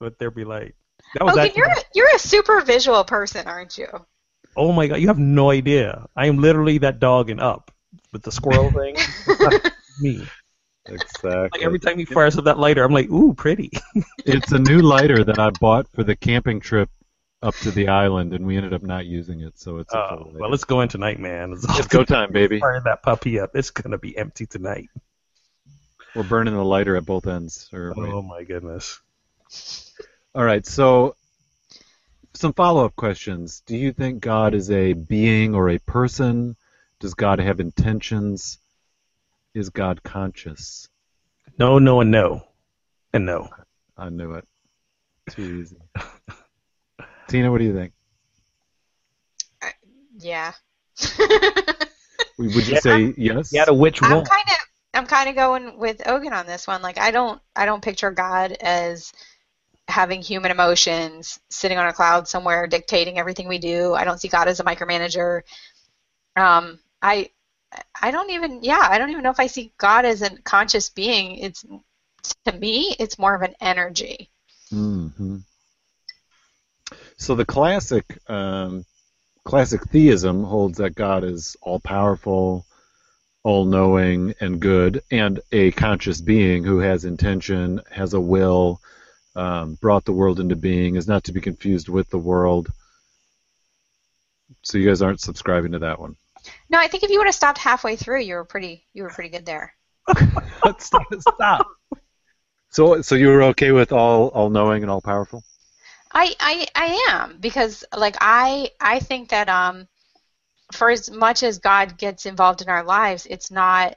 Let 0.00 0.18
there 0.18 0.30
be 0.30 0.44
light 0.44 0.74
that 1.14 1.24
was 1.24 1.36
okay, 1.36 1.52
you're 1.56 1.66
a, 1.70 1.76
you're 1.94 2.14
a 2.14 2.18
super 2.18 2.60
visual 2.62 3.04
person, 3.04 3.46
aren't 3.46 3.78
you? 3.78 3.88
Oh 4.56 4.72
my 4.72 4.86
god, 4.86 4.96
you 4.96 5.08
have 5.08 5.18
no 5.18 5.50
idea. 5.50 6.06
I 6.16 6.26
am 6.26 6.38
literally 6.38 6.78
that 6.78 7.00
dog 7.00 7.30
in 7.30 7.40
Up 7.40 7.70
with 8.12 8.22
the 8.22 8.32
squirrel 8.32 8.70
thing. 8.72 8.96
me. 10.00 10.26
Exactly. 10.86 11.30
Like 11.30 11.62
every 11.62 11.78
time 11.78 11.98
he 11.98 12.04
fires 12.04 12.36
up 12.36 12.44
that 12.44 12.58
lighter, 12.58 12.84
I'm 12.84 12.92
like, 12.92 13.10
ooh, 13.10 13.32
pretty. 13.34 13.70
it's 14.26 14.52
a 14.52 14.58
new 14.58 14.82
lighter 14.82 15.24
that 15.24 15.38
I 15.38 15.50
bought 15.50 15.88
for 15.88 16.04
the 16.04 16.14
camping 16.14 16.60
trip 16.60 16.90
up 17.42 17.54
to 17.56 17.70
the 17.70 17.88
island, 17.88 18.32
and 18.34 18.46
we 18.46 18.56
ended 18.56 18.74
up 18.74 18.82
not 18.82 19.06
using 19.06 19.40
it, 19.40 19.58
so 19.58 19.78
it's. 19.78 19.94
Oh, 19.94 20.30
well, 20.34 20.50
let's 20.50 20.64
go 20.64 20.80
in 20.82 20.88
tonight, 20.88 21.18
man. 21.18 21.52
It's, 21.52 21.78
it's 21.78 21.88
go 21.88 22.04
time, 22.04 22.32
baby. 22.32 22.60
Fire 22.60 22.80
that 22.84 23.02
puppy 23.02 23.40
up. 23.40 23.50
It's 23.54 23.70
gonna 23.70 23.98
be 23.98 24.16
empty 24.16 24.46
tonight. 24.46 24.88
We're 26.14 26.22
burning 26.22 26.54
the 26.54 26.64
lighter 26.64 26.96
at 26.96 27.04
both 27.04 27.26
ends. 27.26 27.68
Or, 27.72 27.92
oh 27.96 28.22
my 28.22 28.44
goodness. 28.44 29.00
All 30.36 30.44
right, 30.44 30.66
so 30.66 31.14
some 32.32 32.52
follow 32.54 32.84
up 32.84 32.96
questions. 32.96 33.62
Do 33.66 33.76
you 33.76 33.92
think 33.92 34.20
God 34.20 34.52
is 34.54 34.68
a 34.68 34.92
being 34.92 35.54
or 35.54 35.70
a 35.70 35.78
person? 35.78 36.56
Does 36.98 37.14
God 37.14 37.38
have 37.38 37.60
intentions? 37.60 38.58
Is 39.54 39.70
God 39.70 40.02
conscious? 40.02 40.88
No, 41.56 41.78
no, 41.78 42.00
and 42.00 42.10
no. 42.10 42.42
And 43.12 43.26
no. 43.26 43.48
I 43.96 44.08
knew 44.08 44.32
it. 44.32 44.48
Too 45.30 45.60
easy. 45.60 45.76
Tina, 47.28 47.52
what 47.52 47.58
do 47.58 47.64
you 47.64 47.74
think? 47.74 47.92
Uh, 49.62 49.68
yeah. 50.18 50.52
Would 52.38 52.66
you 52.66 52.80
say 52.80 53.14
yes? 53.16 53.52
Yeah, 53.52 53.66
to 53.66 53.74
which 53.74 54.02
one? 54.02 54.12
I'm 54.12 54.24
kind 54.24 54.48
of 54.48 54.56
I'm 54.94 55.06
kind 55.06 55.28
of 55.28 55.36
going 55.36 55.78
with 55.78 56.06
Ogun 56.06 56.32
on 56.32 56.46
this 56.46 56.66
one. 56.66 56.82
Like 56.82 56.98
I 56.98 57.12
don't 57.12 57.40
I 57.54 57.66
don't 57.66 57.82
picture 57.82 58.10
God 58.10 58.52
as 58.60 59.12
having 59.88 60.22
human 60.22 60.50
emotions, 60.50 61.40
sitting 61.50 61.78
on 61.78 61.86
a 61.86 61.92
cloud 61.92 62.26
somewhere, 62.26 62.66
dictating 62.66 63.18
everything 63.18 63.48
we 63.48 63.58
do. 63.58 63.94
I 63.94 64.04
don't 64.04 64.20
see 64.20 64.28
God 64.28 64.48
as 64.48 64.60
a 64.60 64.64
micromanager. 64.64 65.42
Um, 66.36 66.78
I 67.02 67.30
I 68.00 68.10
don't 68.10 68.30
even 68.30 68.62
yeah 68.62 68.86
I 68.90 68.98
don't 68.98 69.10
even 69.10 69.22
know 69.22 69.30
if 69.30 69.40
I 69.40 69.46
see 69.46 69.72
God 69.78 70.04
as 70.04 70.22
a 70.22 70.36
conscious 70.42 70.90
being. 70.90 71.36
It's 71.36 71.64
to 72.46 72.52
me 72.52 72.96
it's 72.98 73.18
more 73.18 73.34
of 73.34 73.42
an 73.42 73.54
energy. 73.60 74.30
Mm-hmm. 74.72 75.38
So 77.16 77.34
the 77.34 77.44
classic 77.44 78.18
um, 78.28 78.84
classic 79.44 79.84
theism 79.84 80.44
holds 80.44 80.78
that 80.78 80.94
God 80.94 81.24
is 81.24 81.56
all 81.62 81.80
powerful, 81.80 82.66
all 83.42 83.64
knowing, 83.64 84.34
and 84.40 84.60
good, 84.60 85.02
and 85.10 85.40
a 85.52 85.70
conscious 85.72 86.20
being 86.20 86.64
who 86.64 86.78
has 86.78 87.04
intention, 87.04 87.80
has 87.90 88.14
a 88.14 88.20
will, 88.20 88.80
um, 89.36 89.74
brought 89.80 90.04
the 90.04 90.12
world 90.12 90.40
into 90.40 90.56
being, 90.56 90.96
is 90.96 91.08
not 91.08 91.24
to 91.24 91.32
be 91.32 91.40
confused 91.40 91.88
with 91.88 92.08
the 92.10 92.18
world. 92.18 92.70
So 94.62 94.78
you 94.78 94.86
guys 94.86 95.02
aren't 95.02 95.20
subscribing 95.20 95.72
to 95.72 95.78
that 95.80 96.00
one. 96.00 96.16
No, 96.68 96.78
I 96.78 96.88
think 96.88 97.02
if 97.02 97.10
you 97.10 97.18
would 97.18 97.26
have 97.26 97.34
stopped 97.34 97.58
halfway 97.58 97.96
through, 97.96 98.20
you 98.20 98.34
were 98.34 98.44
pretty 98.44 98.86
you 98.92 99.02
were 99.02 99.10
pretty 99.10 99.30
good 99.30 99.46
there. 99.46 99.74
stop, 100.78 101.06
stop. 101.18 101.66
So 102.70 103.02
so 103.02 103.14
you 103.14 103.28
were 103.28 103.42
okay 103.44 103.72
with 103.72 103.92
all 103.92 104.28
all 104.28 104.50
knowing 104.50 104.82
and 104.82 104.90
all 104.90 105.00
powerful? 105.00 105.42
I, 106.12 106.34
I 106.38 106.66
I 106.74 107.06
am 107.10 107.38
because 107.40 107.84
like 107.96 108.16
I 108.20 108.70
I 108.80 109.00
think 109.00 109.30
that 109.30 109.48
um 109.48 109.88
for 110.72 110.90
as 110.90 111.10
much 111.10 111.42
as 111.42 111.58
God 111.58 111.98
gets 111.98 112.26
involved 112.26 112.62
in 112.62 112.68
our 112.68 112.84
lives, 112.84 113.26
it's 113.26 113.50
not 113.50 113.96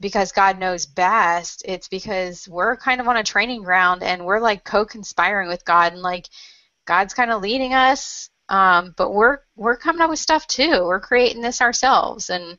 because 0.00 0.32
God 0.32 0.58
knows 0.58 0.86
best. 0.86 1.62
It's 1.66 1.88
because 1.88 2.48
we're 2.48 2.76
kind 2.76 3.00
of 3.00 3.08
on 3.08 3.16
a 3.16 3.22
training 3.22 3.62
ground 3.62 4.02
and 4.02 4.24
we're 4.24 4.40
like 4.40 4.64
co-conspiring 4.64 5.48
with 5.48 5.64
God 5.64 5.92
and 5.92 6.02
like 6.02 6.26
God's 6.86 7.14
kind 7.14 7.30
of 7.30 7.42
leading 7.42 7.74
us, 7.74 8.30
um, 8.50 8.94
but 8.96 9.12
we're 9.12 9.38
we're 9.56 9.76
coming 9.76 10.02
up 10.02 10.10
with 10.10 10.18
stuff 10.18 10.46
too. 10.46 10.82
We're 10.84 11.00
creating 11.00 11.40
this 11.40 11.62
ourselves, 11.62 12.30
and 12.30 12.58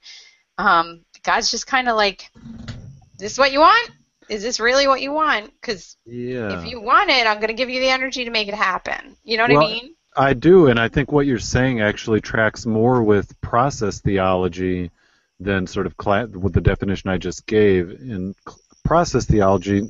um, 0.57 1.01
God's 1.23 1.51
just 1.51 1.67
kind 1.67 1.89
of 1.89 1.97
like, 1.97 2.29
"This 3.19 3.33
is 3.33 3.37
what 3.37 3.51
you 3.51 3.59
want? 3.59 3.91
Is 4.29 4.41
this 4.41 4.61
really 4.61 4.87
what 4.87 5.01
you 5.01 5.11
want? 5.11 5.51
Because 5.59 5.97
yeah. 6.05 6.59
if 6.59 6.69
you 6.69 6.79
want 6.81 7.09
it, 7.09 7.27
I'm 7.27 7.37
going 7.37 7.49
to 7.49 7.53
give 7.53 7.69
you 7.69 7.81
the 7.81 7.89
energy 7.89 8.23
to 8.23 8.31
make 8.31 8.47
it 8.47 8.53
happen." 8.53 9.17
You 9.25 9.35
know 9.35 9.43
what 9.43 9.51
well, 9.51 9.65
I 9.65 9.67
mean? 9.67 9.95
I 10.15 10.33
do, 10.33 10.67
and 10.67 10.79
I 10.79 10.87
think 10.87 11.11
what 11.11 11.25
you're 11.25 11.37
saying 11.37 11.81
actually 11.81 12.21
tracks 12.21 12.65
more 12.65 13.03
with 13.03 13.39
process 13.41 13.99
theology 13.99 14.91
than 15.41 15.67
sort 15.67 15.87
of 15.87 15.97
cla- 15.97 16.27
with 16.27 16.53
the 16.53 16.61
definition 16.61 17.09
I 17.09 17.17
just 17.17 17.45
gave. 17.45 17.89
In 17.89 18.35
process 18.83 19.25
theology, 19.25 19.89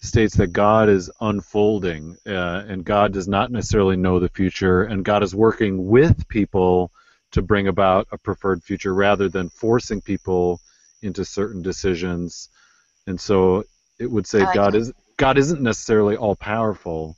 states 0.00 0.36
that 0.36 0.48
God 0.48 0.88
is 0.88 1.10
unfolding, 1.20 2.16
uh, 2.26 2.64
and 2.68 2.84
God 2.84 3.12
does 3.12 3.26
not 3.26 3.50
necessarily 3.50 3.96
know 3.96 4.20
the 4.20 4.28
future, 4.28 4.82
and 4.82 5.04
God 5.04 5.22
is 5.22 5.34
working 5.34 5.88
with 5.88 6.28
people 6.28 6.90
to 7.32 7.42
bring 7.42 7.66
about 7.68 8.06
a 8.12 8.18
preferred 8.18 8.62
future 8.62 8.94
rather 8.94 9.28
than 9.28 9.48
forcing 9.48 10.00
people 10.00 10.60
into 11.02 11.24
certain 11.24 11.62
decisions. 11.62 12.48
And 13.06 13.20
so 13.20 13.64
it 13.98 14.10
would 14.10 14.26
say 14.26 14.40
like 14.40 14.54
God 14.54 14.74
that. 14.74 14.78
is 14.78 14.92
God 15.16 15.38
isn't 15.38 15.62
necessarily 15.62 16.16
all 16.16 16.36
powerful, 16.36 17.16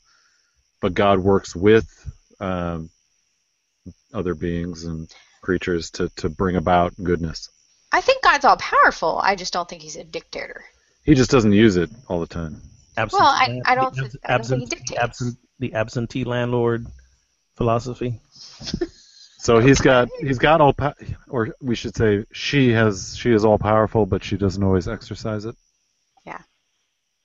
but 0.80 0.94
God 0.94 1.18
works 1.18 1.56
with 1.56 1.88
um, 2.40 2.90
other 4.12 4.34
beings 4.34 4.84
and 4.84 5.10
creatures 5.40 5.90
to, 5.92 6.08
to 6.16 6.28
bring 6.28 6.56
about 6.56 6.94
goodness. 7.02 7.48
I 7.92 8.00
think 8.00 8.22
God's 8.22 8.44
all 8.44 8.56
powerful. 8.56 9.20
I 9.22 9.36
just 9.36 9.52
don't 9.52 9.68
think 9.68 9.82
he's 9.82 9.96
a 9.96 10.04
dictator. 10.04 10.64
He 11.04 11.14
just 11.14 11.30
doesn't 11.30 11.52
use 11.52 11.76
it 11.76 11.90
all 12.08 12.20
the 12.20 12.26
time. 12.26 12.60
Absent, 12.96 13.20
Well, 13.20 13.28
I- 13.30 13.60
I 13.64 13.74
don't 13.74 13.94
the 13.94 14.08
think- 14.08 14.14
I 14.24 14.38
don't 14.38 14.46
think 14.46 14.60
he 14.60 14.66
dictates. 14.66 15.00
absent, 15.00 15.38
the 15.58 15.74
absentee 15.74 16.24
landlord 16.24 16.86
philosophy. 17.56 18.20
So 19.38 19.60
he's 19.60 19.80
got 19.80 20.08
he's 20.18 20.38
got 20.38 20.60
all 20.60 20.72
pa- 20.72 20.94
or 21.28 21.54
we 21.62 21.76
should 21.76 21.94
say 21.94 22.24
she 22.32 22.70
has 22.72 23.16
she 23.16 23.30
is 23.30 23.44
all 23.44 23.58
powerful, 23.58 24.04
but 24.04 24.24
she 24.24 24.36
doesn't 24.36 24.60
always 24.64 24.88
exercise 24.88 25.44
it. 25.44 25.54
Yeah. 26.26 26.40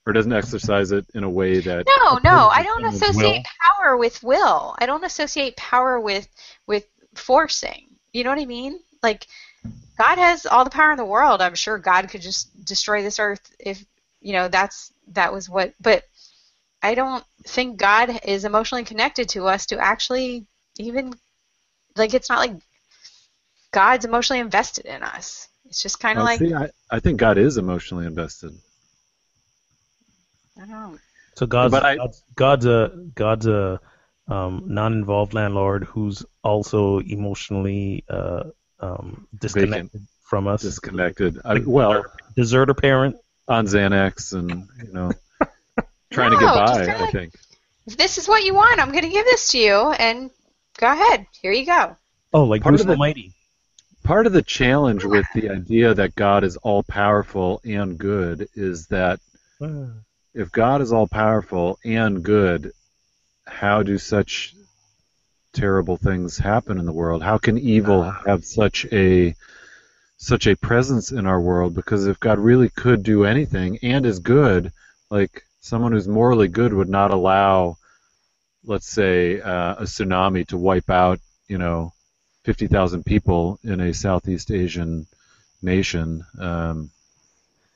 Or 0.05 0.14
doesn't 0.14 0.32
exercise 0.34 0.91
it 0.91 1.07
in 1.16 1.24
a 1.24 1.30
way 1.30 1.62
that 1.62 1.88
No, 1.88 2.20
no, 2.24 2.47
I 2.49 2.62
don't 2.62 2.82
someone's 2.82 3.01
associate 3.01 3.45
power 3.66 3.97
with 3.97 4.22
will. 4.22 4.76
I 4.78 4.86
don't 4.86 5.03
associate 5.03 5.57
power 5.57 5.99
with 5.99 6.28
with 6.68 6.86
forcing. 7.16 7.88
You 8.14 8.24
know 8.24 8.30
what 8.30 8.39
I 8.39 8.45
mean? 8.45 8.80
Like 9.01 9.26
God 9.97 10.18
has 10.18 10.45
all 10.45 10.64
the 10.64 10.70
power 10.70 10.91
in 10.91 10.97
the 10.97 11.05
world. 11.05 11.41
I'm 11.41 11.55
sure 11.55 11.78
God 11.78 12.09
could 12.09 12.22
just 12.22 12.66
destroy 12.66 13.03
this 13.03 13.20
earth 13.20 13.53
if 13.59 13.86
you 14.20 14.34
know 14.34 14.47
that's 14.47 14.93
that 15.09 15.34
was 15.34 15.49
what 15.49 15.74
but 15.80 16.03
I 16.82 16.95
don't 16.95 17.24
think 17.43 17.78
God 17.78 18.22
is 18.26 18.45
emotionally 18.45 18.84
connected 18.84 19.30
to 19.30 19.45
us 19.45 19.68
to 19.68 19.78
actually 19.78 20.45
even 20.80 21.14
like 21.95 22.14
it's 22.14 22.30
not 22.30 22.39
like 22.39 22.53
God's 23.72 24.05
emotionally 24.05 24.39
invested 24.39 24.86
in 24.86 25.03
us. 25.03 25.47
It's 25.66 25.82
just 25.82 25.99
kind 25.99 26.18
of 26.20 26.26
like 26.26 26.39
see, 26.39 26.53
I, 26.53 26.70
I 26.89 26.99
think 26.99 27.20
God 27.20 27.38
is 27.38 27.57
emotionally 27.57 28.05
invested. 28.05 28.51
I 30.57 30.62
don't 30.62 30.70
know. 30.70 30.97
So 31.36 31.45
God's 31.45 31.72
But 31.72 31.86
I- 31.86 31.95
God's, 31.95 32.24
God's 32.36 32.66
a 32.66 32.91
God's 33.16 33.47
a 33.47 33.80
um, 34.28 34.64
non-involved 34.68 35.34
landlord 35.34 35.84
who's 35.86 36.26
also 36.43 36.99
emotionally 36.99 38.03
uh, 38.09 38.43
um, 38.82 39.28
disconnected 39.40 40.02
from 40.24 40.48
us. 40.48 40.62
Disconnected. 40.64 41.40
I, 41.46 41.60
well, 41.60 42.04
Deserter 42.36 42.74
parent. 42.74 43.16
on 43.48 43.66
Xanax 43.68 44.34
and 44.34 44.68
you 44.86 44.94
know 44.94 45.12
trying 46.12 46.32
to 46.32 46.38
get 46.40 46.54
by. 46.54 46.78
kinda 46.86 46.98
I 46.98 47.02
like- 47.02 47.12
think. 47.12 47.34
If 47.88 47.98
this 47.98 48.18
is 48.20 48.28
what 48.28 48.44
you 48.44 48.54
want, 48.54 48.80
I'm 48.80 48.92
going 48.92 49.04
to 49.04 49.10
give 49.10 49.26
this 49.26 49.50
to 49.52 49.58
you 49.58 49.92
and 49.92 50.30
go 50.78 50.86
ahead. 50.92 51.26
Here 51.42 51.52
you 51.52 51.66
go. 51.66 51.98
Oh, 52.32 52.44
like 52.44 52.62
Part 52.62 52.76
of 52.76 52.78
Bruce 52.80 52.86
the- 52.86 52.92
Almighty. 52.92 53.34
Part 54.04 54.28
of 54.28 54.34
the 54.34 54.44
challenge 54.44 55.04
with 55.04 55.26
the 55.34 55.50
idea 55.50 55.94
that 55.96 56.16
God 56.16 56.44
is 56.44 56.58
all 56.58 56.84
powerful 56.84 57.60
and 57.66 57.98
good 57.98 58.48
is 58.56 58.88
that 58.88 59.20
if 60.34 60.52
God 60.52 60.82
is 60.82 60.94
all 60.94 61.08
powerful 61.08 61.80
and 61.84 62.24
good, 62.24 62.72
how 63.48 63.82
do 63.84 63.98
such 63.98 64.54
terrible 65.54 65.97
things 65.97 66.38
happen 66.38 66.80
in 66.80 66.86
the 66.86 66.93
world? 66.93 67.24
How 67.24 67.38
can 67.38 67.58
evil 67.58 68.10
have 68.10 68.45
such 68.45 68.86
a 68.91 69.36
such 70.18 70.47
a 70.47 70.56
presence 70.56 71.12
in 71.12 71.26
our 71.26 71.41
world? 71.41 71.74
Because 71.74 72.08
if 72.08 72.20
God 72.20 72.39
really 72.39 72.70
could 72.70 73.04
do 73.04 73.26
anything 73.26 73.80
and 73.82 74.06
is 74.06 74.20
good, 74.20 74.72
like 75.10 75.43
someone 75.60 75.91
who's 75.91 76.08
morally 76.08 76.47
good 76.47 76.74
would 76.74 76.89
not 76.89 77.12
allow, 77.12 77.78
let's 78.64 78.88
say, 78.88 79.41
uh, 79.41 79.76
a 79.76 79.84
tsunami 79.84 80.47
to 80.47 80.58
wipe 80.58 80.89
out, 80.89 81.20
you 81.47 81.58
know, 81.58 81.91
fifty 82.43 82.68
thousand 82.68 83.06
people 83.06 83.60
in 83.64 83.82
a 83.82 83.93
Southeast 83.93 84.52
Asian 84.52 85.08
nation. 85.62 86.24
Um, 86.39 86.89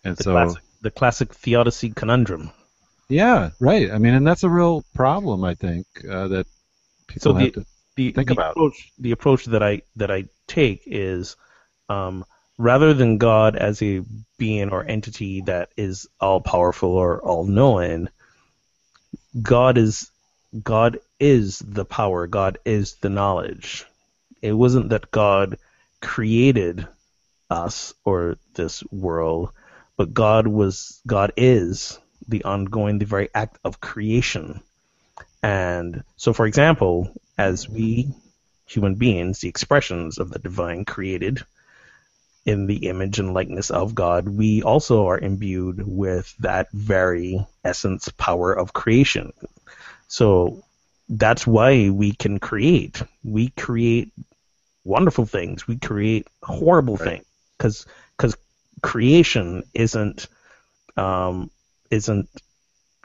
and 0.04 0.16
The 0.18 0.24
so. 0.24 0.32
classic, 0.32 0.64
the 0.82 0.92
classic 0.92 1.34
theodicy 1.34 1.90
conundrum. 1.90 2.52
Yeah, 3.10 3.52
right. 3.60 3.92
I 3.92 3.98
mean, 4.00 4.16
and 4.16 4.26
that's 4.26 4.44
a 4.44 4.50
real 4.50 4.84
problem, 4.96 5.44
I 5.44 5.54
think, 5.54 5.86
uh, 6.10 6.28
that 6.30 6.48
people 7.08 7.34
So 7.34 7.40
have 7.40 7.54
the- 7.54 7.62
to. 7.62 7.66
the, 7.96 8.12
Think 8.12 8.30
the 8.30 8.34
about. 8.34 8.52
approach 8.52 8.92
the 9.00 9.12
approach 9.12 9.46
that 9.46 9.64
I 9.64 9.82
that 9.96 10.12
I 10.12 10.26
take 10.48 10.84
is 10.86 11.36
um, 11.90 12.26
rather 12.58 12.94
than 12.94 13.18
God 13.18 13.56
as 13.56 13.82
a 13.82 14.02
being 14.38 14.70
or 14.70 14.84
entity 14.84 15.42
that 15.42 15.70
is 15.78 16.08
all 16.20 16.42
powerful 16.42 16.90
or 16.92 17.22
all 17.22 17.46
knowing, 17.46 18.10
God 19.42 19.78
is 19.78 20.12
God 20.64 21.00
is 21.20 21.60
the 21.60 21.86
power, 21.86 22.28
God 22.28 22.58
is 22.66 22.96
the 22.96 23.10
knowledge. 23.10 23.86
It 24.42 24.54
wasn't 24.54 24.90
that 24.90 25.12
God 25.12 25.58
created 26.02 26.88
us 27.50 27.94
or 28.04 28.38
this 28.54 28.84
world, 28.92 29.52
but 29.98 30.14
God 30.14 30.48
was 30.48 31.02
God 31.08 31.32
is 31.38 32.00
the 32.28 32.44
ongoing 32.44 32.98
the 33.00 33.06
very 33.06 33.30
act 33.34 33.58
of 33.64 33.80
creation. 33.80 34.62
And 35.46 36.04
so, 36.18 36.34
for 36.34 36.48
example, 36.48 37.14
as 37.38 37.70
we 37.70 38.10
human 38.68 38.96
beings, 38.96 39.42
the 39.42 39.50
expressions 39.50 40.18
of 40.18 40.32
the 40.32 40.40
divine 40.40 40.86
created 40.86 41.46
in 42.46 42.68
the 42.68 42.88
image 42.88 43.20
and 43.20 43.34
likeness 43.34 43.72
of 43.72 43.96
God, 43.96 44.28
we 44.30 44.64
also 44.64 45.08
are 45.08 45.20
imbued 45.20 45.86
with 45.88 46.36
that 46.40 46.72
very 46.72 47.46
essence 47.64 48.10
power 48.10 48.54
of 48.54 48.74
creation. 48.74 49.34
So 50.08 50.64
that's 51.10 51.48
why 51.48 51.90
we 51.90 52.14
can 52.14 52.40
create. 52.40 53.04
We 53.24 53.50
create 53.50 54.12
wonderful 54.84 55.26
things. 55.26 55.68
We 55.68 55.78
create 55.78 56.28
horrible 56.44 56.98
Right. 56.98 57.10
things 57.10 57.26
because 57.58 57.86
because 58.18 58.38
creation 58.82 59.64
isn't 59.74 60.28
um, 60.98 61.52
isn't 61.92 62.30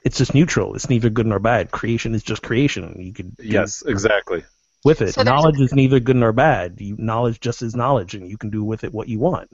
it's 0.04 0.18
just 0.18 0.34
neutral. 0.34 0.74
It's 0.74 0.88
neither 0.88 1.10
good 1.10 1.26
nor 1.26 1.38
bad. 1.38 1.70
Creation 1.70 2.14
is 2.14 2.22
just 2.22 2.42
creation. 2.42 3.00
You 3.00 3.12
could 3.12 3.34
Yes, 3.38 3.82
exactly. 3.86 4.44
with 4.84 5.02
it. 5.02 5.14
So 5.14 5.22
knowledge 5.22 5.60
is 5.60 5.72
neither 5.72 6.00
good 6.00 6.16
nor 6.16 6.32
bad. 6.32 6.80
You, 6.80 6.96
knowledge 6.98 7.40
just 7.40 7.62
is 7.62 7.76
knowledge, 7.76 8.14
and 8.14 8.28
you 8.28 8.38
can 8.38 8.50
do 8.50 8.64
with 8.64 8.84
it 8.84 8.92
what 8.92 9.08
you 9.08 9.18
want. 9.18 9.50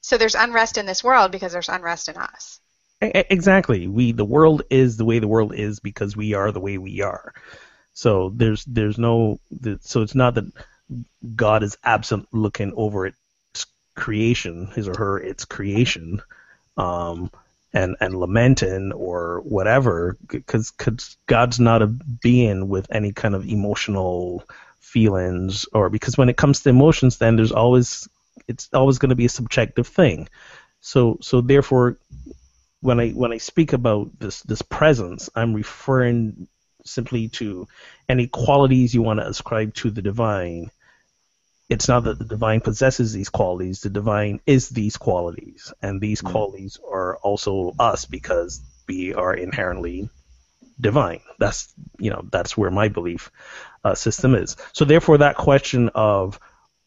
So 0.00 0.18
there's 0.18 0.34
unrest 0.34 0.76
in 0.78 0.86
this 0.86 1.02
world 1.02 1.32
because 1.32 1.52
there's 1.52 1.68
unrest 1.68 2.08
in 2.08 2.16
us. 2.16 2.60
E- 3.02 3.24
Exactly. 3.30 3.86
We 3.88 4.12
the 4.12 4.24
world 4.24 4.62
is 4.70 4.96
the 4.96 5.04
way 5.04 5.18
the 5.18 5.28
world 5.28 5.54
is 5.54 5.80
because 5.80 6.16
we 6.16 6.34
are 6.34 6.52
the 6.52 6.60
way 6.60 6.78
we 6.78 7.00
are. 7.00 7.34
So 7.92 8.32
there's 8.34 8.64
there's 8.64 8.98
no 8.98 9.40
th- 9.62 9.82
so 9.82 10.02
it's 10.02 10.14
not 10.14 10.34
that 10.34 10.50
God 11.34 11.62
is 11.62 11.76
absent 11.84 12.28
looking 12.32 12.72
over 12.76 13.06
its 13.06 13.66
creation, 13.94 14.66
his 14.74 14.88
or 14.88 14.96
her 14.96 15.18
its 15.18 15.44
creation, 15.44 16.20
um, 16.76 17.30
and 17.74 17.96
and 18.00 18.14
lamenting 18.18 18.92
or 18.92 19.40
whatever, 19.40 20.16
because 20.28 20.70
God's 21.26 21.60
not 21.60 21.82
a 21.82 21.88
being 21.88 22.68
with 22.68 22.86
any 22.90 23.12
kind 23.12 23.34
of 23.34 23.46
emotional 23.46 24.44
feelings 24.80 25.66
or 25.72 25.90
because 25.90 26.16
when 26.16 26.28
it 26.28 26.36
comes 26.36 26.62
to 26.62 26.70
emotions, 26.70 27.18
then 27.18 27.36
there's 27.36 27.52
always 27.52 28.08
it's 28.46 28.68
always 28.72 28.98
going 28.98 29.10
to 29.10 29.16
be 29.16 29.26
a 29.26 29.28
subjective 29.30 29.88
thing. 29.88 30.28
So 30.80 31.18
so 31.20 31.40
therefore 31.40 31.98
when 32.80 33.00
I 33.00 33.10
when 33.10 33.32
I 33.32 33.38
speak 33.38 33.72
about 33.72 34.18
this 34.20 34.42
this 34.42 34.62
presence, 34.62 35.28
I'm 35.34 35.52
referring 35.52 36.46
simply 36.84 37.28
to 37.28 37.66
any 38.08 38.28
qualities 38.28 38.94
you 38.94 39.02
want 39.02 39.18
to 39.18 39.26
ascribe 39.26 39.74
to 39.74 39.90
the 39.90 40.02
divine. 40.02 40.70
It's 41.68 41.88
not 41.88 42.04
that 42.04 42.18
the 42.18 42.24
divine 42.24 42.60
possesses 42.60 43.12
these 43.12 43.30
qualities; 43.30 43.80
the 43.80 43.90
divine 43.90 44.40
is 44.46 44.68
these 44.68 44.96
qualities, 44.96 45.72
and 45.82 46.00
these 46.00 46.20
Mm. 46.20 46.30
qualities 46.30 46.78
are 46.90 47.16
also 47.18 47.72
us 47.78 48.04
because 48.04 48.60
we 48.86 49.14
are 49.14 49.34
inherently 49.34 50.10
divine. 50.80 51.20
That's 51.38 51.72
you 51.98 52.10
know 52.10 52.22
that's 52.30 52.56
where 52.56 52.70
my 52.70 52.88
belief 52.88 53.30
uh, 53.82 53.94
system 53.94 54.34
is. 54.34 54.56
So 54.72 54.84
therefore, 54.84 55.18
that 55.18 55.36
question 55.36 55.90
of 55.94 56.38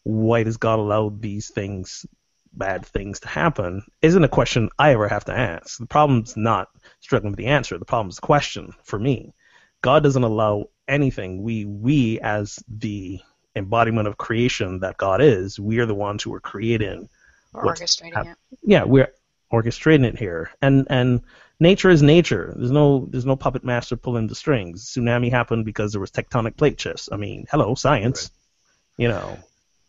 why 0.04 0.42
does 0.44 0.56
God 0.56 0.78
allow 0.78 1.10
these 1.10 1.48
things 1.50 2.06
bad 2.52 2.84
things 2.86 3.20
to 3.20 3.28
happen 3.28 3.82
isn't 4.02 4.24
a 4.24 4.28
question 4.28 4.68
I 4.78 4.92
ever 4.92 5.08
have 5.08 5.26
to 5.26 5.36
ask. 5.36 5.78
The 5.78 5.86
problem's 5.86 6.36
not 6.36 6.68
struggling 7.00 7.32
with 7.32 7.38
the 7.38 7.46
answer. 7.46 7.78
The 7.78 7.84
problem's 7.84 8.16
the 8.16 8.22
question 8.22 8.72
for 8.84 8.98
me. 8.98 9.34
God 9.82 10.02
doesn't 10.02 10.24
allow 10.24 10.66
anything. 10.88 11.42
We 11.42 11.64
we 11.64 12.20
as 12.20 12.58
the 12.68 13.20
embodiment 13.58 14.08
of 14.08 14.16
creation 14.16 14.80
that 14.80 14.96
God 14.96 15.20
is, 15.20 15.58
we 15.60 15.78
are 15.80 15.86
the 15.86 15.94
ones 15.94 16.22
who 16.22 16.32
are 16.34 16.40
creating 16.40 17.08
Or 17.54 17.64
What's 17.64 17.80
orchestrating 17.80 18.14
hap- 18.14 18.26
it. 18.26 18.58
yeah, 18.62 18.84
we're 18.84 19.12
orchestrating 19.52 20.04
it 20.06 20.18
here. 20.18 20.50
And 20.62 20.86
and 20.90 21.20
nature 21.60 21.90
is 21.90 22.02
nature. 22.02 22.54
There's 22.56 22.70
no 22.70 23.06
there's 23.10 23.26
no 23.26 23.36
puppet 23.36 23.64
master 23.64 23.96
pulling 23.96 24.26
the 24.28 24.34
strings. 24.34 24.84
Tsunami 24.86 25.30
happened 25.30 25.64
because 25.64 25.92
there 25.92 26.00
was 26.00 26.10
tectonic 26.10 26.56
plate 26.56 26.80
shifts. 26.80 27.08
I 27.12 27.16
mean, 27.16 27.46
hello, 27.50 27.74
science. 27.74 28.30
Right. 28.30 29.02
You 29.02 29.08
know. 29.08 29.38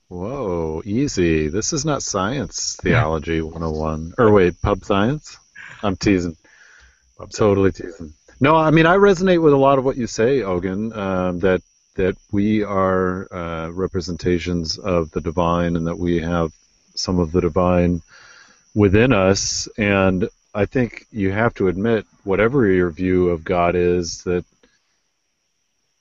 Whoa, 0.10 0.82
easy. 0.86 1.50
This 1.50 1.72
is 1.72 1.86
not 1.86 2.02
science 2.02 2.78
theology 2.82 3.42
101. 3.42 4.14
Or 4.18 4.32
wait, 4.32 4.60
pub 4.62 4.84
science? 4.84 5.38
I'm 5.84 5.96
teasing. 5.98 6.36
I'm 7.20 7.28
totally 7.30 7.72
teasing. 7.72 8.14
No, 8.40 8.56
I 8.56 8.72
mean 8.72 8.86
I 8.86 8.96
resonate 8.96 9.42
with 9.42 9.54
a 9.54 9.58
lot 9.58 9.78
of 9.78 9.86
what 9.86 9.98
you 9.98 10.08
say, 10.08 10.42
Ogun. 10.42 10.94
Um, 10.94 11.40
that 11.40 11.62
that 12.00 12.16
we 12.32 12.64
are 12.64 13.28
uh, 13.34 13.70
representations 13.72 14.78
of 14.78 15.12
the 15.12 15.20
divine, 15.20 15.76
and 15.76 15.86
that 15.88 16.00
we 16.00 16.22
have 16.22 16.54
some 16.96 17.20
of 17.20 17.34
the 17.34 17.42
divine 17.42 18.02
within 18.74 19.12
us. 19.12 19.68
And 19.78 20.30
I 20.56 20.66
think 20.66 21.06
you 21.12 21.32
have 21.34 21.54
to 21.56 21.68
admit, 21.68 22.06
whatever 22.24 22.66
your 22.66 22.90
view 22.90 23.30
of 23.30 23.44
God 23.44 23.76
is, 23.76 24.24
that 24.24 24.46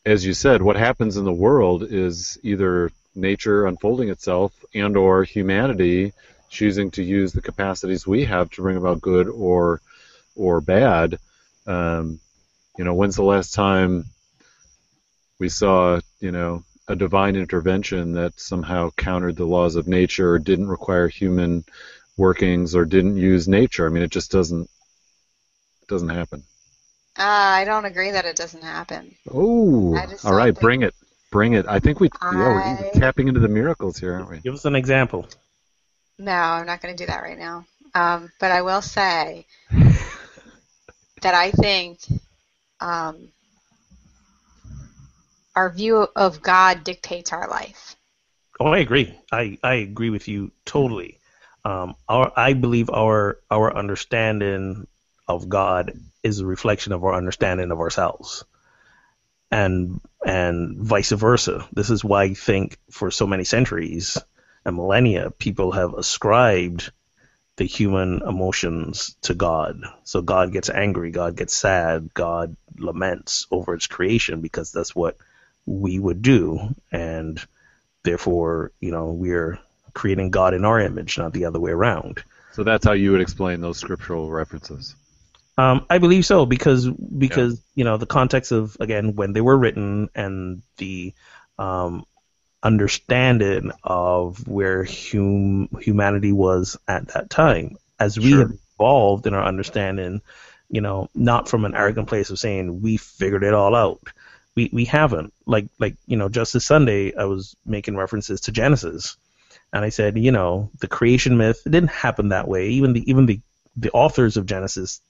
as 0.07 0.25
you 0.25 0.35
said, 0.35 0.63
what 0.63 0.77
happens 0.77 1.17
in 1.17 1.25
the 1.25 1.33
world 1.33 1.83
is 1.83 2.39
either 2.45 2.93
nature 3.17 3.67
unfolding 3.67 4.09
itself 4.09 4.53
and 4.73 4.97
or 4.97 5.25
humanity 5.25 6.13
choosing 6.49 6.93
to 6.93 7.03
use 7.03 7.33
the 7.33 7.43
capacities 7.43 8.07
we 8.07 8.25
have 8.25 8.49
to 8.51 8.63
bring 8.63 8.77
about 8.77 9.01
good 9.01 9.27
or 9.27 9.81
or 10.37 10.61
bad. 10.61 11.19
Um, 11.67 12.21
you 12.79 12.85
know, 12.85 12.95
when's 12.95 13.17
the 13.17 13.25
last 13.25 13.53
time 13.53 14.05
we 15.39 15.49
saw, 15.49 16.01
you 16.21 16.33
know, 16.33 16.65
a 16.89 16.97
divine 16.97 17.37
intervention 17.37 18.13
that 18.13 18.39
somehow 18.41 18.91
countered 18.97 19.37
the 19.37 19.45
laws 19.45 19.77
of 19.77 19.87
nature 19.87 20.33
or 20.33 20.39
didn't 20.39 20.69
require 20.69 21.07
human 21.09 21.65
workings 22.17 22.75
or 22.75 22.85
didn't 22.85 23.17
use 23.17 23.47
nature. 23.47 23.87
I 23.87 23.91
mean, 23.91 24.03
it 24.03 24.11
just 24.11 24.33
doesn't 24.33 24.65
it 25.83 25.89
doesn't 25.89 26.09
happen. 26.09 26.43
Uh, 27.19 27.23
I 27.25 27.65
don't 27.65 27.85
agree 27.85 28.13
that 28.13 28.25
it 28.25 28.37
doesn't 28.37 28.63
happen. 28.63 29.15
Oh, 29.31 29.99
all 30.25 30.35
right, 30.35 30.55
bring 30.55 30.83
it, 30.83 30.95
bring 31.31 31.55
it. 31.55 31.67
I 31.69 31.79
think 31.81 32.01
we 32.01 32.09
I... 32.21 32.33
yeah 32.33 32.81
we're 32.81 33.01
tapping 33.01 33.29
into 33.29 33.41
the 33.41 33.49
miracles 33.49 33.99
here, 33.99 34.15
aren't 34.15 34.31
we? 34.31 34.39
Give 34.39 34.55
us 34.55 34.65
an 34.65 34.77
example. 34.77 35.27
No, 36.19 36.33
I'm 36.33 36.67
not 36.67 36.81
going 36.81 36.97
to 36.97 37.03
do 37.03 37.07
that 37.07 37.23
right 37.23 37.39
now. 37.39 37.65
Um, 37.95 38.31
but 38.41 38.51
I 38.51 38.63
will 38.63 38.83
say 38.83 39.47
that 39.71 41.35
I 41.35 41.51
think 41.53 42.01
um, 42.81 43.29
our 45.59 45.71
view 45.71 46.07
of 46.15 46.41
God 46.41 46.85
dictates 46.85 47.33
our 47.33 47.49
life. 47.49 47.97
Oh, 48.61 48.67
I 48.67 48.79
agree. 48.79 49.13
I, 49.33 49.59
I 49.61 49.75
agree 49.75 50.11
with 50.11 50.29
you 50.29 50.53
totally. 50.65 51.19
Um, 51.65 51.97
our 52.09 52.33
I 52.37 52.53
believe 52.53 52.91
our 52.91 53.41
our 53.51 53.77
understanding 53.77 54.87
of 55.27 55.49
God 55.49 55.99
is 56.23 56.39
a 56.39 56.47
reflection 56.47 56.93
of 56.93 57.03
our 57.03 57.13
understanding 57.13 57.73
of 57.73 57.81
ourselves, 57.81 58.45
and 59.51 60.01
and 60.25 60.79
vice 60.79 61.11
versa. 61.11 61.67
This 61.73 61.91
is 61.91 62.05
why 62.05 62.23
I 62.23 62.35
think 62.35 62.79
for 62.93 63.11
so 63.11 63.27
many 63.27 63.43
centuries 63.43 64.17
and 64.65 64.77
millennia, 64.77 65.33
people 65.33 65.73
have 65.73 65.95
ascribed 65.95 66.93
the 67.57 67.67
human 67.67 68.23
emotions 68.23 69.17
to 69.23 69.35
God. 69.35 69.83
So 70.05 70.23
God 70.23 70.53
gets 70.53 70.71
angry, 70.71 71.11
God 71.11 71.35
gets 71.35 71.55
sad, 71.55 72.15
God 72.15 72.57
laments 72.79 73.49
over 73.51 73.75
its 73.75 73.89
creation 73.89 74.41
because 74.41 74.71
that's 74.71 74.95
what 74.95 75.17
we 75.69 75.99
would 75.99 76.23
do, 76.23 76.75
and 76.91 77.41
therefore, 78.03 78.73
you 78.81 78.91
know, 78.91 79.13
we're 79.13 79.59
creating 79.93 80.31
God 80.31 80.55
in 80.55 80.65
our 80.65 80.81
image, 80.81 81.19
not 81.19 81.33
the 81.33 81.45
other 81.45 81.61
way 81.61 81.73
around. 81.73 82.23
So 82.53 82.65
that's 82.65 82.85
how 82.85 82.93
you 82.93 83.13
would 83.13 83.21
explain 83.21 83.61
those 83.61 83.79
scriptural 83.79 84.31
references. 84.31 84.95
Um, 85.59 85.87
I 85.91 85.99
believe 85.99 86.25
so 86.25 86.47
because 86.47 86.89
because 86.89 87.55
yeah. 87.55 87.61
you 87.75 87.85
know 87.85 87.97
the 87.97 88.07
context 88.07 88.53
of 88.53 88.77
again 88.81 89.17
when 89.17 89.33
they 89.33 89.41
were 89.41 89.57
written 89.57 90.09
and 90.15 90.63
the 90.77 91.15
um, 91.59 92.05
understanding 92.63 93.73
of 93.83 94.47
where 94.47 94.85
hum- 94.85 95.69
humanity 95.81 96.33
was 96.33 96.79
at 96.87 97.09
that 97.09 97.29
time. 97.29 97.77
As 97.99 98.17
we 98.17 98.31
sure. 98.31 98.41
have 98.41 98.53
evolved 98.75 99.27
in 99.27 99.35
our 99.35 99.45
understanding, 99.45 100.23
you 100.71 100.81
know, 100.81 101.09
not 101.15 101.49
from 101.49 101.65
an 101.65 101.75
arrogant 101.75 102.09
place 102.09 102.31
of 102.31 102.39
saying 102.39 102.81
we 102.81 102.97
figured 102.97 103.43
it 103.43 103.55
all 103.55 103.75
out. 103.75 104.01
We 104.59 104.71
we 104.73 104.85
haven't. 104.87 105.33
Like 105.47 105.69
like 105.79 105.95
you 106.07 106.17
know, 106.17 106.29
just 106.29 106.53
this 106.53 106.67
Sunday 106.67 107.15
I 107.15 107.27
was 107.27 107.55
making 107.65 107.97
references 107.97 108.41
to 108.43 108.53
Genesis, 108.53 109.17
and 109.73 109.85
I 109.85 109.91
said, 109.91 110.19
you 110.19 110.33
know, 110.33 110.71
the 110.81 110.89
creation 110.89 111.37
myth 111.37 111.63
it 111.65 111.71
didn't 111.71 111.91
happen 111.91 112.31
that 112.31 112.49
way. 112.49 112.71
Even 112.71 112.93
the 112.93 113.09
even 113.09 113.27
the 113.27 113.41
the 113.77 113.93
authors 113.93 114.37
of 114.37 114.47
Genesis 114.47 115.01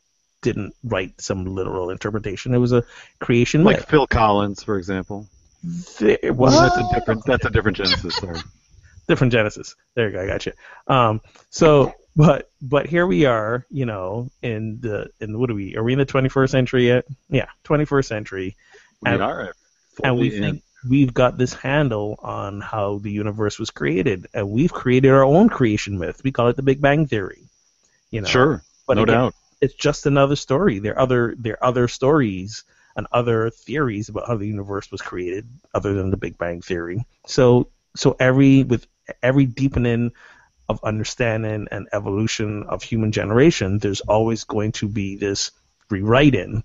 didn't 0.43 0.75
write 0.85 1.19
some 1.19 1.47
literal 1.47 1.89
interpretation. 1.89 2.53
It 2.53 2.59
was 2.59 2.73
a 2.73 2.85
creation 3.21 3.63
myth. 3.63 3.67
like 3.67 3.77
myth. 3.79 3.89
Phil 3.89 4.07
Collins, 4.07 4.63
for 4.63 4.77
example. 4.77 5.27
There, 5.99 6.19
well, 6.35 6.53
that's 6.61 6.77
a 6.77 6.95
different. 6.95 7.25
That's 7.25 7.47
a 7.47 7.51
different 7.51 7.79
Genesis. 7.79 8.17
Sorry. 8.17 8.39
different 9.09 9.33
Genesis. 9.33 9.75
There 9.95 10.09
you 10.09 10.13
go. 10.13 10.23
I 10.25 10.27
got 10.27 10.45
you. 10.45 10.53
Um, 10.89 11.23
so, 11.49 11.95
but 12.15 12.51
but 12.61 12.85
here 12.85 13.07
we 13.07 13.25
are. 13.25 13.65
You 13.71 13.87
know, 13.87 14.29
in 14.43 14.81
the 14.83 15.09
in 15.21 15.39
what 15.39 15.51
are 15.51 15.55
we? 15.55 15.75
Are 15.75 15.83
we 15.83 15.95
in 15.95 15.99
the 15.99 16.05
21st 16.05 16.51
century 16.51 16.89
yet? 16.89 17.07
Yeah, 17.31 17.47
21st 17.65 18.05
century. 18.05 18.57
We 19.03 19.11
and, 19.11 19.23
are. 19.23 19.55
And 20.03 20.19
we 20.19 20.35
in. 20.35 20.43
think 20.43 20.63
we've 20.89 21.13
got 21.13 21.39
this 21.39 21.55
handle 21.55 22.19
on 22.23 22.61
how 22.61 22.99
the 22.99 23.11
universe 23.11 23.59
was 23.59 23.71
created, 23.71 24.27
and 24.35 24.51
we've 24.51 24.73
created 24.73 25.11
our 25.11 25.25
own 25.25 25.49
creation 25.49 25.99
myth. 25.99 26.23
We 26.25 26.33
call 26.33 26.49
it 26.49 26.57
the 26.57 26.63
Big 26.63 26.81
Bang 26.81 27.07
Theory. 27.07 27.43
You 28.11 28.23
know. 28.23 28.29
Sure. 28.29 28.63
But 28.87 28.95
no 28.95 29.03
again, 29.03 29.15
doubt. 29.15 29.35
It's 29.61 29.75
just 29.75 30.07
another 30.07 30.37
story. 30.37 30.79
There 30.79 30.95
are 30.95 31.01
other 31.01 31.35
there 31.39 31.55
are 31.55 31.69
other 31.69 31.89
stories 31.89 32.65
and 32.97 33.07
other 33.13 33.51
theories 33.51 34.09
about 34.09 34.27
how 34.27 34.37
the 34.37 34.47
universe 34.47 34.91
was 34.91 35.01
created, 35.01 35.47
other 35.75 35.95
than 35.95 36.11
the 36.11 36.17
Big 36.17 36.37
Bang 36.39 36.61
theory. 36.63 37.05
So, 37.27 37.69
so 37.95 38.17
every 38.19 38.65
with 38.65 38.87
every 39.23 39.47
deepening 39.47 40.13
of 40.69 40.83
understanding 40.83 41.69
and 41.71 41.89
evolution 41.93 42.65
of 42.65 42.83
human 42.83 43.13
generation, 43.13 43.79
there's 43.79 44.01
always 44.01 44.45
going 44.45 44.73
to 44.73 44.89
be 44.89 45.17
this 45.17 45.51
rewriting 45.91 46.65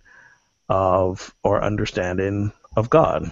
of 0.69 1.33
our 1.43 1.63
understanding 1.63 2.51
of 2.75 2.89
God. 2.89 3.31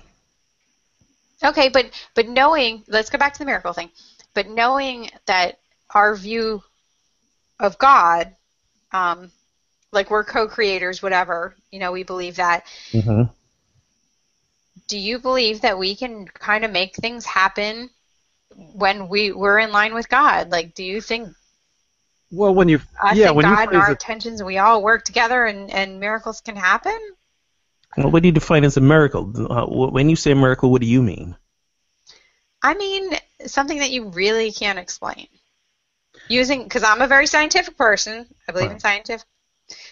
Okay, 1.43 1.69
but 1.69 1.89
but 2.13 2.27
knowing, 2.27 2.84
let's 2.88 3.09
go 3.09 3.17
back 3.17 3.34
to 3.34 3.39
the 3.39 3.45
miracle 3.45 3.73
thing. 3.73 3.89
But 4.34 4.47
knowing 4.47 5.09
that 5.25 5.59
our 5.93 6.15
view 6.15 6.61
of 7.59 7.77
God 7.77 8.36
um, 8.91 9.32
like 9.91 10.09
we're 10.09 10.23
co-creators, 10.23 11.01
whatever. 11.01 11.55
You 11.71 11.79
know, 11.79 11.91
we 11.91 12.03
believe 12.03 12.38
that. 12.38 12.65
Mm-hmm. 12.91 13.23
Do 14.88 14.97
you 14.97 15.19
believe 15.19 15.61
that 15.61 15.77
we 15.77 15.95
can 15.95 16.25
kind 16.27 16.65
of 16.65 16.71
make 16.71 16.95
things 16.95 17.25
happen 17.25 17.89
when 18.73 19.07
we 19.07 19.32
we're 19.32 19.59
in 19.59 19.71
line 19.71 19.93
with 19.93 20.09
God? 20.09 20.49
Like, 20.49 20.73
do 20.73 20.84
you 20.84 21.01
think? 21.01 21.29
Well, 22.32 22.53
when 22.53 22.69
you 22.69 22.79
us 23.01 23.17
yeah, 23.17 23.32
when 23.32 23.43
God 23.43 23.63
you 23.63 23.69
and 23.69 23.77
our 23.77 23.89
it, 23.89 23.91
intentions, 23.91 24.43
we 24.43 24.57
all 24.57 24.82
work 24.82 25.03
together, 25.03 25.45
and 25.45 25.69
and 25.71 25.99
miracles 25.99 26.41
can 26.41 26.55
happen. 26.55 26.97
Well, 27.98 28.12
what 28.12 28.24
do 28.24 28.30
you 28.30 28.34
define 28.34 28.64
as 28.64 28.78
a 28.78 28.82
miracle? 28.82 29.32
Uh, 29.52 29.66
when 29.66 30.10
you 30.10 30.16
say 30.16 30.34
miracle, 30.34 30.72
what 30.72 30.82
do 30.82 30.88
you 30.88 31.02
mean? 31.04 31.36
I 32.64 32.74
mean 32.76 33.14
something 33.46 33.80
that 33.80 33.92
you 33.92 34.10
really 34.10 34.52
can't 34.52 34.80
explain. 34.80 35.28
Using 36.28 36.64
because 36.64 36.84
I'm 36.84 37.02
a 37.02 37.08
very 37.08 37.28
scientific 37.28 37.78
person. 37.78 38.28
I 38.48 38.52
believe 38.52 38.68
right. 38.68 38.76
in 38.76 38.80
scientific 38.80 39.28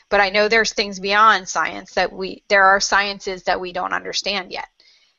but 0.10 0.20
I 0.20 0.30
know 0.30 0.48
there's 0.48 0.74
things 0.74 1.00
beyond 1.00 1.48
science 1.48 1.94
that 1.94 2.12
we 2.12 2.44
there 2.50 2.66
are 2.66 2.80
sciences 2.80 3.44
that 3.44 3.60
we 3.60 3.74
don't 3.74 3.94
understand 3.94 4.52
yet. 4.52 4.68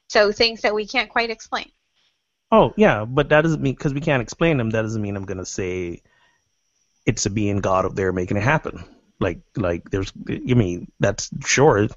So 0.09 0.33
things 0.33 0.63
that 0.63 0.75
we 0.75 0.87
can't 0.87 1.09
quite 1.09 1.31
explain. 1.31 1.71
Oh 2.51 2.75
yeah, 2.77 3.05
but 3.05 3.29
that 3.29 3.43
doesn't 3.43 3.63
mean 3.63 3.75
because 3.75 3.95
we 3.95 4.01
can't 4.01 4.23
explain 4.23 4.57
them. 4.57 4.71
That 4.71 4.83
doesn't 4.83 5.03
mean 5.03 5.17
I'm 5.17 5.25
gonna 5.25 5.47
say 5.47 6.03
it's 7.07 7.27
a 7.27 7.31
being 7.31 7.59
God 7.59 7.85
up 7.85 7.95
there 7.95 8.13
making 8.13 8.37
it 8.37 8.43
happen. 8.43 8.85
Like 9.21 9.41
like 9.55 9.91
there's 9.91 10.13
you 10.27 10.57
mean 10.57 10.91
that's 10.99 11.31
sure. 11.45 11.89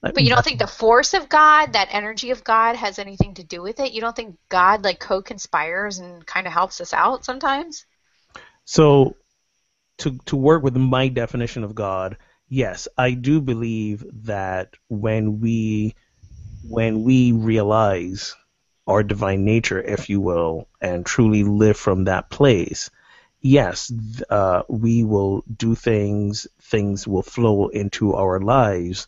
But 0.00 0.22
you 0.22 0.30
don't 0.30 0.42
think 0.42 0.58
the 0.58 0.66
force 0.66 1.12
of 1.12 1.28
God, 1.28 1.74
that 1.74 1.88
energy 1.90 2.30
of 2.30 2.42
God, 2.42 2.74
has 2.74 2.98
anything 2.98 3.34
to 3.34 3.44
do 3.44 3.60
with 3.60 3.80
it? 3.80 3.92
You 3.92 4.00
don't 4.00 4.16
think 4.16 4.38
God 4.48 4.82
like 4.82 4.98
co-conspires 4.98 5.98
and 5.98 6.24
kind 6.24 6.46
of 6.46 6.54
helps 6.54 6.80
us 6.80 6.94
out 6.94 7.24
sometimes? 7.24 7.84
So 8.64 9.16
to 9.98 10.18
to 10.26 10.36
work 10.36 10.62
with 10.62 10.76
my 10.76 11.08
definition 11.08 11.64
of 11.64 11.74
God, 11.74 12.16
yes, 12.48 12.88
I 12.96 13.12
do 13.12 13.42
believe 13.42 14.04
that 14.24 14.74
when 14.88 15.40
we 15.40 15.94
when 16.62 17.04
we 17.04 17.32
realize 17.32 18.34
our 18.86 19.02
divine 19.02 19.44
nature, 19.44 19.80
if 19.80 20.08
you 20.08 20.20
will, 20.20 20.68
and 20.80 21.04
truly 21.06 21.44
live 21.44 21.76
from 21.76 22.04
that 22.04 22.30
place, 22.30 22.90
yes, 23.40 23.92
uh, 24.28 24.62
we 24.68 25.04
will 25.04 25.44
do 25.54 25.74
things. 25.74 26.46
Things 26.62 27.06
will 27.06 27.22
flow 27.22 27.68
into 27.68 28.14
our 28.14 28.40
lives 28.40 29.06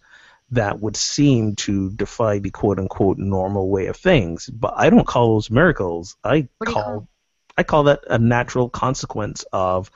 that 0.51 0.81
would 0.81 0.97
seem 0.97 1.57
to 1.57 1.91
defy 1.91 2.39
the 2.39 2.51
quote 2.51 2.79
unquote 2.79 3.19
normal 3.19 3.69
way 3.69 3.87
of 3.87 3.97
things. 3.97 4.49
But 4.49 4.75
I 4.77 4.91
don't 4.91 5.07
call 5.07 5.35
those 5.35 5.51
miracles. 5.51 6.17
I 6.23 6.49
call, 6.65 6.75
call 6.75 7.09
I 7.57 7.63
call 7.63 7.85
that 7.85 8.01
a 8.09 8.19
natural 8.19 8.69
consequence 8.69 9.45
of 9.53 9.91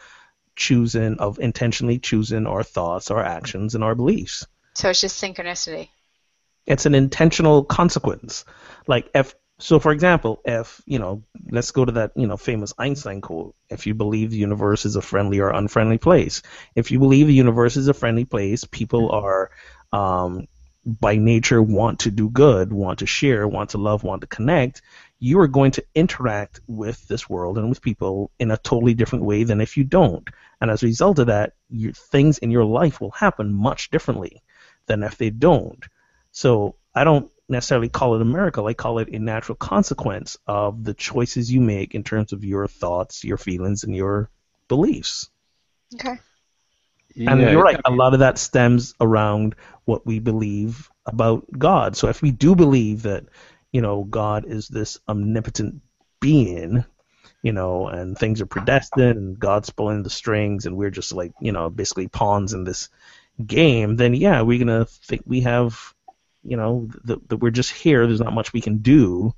choosing 0.57 1.18
of 1.18 1.39
intentionally 1.39 1.99
choosing 1.99 2.47
our 2.47 2.62
thoughts, 2.62 3.11
our 3.11 3.22
actions, 3.22 3.74
and 3.74 3.84
our 3.84 3.95
beliefs. 3.95 4.47
So 4.74 4.91
it's 4.91 5.01
just 5.01 5.22
synchronicity. 5.22 5.89
It's 6.66 6.87
an 6.87 6.95
intentional 6.95 7.62
consequence. 7.62 8.45
Like 8.87 9.11
if 9.14 9.34
so, 9.59 9.78
for 9.78 9.92
example, 9.92 10.40
if 10.44 10.82
you 10.86 10.98
know, 10.98 11.22
let's 11.50 11.70
go 11.70 11.84
to 11.84 11.92
that 11.92 12.12
you 12.16 12.26
know 12.26 12.36
famous 12.36 12.74
Einstein 12.78 13.20
quote: 13.20 13.54
"If 13.70 13.86
you 13.86 13.94
believe 13.94 14.30
the 14.30 14.36
universe 14.36 14.84
is 14.84 14.96
a 14.96 15.02
friendly 15.02 15.40
or 15.40 15.50
unfriendly 15.50 15.98
place, 15.98 16.42
if 16.74 16.90
you 16.90 16.98
believe 16.98 17.26
the 17.26 17.34
universe 17.34 17.76
is 17.76 17.88
a 17.88 17.94
friendly 17.94 18.24
place, 18.26 18.64
people 18.64 19.11
are 19.11 19.50
um, 19.92 20.46
by 20.84 21.16
nature 21.16 21.62
want 21.62 22.00
to 22.00 22.11
do 22.11 22.28
good, 22.28 22.72
want 22.72 23.00
to 23.00 23.07
share, 23.07 23.48
want 23.48 23.70
to 23.70 23.78
love, 23.78 24.04
want 24.04 24.20
to 24.20 24.26
connect, 24.26 24.82
you 25.18 25.40
are 25.40 25.48
going 25.48 25.72
to 25.72 25.84
interact 25.94 26.61
with 26.68 27.07
this 27.09 27.28
world 27.28 27.59
and 27.59 27.68
with 27.68 27.82
people 27.82 28.30
in 28.38 28.50
a 28.50 28.57
totally 28.59 28.94
different 28.94 29.24
way 29.24 29.42
than 29.42 29.61
if 29.61 29.76
you 29.76 29.84
don't. 29.84 30.28
And 30.61 30.70
as 30.70 30.82
a 30.82 30.86
result 30.86 31.18
of 31.18 31.26
that, 31.26 31.54
your, 31.70 31.92
things 31.92 32.38
in 32.38 32.50
your 32.50 32.64
life 32.64 33.00
will 33.00 33.11
happen 33.11 33.52
much 33.52 33.90
differently 33.90 34.42
than 34.86 35.02
if 35.02 35.16
they 35.18 35.30
don't. 35.30 35.84
So 36.30 36.76
I 36.94 37.02
don't 37.02 37.30
necessarily 37.49 37.88
call 37.88 38.14
it 38.14 38.22
a 38.22 38.24
miracle. 38.24 38.66
I 38.66 38.74
call 38.74 38.99
it 38.99 39.09
a 39.09 39.18
natural 39.18 39.57
consequence 39.57 40.36
of 40.47 40.84
the 40.84 40.94
choices 40.94 41.53
you 41.53 41.61
make 41.61 41.94
in 41.94 42.03
terms 42.03 42.32
of 42.32 42.44
your 42.44 42.66
thoughts, 42.66 43.24
your 43.24 43.36
feelings, 43.36 43.84
and 43.84 43.94
your 43.94 44.30
beliefs. 44.68 45.30
Okay. 45.94 46.18
And 47.16 47.40
you're 47.40 47.62
right. 47.62 47.80
A 47.84 47.90
lot 47.90 48.12
of 48.12 48.20
that 48.20 48.36
stems 48.36 48.94
around 49.01 49.55
what 49.86 50.05
we 50.05 50.18
believe 50.18 50.90
about 51.07 51.47
God. 51.57 51.97
So 51.97 52.09
if 52.09 52.20
we 52.20 52.30
do 52.30 52.55
believe 52.55 53.03
that, 53.03 53.24
you 53.72 53.80
know, 53.80 54.05
God 54.05 54.44
is 54.47 54.68
this 54.68 54.99
omnipotent 55.09 55.80
being, 56.20 56.84
you 57.42 57.53
know, 57.53 57.88
and 57.88 58.18
things 58.18 58.42
are 58.42 58.47
predestined 58.47 59.16
and 59.16 59.38
God's 59.38 59.70
pulling 59.70 60.03
the 60.03 60.11
strings 60.11 60.66
and 60.66 60.76
we're 60.76 60.90
just 60.90 61.12
like, 61.12 61.32
you 61.40 61.53
know, 61.53 61.70
basically 61.70 62.09
pawns 62.09 62.53
in 62.53 62.64
this 62.64 62.90
game, 63.44 63.97
then 63.97 64.12
yeah, 64.12 64.42
we're 64.42 64.59
gonna 64.59 64.84
think 64.84 65.22
we 65.26 65.42
have, 65.42 65.94
you 66.47 66.57
know, 66.57 66.88
that, 67.05 67.28
that 67.28 67.36
we're 67.38 67.51
just 67.51 67.72
here. 67.72 68.07
There's 68.07 68.20
not 68.20 68.32
much 68.32 68.53
we 68.53 68.61
can 68.61 68.78
do. 68.78 69.34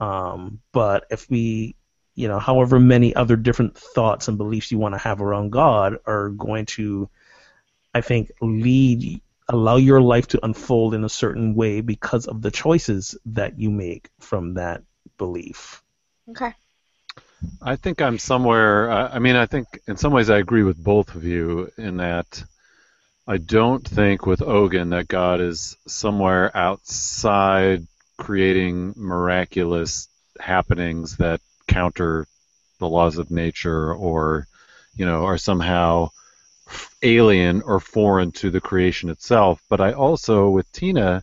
Um, 0.00 0.60
but 0.72 1.06
if 1.10 1.28
we 1.30 1.76
you 2.16 2.28
know, 2.28 2.38
however 2.38 2.80
many 2.80 3.14
other 3.14 3.36
different 3.36 3.76
thoughts 3.76 4.26
and 4.26 4.38
beliefs 4.38 4.72
you 4.72 4.78
want 4.78 4.94
to 4.94 4.98
have 4.98 5.20
around 5.20 5.50
God 5.50 5.98
are 6.06 6.30
going 6.30 6.64
to, 6.66 7.08
I 7.94 8.00
think, 8.00 8.32
lead, 8.40 9.20
allow 9.48 9.76
your 9.76 10.00
life 10.00 10.26
to 10.28 10.44
unfold 10.44 10.94
in 10.94 11.04
a 11.04 11.10
certain 11.10 11.54
way 11.54 11.82
because 11.82 12.26
of 12.26 12.40
the 12.40 12.50
choices 12.50 13.16
that 13.26 13.60
you 13.60 13.70
make 13.70 14.08
from 14.18 14.54
that 14.54 14.82
belief. 15.18 15.82
Okay. 16.30 16.54
I 17.60 17.76
think 17.76 18.00
I'm 18.00 18.18
somewhere. 18.18 18.90
I 18.90 19.18
mean, 19.18 19.36
I 19.36 19.44
think 19.44 19.66
in 19.86 19.98
some 19.98 20.12
ways 20.12 20.30
I 20.30 20.38
agree 20.38 20.62
with 20.62 20.82
both 20.82 21.14
of 21.14 21.22
you 21.22 21.70
in 21.76 21.98
that 21.98 22.42
I 23.28 23.38
don't 23.38 23.86
think 23.86 24.24
with 24.24 24.40
Ogun 24.40 24.90
that 24.90 25.08
God 25.08 25.40
is 25.40 25.76
somewhere 25.88 26.56
outside 26.56 27.84
creating 28.18 28.94
miraculous 28.96 30.08
happenings 30.38 31.16
that 31.16 31.40
counter 31.66 32.26
the 32.78 32.88
laws 32.88 33.18
of 33.18 33.30
nature 33.32 33.92
or 33.92 34.46
you 34.94 35.04
know 35.04 35.24
are 35.24 35.38
somehow 35.38 36.10
alien 37.02 37.62
or 37.62 37.80
foreign 37.80 38.30
to 38.32 38.50
the 38.50 38.60
creation 38.60 39.10
itself. 39.10 39.60
But 39.68 39.80
i 39.80 39.92
also 39.92 40.48
with 40.48 40.70
tina 40.70 41.22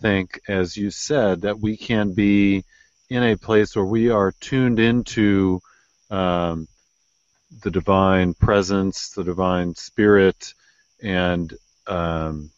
think 0.00 0.40
as 0.48 0.76
you 0.76 0.90
said 0.90 1.42
that 1.42 1.58
we 1.58 1.76
can 1.76 2.12
be 2.12 2.64
in 3.10 3.22
a 3.22 3.36
place 3.36 3.74
where 3.74 3.84
we 3.84 4.10
are 4.10 4.32
tuned 4.40 4.78
into 4.78 5.60
um, 6.10 6.68
the 7.62 7.70
divine 7.70 8.34
presence 8.34 9.10
the 9.10 9.24
divine 9.24 9.74
spirit 9.74 10.54
and 11.02 11.52
um, 11.86 12.50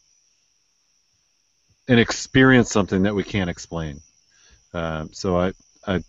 and 1.87 1.99
experience 1.99 2.71
something 2.71 3.03
that 3.03 3.15
we 3.15 3.23
can't 3.23 3.49
explain 3.49 4.01
um, 4.75 5.09
so 5.13 5.39
I, 5.39 5.53
I 5.87 6.03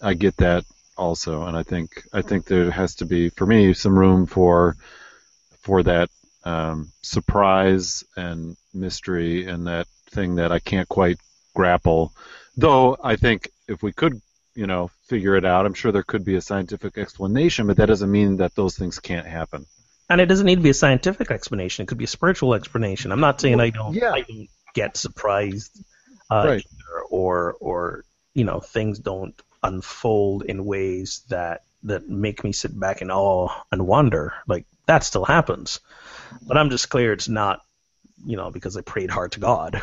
I 0.00 0.14
get 0.14 0.36
that 0.36 0.64
also, 0.96 1.42
and 1.44 1.56
I 1.56 1.64
think 1.64 2.04
I 2.12 2.22
think 2.22 2.46
there 2.46 2.70
has 2.70 2.94
to 2.96 3.04
be 3.04 3.30
for 3.30 3.46
me 3.46 3.74
some 3.74 3.98
room 3.98 4.26
for 4.26 4.76
for 5.60 5.82
that 5.82 6.08
um, 6.44 6.92
surprise 7.02 8.04
and 8.16 8.56
mystery 8.72 9.46
and 9.46 9.66
that 9.66 9.88
thing 10.10 10.36
that 10.36 10.52
I 10.52 10.60
can't 10.60 10.88
quite 10.88 11.18
grapple. 11.54 12.12
Though 12.56 12.96
I 13.02 13.16
think 13.16 13.48
if 13.66 13.82
we 13.82 13.92
could, 13.92 14.20
you 14.54 14.66
know, 14.68 14.90
figure 15.08 15.36
it 15.36 15.44
out, 15.44 15.66
I'm 15.66 15.74
sure 15.74 15.90
there 15.90 16.02
could 16.04 16.24
be 16.24 16.36
a 16.36 16.40
scientific 16.40 16.98
explanation, 16.98 17.66
but 17.66 17.76
that 17.78 17.86
doesn't 17.86 18.10
mean 18.10 18.36
that 18.36 18.54
those 18.54 18.76
things 18.76 19.00
can't 19.00 19.26
happen. 19.26 19.66
And 20.10 20.20
it 20.20 20.26
doesn't 20.26 20.46
need 20.46 20.56
to 20.56 20.62
be 20.62 20.70
a 20.70 20.74
scientific 20.74 21.30
explanation; 21.30 21.82
it 21.84 21.86
could 21.86 21.98
be 21.98 22.04
a 22.04 22.08
spiritual 22.08 22.54
explanation. 22.54 23.12
I'm 23.12 23.20
not 23.20 23.40
saying 23.40 23.56
Well, 23.56 23.66
I 23.66 23.70
don't, 23.70 23.94
yeah. 23.94 24.12
I 24.12 24.20
don't 24.22 24.48
get 24.74 24.96
surprised, 24.96 25.82
uh, 26.30 26.44
Right. 26.46 26.64
either, 26.66 27.00
or 27.10 27.56
or 27.60 28.04
you 28.34 28.44
know 28.44 28.60
things 28.60 28.98
don't 28.98 29.34
unfold 29.62 30.42
in 30.42 30.64
ways 30.64 31.22
that 31.28 31.62
that 31.84 32.08
make 32.08 32.44
me 32.44 32.52
sit 32.52 32.78
back 32.78 33.02
in 33.02 33.10
awe 33.10 33.48
and 33.70 33.86
wonder. 33.86 34.34
Like 34.46 34.66
that 34.86 35.04
still 35.04 35.24
happens, 35.24 35.80
but 36.46 36.56
I'm 36.56 36.70
just 36.70 36.90
clear 36.90 37.12
it's 37.12 37.28
not, 37.28 37.62
you 38.24 38.36
know, 38.36 38.50
because 38.50 38.76
I 38.76 38.82
prayed 38.82 39.10
hard 39.10 39.32
to 39.32 39.40
God. 39.40 39.80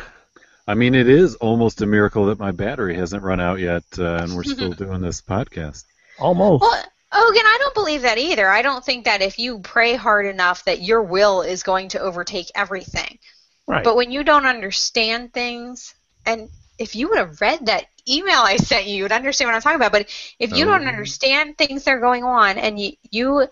I 0.66 0.74
mean, 0.74 0.94
it 0.94 1.08
is 1.08 1.34
almost 1.36 1.82
a 1.82 1.86
miracle 1.86 2.26
that 2.26 2.38
my 2.38 2.52
battery 2.52 2.94
hasn't 2.94 3.24
run 3.24 3.40
out 3.40 3.58
yet, 3.58 3.82
uh, 3.98 4.20
and 4.22 4.36
we're 4.36 4.44
still 4.56 4.72
doing 4.72 5.00
this 5.00 5.20
podcast. 5.20 5.84
Almost. 6.18 6.62
Well, 6.62 6.84
Ogun, 7.12 7.42
I 7.44 7.56
don't 7.60 7.74
believe 7.74 8.02
that 8.02 8.18
either. 8.18 8.48
I 8.48 8.62
don't 8.62 8.84
think 8.84 9.04
that 9.06 9.20
if 9.22 9.38
you 9.38 9.58
pray 9.58 9.94
hard 9.96 10.26
enough 10.26 10.64
that 10.64 10.80
your 10.82 11.02
will 11.02 11.42
is 11.42 11.62
going 11.64 11.88
to 11.88 12.00
overtake 12.00 12.50
everything. 12.54 13.18
right. 13.66 13.82
But 13.84 13.96
when 13.96 14.10
you 14.12 14.22
don't 14.22 14.46
understand 14.46 15.32
things, 15.32 15.94
and 16.24 16.48
if 16.78 16.94
you 16.94 17.08
would 17.08 17.18
have 17.18 17.40
read 17.40 17.66
that 17.66 17.86
email 18.08 18.38
I 18.38 18.56
sent 18.56 18.86
you, 18.86 18.94
you 18.96 19.02
would 19.04 19.12
understand 19.12 19.48
what 19.48 19.54
I'm 19.56 19.60
talking 19.62 19.76
about. 19.76 19.92
But 19.92 20.08
if 20.38 20.52
you 20.52 20.64
don't 20.64 20.84
Oh. 20.84 20.88
understand 20.88 21.58
things 21.58 21.84
that 21.84 21.92
are 21.94 22.00
going 22.00 22.24
on, 22.24 22.58
and 22.58 22.78
you, 22.80 22.92
you 23.10 23.48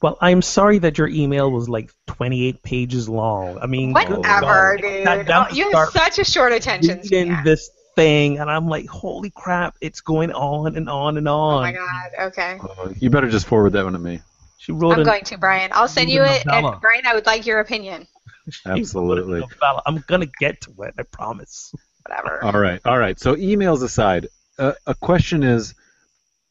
Well, 0.00 0.18
I'm 0.20 0.42
sorry 0.42 0.78
that 0.78 0.98
your 0.98 1.08
email 1.08 1.50
was 1.50 1.68
like 1.68 1.90
28 2.06 2.62
pages 2.62 3.08
long. 3.08 3.58
I 3.60 3.66
mean, 3.66 3.92
whatever, 3.92 4.76
dude, 4.80 5.04
Sat 5.04 5.26
down 5.26 5.46
Oh, 5.50 5.54
you 5.54 5.70
have 5.72 5.88
such 5.90 6.18
a 6.18 6.24
short 6.24 6.52
attention 6.52 7.02
span. 7.02 7.44
this 7.44 7.70
thing, 7.96 8.38
and 8.38 8.50
I'm 8.50 8.68
like, 8.68 8.86
holy 8.86 9.30
crap, 9.30 9.74
it's 9.80 10.00
going 10.00 10.30
on 10.32 10.76
and 10.76 10.88
on 10.88 11.16
and 11.16 11.28
on. 11.28 11.54
Oh 11.54 11.60
my 11.60 11.72
god. 11.72 12.26
Okay. 12.28 12.58
Uh, 12.62 12.92
you 13.00 13.10
better 13.10 13.28
just 13.28 13.46
forward 13.46 13.72
that 13.72 13.84
one 13.84 13.94
to 13.94 13.98
me. 13.98 14.20
She 14.58 14.72
wrote 14.72 14.92
I'm 14.92 15.00
an, 15.00 15.06
going 15.06 15.24
to 15.24 15.38
Brian. 15.38 15.70
I'll 15.74 15.88
send 15.88 16.10
you 16.10 16.22
it, 16.22 16.46
novella. 16.46 16.72
and 16.72 16.80
Brian, 16.80 17.06
I 17.06 17.14
would 17.14 17.26
like 17.26 17.46
your 17.46 17.60
opinion. 17.60 18.06
she 18.50 18.68
wrote 18.68 18.76
a 18.76 18.80
Absolutely. 18.80 19.42
I'm 19.86 20.04
gonna 20.06 20.26
get 20.38 20.60
to 20.62 20.82
it. 20.82 20.94
I 20.98 21.02
promise. 21.02 21.74
Whatever. 22.06 22.44
All 22.44 22.60
right, 22.60 22.80
all 22.84 22.98
right. 22.98 23.18
So 23.18 23.34
emails 23.34 23.82
aside, 23.82 24.28
uh, 24.58 24.74
a 24.86 24.94
question 24.94 25.42
is, 25.42 25.74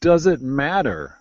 does 0.02 0.26
it 0.26 0.42
matter 0.42 1.16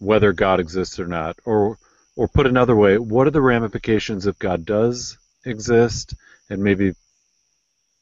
whether 0.00 0.32
God 0.32 0.58
exists 0.58 0.98
or 0.98 1.06
not, 1.06 1.36
or 1.44 1.78
or 2.16 2.26
put 2.26 2.46
another 2.46 2.74
way, 2.74 2.98
what 2.98 3.28
are 3.28 3.30
the 3.30 3.40
ramifications 3.40 4.26
if 4.26 4.36
God 4.40 4.66
does 4.66 5.16
exist, 5.44 6.14
and 6.50 6.62
maybe 6.62 6.94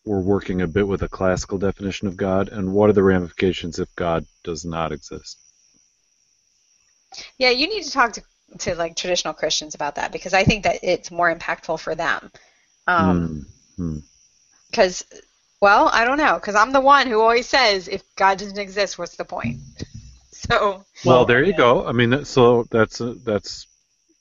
we're 0.07 0.21
working 0.21 0.63
a 0.63 0.67
bit 0.67 0.87
with 0.87 1.03
a 1.03 1.09
classical 1.09 1.59
definition 1.59 2.07
of 2.09 2.17
God, 2.17 2.49
and 2.49 2.73
what 2.73 2.89
are 2.89 2.95
the 2.95 3.03
ramifications 3.03 3.79
if 3.79 3.95
God 3.97 4.25
does 4.45 4.65
not 4.65 4.93
exist? 4.93 5.39
Yeah, 7.39 7.51
you 7.51 7.69
need 7.69 7.83
to 7.85 7.91
talk 7.91 8.13
to, 8.15 8.23
to 8.59 8.75
like 8.77 8.97
traditional 8.97 9.35
Christians 9.35 9.75
about 9.75 9.97
that 9.97 10.13
because 10.13 10.35
I 10.35 10.45
think 10.45 10.65
that 10.65 10.79
it's 10.83 11.11
more 11.11 11.35
impactful 11.35 11.81
for 11.81 11.95
them. 11.95 12.31
Um, 12.87 13.47
Hmm, 13.77 13.83
hmm. 13.83 13.99
Because, 14.71 15.05
well, 15.61 15.89
I 15.93 16.05
don't 16.05 16.19
know. 16.19 16.35
Because 16.35 16.55
I'm 16.55 16.73
the 16.73 16.81
one 16.81 17.07
who 17.07 17.21
always 17.21 17.49
says, 17.49 17.89
if 17.89 18.03
God 18.17 18.39
doesn't 18.39 18.59
exist, 18.59 18.99
what's 18.99 19.17
the 19.17 19.25
point? 19.25 19.59
So, 20.33 20.85
Well, 21.05 21.17
Well, 21.17 21.25
there 21.25 21.43
you 21.43 21.55
go. 21.55 21.87
I 21.87 21.93
mean, 21.93 22.11
that- 22.11 22.27
so 22.27 22.65
that's 22.71 23.01
uh, 23.01 23.15
that's 23.25 23.67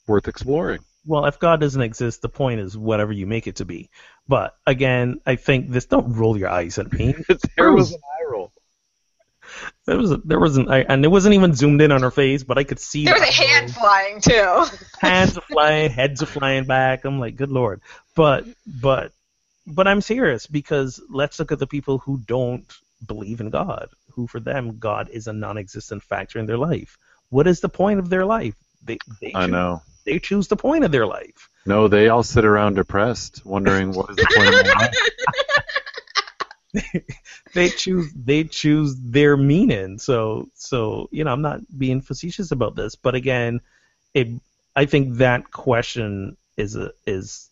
worth 0.07 0.27
exploring. 0.27 0.79
Well, 1.05 1.25
if 1.25 1.39
God 1.39 1.59
doesn't 1.59 1.81
exist, 1.81 2.21
the 2.21 2.29
point 2.29 2.59
is 2.59 2.77
whatever 2.77 3.11
you 3.11 3.27
make 3.27 3.47
it 3.47 3.57
to 3.57 3.65
be. 3.65 3.89
But 4.27 4.55
again, 4.65 5.19
I 5.25 5.35
think 5.35 5.69
this. 5.69 5.85
Don't 5.85 6.13
roll 6.13 6.37
your 6.37 6.49
eyes 6.49 6.79
at 6.79 6.91
me. 6.91 7.15
there 7.57 7.71
was 7.71 7.91
an 7.91 7.99
eye 7.99 8.31
roll. 8.31 8.51
There 9.85 9.97
was 9.97 10.11
a, 10.11 10.17
there 10.17 10.39
wasn't, 10.39 10.69
I, 10.69 10.79
and 10.79 11.05
it 11.05 11.09
wasn't 11.09 11.35
even 11.35 11.53
zoomed 11.53 11.81
in 11.81 11.91
on 11.91 12.01
her 12.01 12.11
face, 12.11 12.43
but 12.43 12.57
I 12.57 12.63
could 12.63 12.79
see 12.79 13.05
there 13.05 13.13
was 13.13 13.21
the 13.21 13.29
a 13.29 13.47
hand 13.47 13.69
eye 13.69 13.73
flying 13.73 14.19
too. 14.21 14.65
hands 14.99 15.37
are 15.37 15.41
flying, 15.41 15.91
heads 15.91 16.23
are 16.23 16.27
flying 16.27 16.65
back. 16.65 17.05
I'm 17.05 17.19
like, 17.19 17.35
good 17.35 17.51
lord. 17.51 17.81
But 18.15 18.45
but 18.65 19.11
but 19.67 19.87
I'm 19.87 20.01
serious 20.01 20.47
because 20.47 20.99
let's 21.09 21.39
look 21.39 21.51
at 21.51 21.59
the 21.59 21.67
people 21.67 21.99
who 21.99 22.19
don't 22.25 22.65
believe 23.05 23.41
in 23.41 23.49
God, 23.51 23.89
who 24.11 24.27
for 24.27 24.39
them 24.39 24.79
God 24.79 25.09
is 25.09 25.27
a 25.27 25.33
non-existent 25.33 26.03
factor 26.03 26.39
in 26.39 26.47
their 26.47 26.57
life. 26.57 26.97
What 27.29 27.47
is 27.47 27.59
the 27.59 27.69
point 27.69 27.99
of 27.99 28.09
their 28.09 28.25
life? 28.25 28.55
They 28.83 28.97
they 29.21 29.33
I 29.35 29.45
choose, 29.45 29.51
know. 29.51 29.81
They 30.05 30.19
choose 30.19 30.47
the 30.47 30.55
point 30.55 30.83
of 30.83 30.91
their 30.91 31.07
life. 31.07 31.49
No, 31.65 31.87
they 31.87 32.09
all 32.09 32.23
sit 32.23 32.45
around 32.45 32.75
depressed, 32.75 33.43
wondering 33.45 33.91
what 33.91 34.11
is 34.11 34.15
the 34.17 34.27
point 34.35 34.53
of 34.53 34.65
my 34.65 34.85
life. 34.85 34.95
they 37.53 37.69
choose 37.69 38.11
they 38.13 38.43
choose 38.43 38.95
their 38.97 39.37
meaning. 39.37 39.97
So 39.97 40.49
so 40.53 41.09
you 41.11 41.23
know 41.23 41.31
I'm 41.31 41.41
not 41.41 41.61
being 41.77 42.01
facetious 42.01 42.51
about 42.51 42.75
this, 42.75 42.95
but 42.95 43.15
again, 43.15 43.61
it 44.13 44.27
I 44.75 44.85
think 44.85 45.15
that 45.15 45.51
question 45.51 46.37
is 46.57 46.75
a, 46.75 46.91
is 47.05 47.49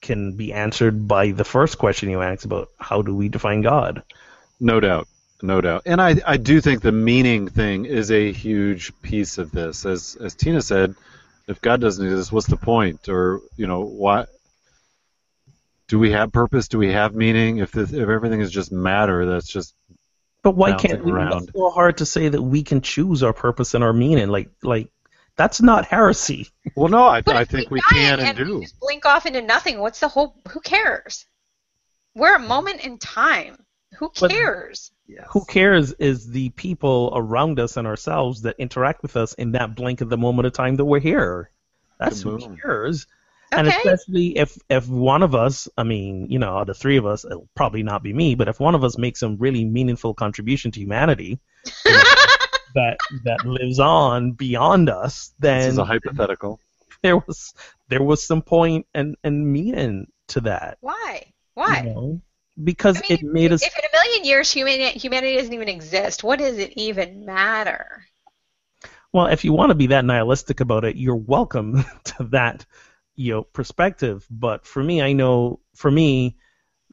can 0.00 0.36
be 0.36 0.52
answered 0.52 1.06
by 1.06 1.30
the 1.30 1.44
first 1.44 1.78
question 1.78 2.10
you 2.10 2.22
asked 2.22 2.44
about 2.44 2.70
how 2.78 3.02
do 3.02 3.14
we 3.14 3.28
define 3.28 3.60
God. 3.60 4.02
No 4.58 4.80
doubt, 4.80 5.06
no 5.42 5.60
doubt, 5.60 5.82
and 5.86 6.00
I 6.00 6.16
I 6.26 6.36
do 6.36 6.60
think 6.60 6.82
the 6.82 6.92
meaning 6.92 7.48
thing 7.48 7.84
is 7.84 8.10
a 8.10 8.32
huge 8.32 8.92
piece 9.02 9.38
of 9.38 9.52
this. 9.52 9.84
As 9.84 10.16
as 10.20 10.34
Tina 10.34 10.62
said, 10.62 10.94
if 11.52 11.60
God 11.60 11.80
doesn't 11.80 12.04
exist, 12.04 12.32
what's 12.32 12.46
the 12.48 12.56
point? 12.56 13.08
Or 13.08 13.40
you 13.56 13.66
know 13.66 13.84
why? 13.84 14.26
Do 15.88 15.98
we 15.98 16.10
have 16.12 16.32
purpose? 16.32 16.68
Do 16.68 16.78
we 16.78 16.92
have 16.92 17.14
meaning? 17.14 17.58
If 17.58 17.70
this, 17.72 17.92
if 17.92 18.08
everything 18.08 18.40
is 18.40 18.50
just 18.50 18.72
matter, 18.72 19.26
that's 19.26 19.46
just 19.46 19.74
But 20.42 20.56
why 20.56 20.72
can't 20.74 21.04
we? 21.04 21.12
around. 21.12 21.44
It's 21.44 21.52
so 21.52 21.70
hard 21.70 21.98
to 21.98 22.06
say 22.06 22.28
that 22.28 22.42
we 22.42 22.62
can 22.62 22.80
choose 22.80 23.22
our 23.22 23.32
purpose 23.34 23.74
and 23.74 23.84
our 23.84 23.92
meaning. 23.92 24.28
Like 24.28 24.48
like 24.62 24.88
that's 25.36 25.60
not 25.60 25.84
heresy. 25.84 26.48
well. 26.74 26.88
No, 26.88 27.04
I, 27.04 27.22
I 27.26 27.44
think 27.44 27.70
we 27.70 27.80
die 27.80 27.86
can 27.90 28.20
and 28.20 28.38
we 28.38 28.44
do. 28.44 28.60
just 28.62 28.80
blink 28.80 29.04
off 29.06 29.26
into 29.26 29.42
nothing. 29.42 29.78
What's 29.78 30.00
the 30.00 30.08
whole? 30.08 30.34
Who 30.50 30.60
cares? 30.60 31.26
We're 32.14 32.36
a 32.36 32.40
moment 32.40 32.84
in 32.84 32.98
time. 32.98 33.56
Who 33.98 34.10
But- 34.20 34.30
cares? 34.30 34.90
Who 35.30 35.44
cares 35.44 35.92
is 35.94 36.30
the 36.30 36.48
people 36.50 37.12
around 37.14 37.60
us 37.60 37.76
and 37.76 37.86
ourselves 37.86 38.42
that 38.42 38.56
interact 38.58 39.02
with 39.02 39.16
us 39.16 39.34
in 39.34 39.52
that 39.52 39.74
blink 39.74 40.00
of 40.00 40.08
the 40.08 40.16
moment 40.16 40.46
of 40.46 40.52
time 40.54 40.76
that 40.76 40.84
we're 40.86 41.00
here. 41.00 41.50
That's 41.98 42.22
who 42.22 42.38
Kaboom. 42.38 42.60
cares. 42.60 43.06
And 43.50 43.68
especially 43.68 44.38
if 44.38 44.56
if 44.70 44.88
one 44.88 45.22
of 45.22 45.34
us, 45.34 45.68
I 45.76 45.82
mean, 45.82 46.28
you 46.30 46.38
know, 46.38 46.64
the 46.64 46.72
three 46.72 46.96
of 46.96 47.04
us, 47.04 47.26
it'll 47.26 47.48
probably 47.54 47.82
not 47.82 48.02
be 48.02 48.14
me, 48.14 48.34
but 48.34 48.48
if 48.48 48.58
one 48.58 48.74
of 48.74 48.82
us 48.84 48.96
makes 48.96 49.20
some 49.20 49.36
really 49.36 49.66
meaningful 49.66 50.14
contribution 50.14 50.70
to 50.70 50.80
humanity 50.80 51.38
that 52.74 52.96
that 53.24 53.44
lives 53.44 53.78
on 53.78 54.32
beyond 54.32 54.88
us, 54.88 55.34
then 55.38 55.56
This 55.58 55.64
then 55.64 55.72
is 55.72 55.78
a 55.78 55.84
hypothetical. 55.84 56.58
there 57.02 57.18
was 57.18 57.52
there 57.88 58.02
was 58.02 58.26
some 58.26 58.40
point 58.40 58.86
and 58.94 59.16
and 59.22 59.52
meaning 59.52 60.06
to 60.28 60.40
that. 60.40 60.78
Why? 60.80 61.20
you 61.26 61.32
Why? 61.54 61.80
know? 61.82 62.22
Because 62.62 62.98
I 62.98 63.00
mean, 63.08 63.18
it 63.18 63.22
made 63.24 63.52
us 63.52 63.62
If 63.62 63.76
in 63.76 63.84
a 63.84 63.96
million 63.96 64.24
years 64.24 64.50
humanity, 64.52 64.98
humanity 64.98 65.36
doesn't 65.36 65.52
even 65.52 65.68
exist, 65.68 66.22
what 66.22 66.38
does 66.38 66.58
it 66.58 66.72
even 66.76 67.24
matter? 67.24 68.04
Well, 69.12 69.26
if 69.26 69.44
you 69.44 69.52
want 69.52 69.70
to 69.70 69.74
be 69.74 69.88
that 69.88 70.04
nihilistic 70.04 70.60
about 70.60 70.84
it, 70.84 70.96
you're 70.96 71.16
welcome 71.16 71.84
to 72.04 72.24
that, 72.30 72.64
you 73.14 73.34
know, 73.34 73.42
perspective. 73.42 74.26
But 74.30 74.66
for 74.66 74.82
me, 74.82 75.02
I 75.02 75.12
know 75.12 75.60
for 75.74 75.90
me, 75.90 76.36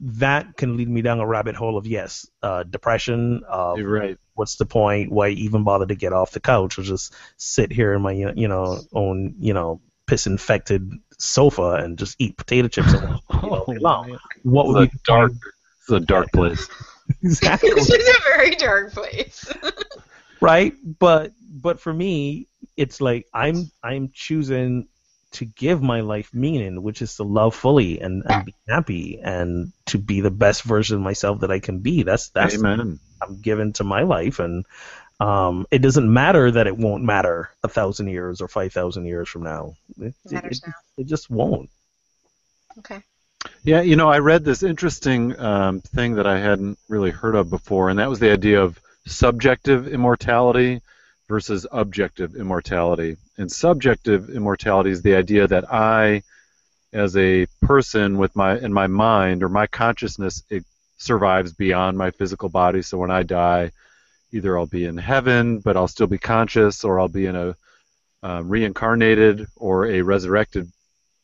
that 0.02 0.56
can 0.56 0.78
lead 0.78 0.90
me 0.90 1.02
down 1.02 1.20
a 1.20 1.28
rabbit 1.28 1.56
hole 1.56 1.78
of 1.78 1.86
yes, 1.86 2.26
uh, 2.42 2.64
depression. 2.64 3.44
Uh, 3.50 3.76
right. 3.82 4.18
what's 4.34 4.56
the 4.56 4.66
point? 4.66 5.12
Why 5.12 5.30
even 5.30 5.64
bother 5.64 5.86
to 5.86 5.96
get 5.96 6.14
off 6.14 6.32
the 6.32 6.40
couch 6.40 6.80
or 6.80 6.84
just 6.84 7.14
sit 7.38 7.72
here 7.72 7.94
in 7.94 8.02
my 8.02 8.14
you 8.14 8.48
know 8.48 8.80
own 8.94 9.36
you 9.40 9.54
know 9.54 9.82
piss 10.08 10.26
infected 10.26 10.90
sofa 11.18 11.74
and 11.84 11.98
just 11.98 12.16
eat 12.20 12.38
potato 12.38 12.70
chips 12.70 12.94
all 12.94 13.22
all 13.30 13.66
day 13.66 13.80
long? 13.80 14.18
What 14.44 14.68
would 14.68 14.90
be 14.90 14.98
a 14.98 15.00
dark. 15.04 15.34
This 15.90 15.98
is 15.98 16.04
a 16.04 16.06
dark 16.06 16.32
place. 16.32 16.70
exactly 17.24 17.72
this 17.72 17.90
is 17.90 18.08
a 18.08 18.22
very 18.36 18.56
dark 18.56 18.94
place. 18.94 19.52
right 20.42 20.74
but 21.00 21.34
but 21.52 21.80
for 21.80 21.92
me 21.92 22.48
it's 22.78 23.02
like 23.02 23.26
i'm 23.34 23.70
i'm 23.84 24.10
choosing 24.14 24.88
to 25.32 25.46
give 25.46 25.82
my 25.82 26.02
life 26.02 26.30
meaning 26.34 26.82
which 26.82 27.02
is 27.02 27.16
to 27.16 27.24
love 27.24 27.54
fully 27.56 28.00
and, 28.00 28.24
and 28.26 28.46
be 28.46 28.56
happy 28.68 29.20
and 29.22 29.74
to 29.86 29.98
be 29.98 30.22
the 30.22 30.32
best 30.32 30.64
version 30.64 30.98
of 30.98 31.02
myself 31.02 31.42
that 31.42 31.52
i 31.52 31.60
can 31.60 31.80
be 31.80 32.04
that's 32.04 32.30
that's 32.30 32.56
Amen. 32.56 33.00
i'm 33.22 33.42
given 33.42 33.74
to 33.74 33.84
my 33.84 34.04
life 34.04 34.40
and 34.40 34.66
um, 35.22 35.68
it 35.70 35.80
doesn't 35.80 36.12
matter 36.12 36.50
that 36.50 36.68
it 36.68 36.78
won't 36.78 37.04
matter 37.04 37.50
a 37.64 37.68
thousand 37.68 38.08
years 38.08 38.40
or 38.40 38.48
five 38.48 38.72
thousand 38.72 39.06
years 39.06 39.28
from 39.28 39.44
now 39.44 39.74
it, 40.00 40.14
It 40.26 40.32
matters 40.32 40.62
it, 40.64 40.68
now. 40.68 40.74
it 40.98 41.08
just 41.08 41.30
won't 41.30 41.70
Okay. 42.78 43.04
Yeah, 43.64 43.82
you 43.82 43.96
know, 43.96 44.10
I 44.10 44.20
read 44.20 44.44
this 44.44 44.64
interesting 44.64 45.40
um, 45.40 45.82
thing 45.82 46.16
that 46.16 46.28
I 46.28 46.40
hadn't 46.40 46.78
really 46.90 47.12
heard 47.12 47.36
of 47.36 47.50
before, 47.50 47.90
and 47.90 48.00
that 48.00 48.10
was 48.10 48.20
the 48.20 48.32
idea 48.32 48.62
of 48.62 48.80
subjective 49.06 49.88
immortality 49.88 50.82
versus 51.28 51.66
objective 51.72 52.36
immortality. 52.36 53.18
And 53.38 53.52
subjective 53.52 54.30
immortality 54.30 54.92
is 54.92 55.02
the 55.02 55.16
idea 55.16 55.48
that 55.48 55.72
I, 55.72 56.24
as 56.92 57.16
a 57.16 57.46
person 57.62 58.18
with 58.18 58.36
my 58.36 58.58
in 58.58 58.74
my 58.74 58.88
mind 58.88 59.44
or 59.44 59.50
my 59.50 59.68
consciousness, 59.68 60.44
it 60.50 60.66
survives 60.98 61.54
beyond 61.54 61.98
my 61.98 62.12
physical 62.12 62.50
body. 62.50 62.82
So 62.82 62.98
when 62.98 63.12
I 63.12 63.24
die, 63.24 63.72
either 64.34 64.58
I'll 64.58 64.66
be 64.66 64.86
in 64.86 64.98
heaven, 64.98 65.60
but 65.60 65.78
I'll 65.78 65.88
still 65.88 66.08
be 66.08 66.18
conscious, 66.18 66.84
or 66.84 67.00
I'll 67.00 67.08
be 67.08 67.26
in 67.26 67.36
a 67.36 67.56
uh, 68.22 68.42
reincarnated 68.44 69.48
or 69.56 69.86
a 69.86 70.02
resurrected 70.02 70.70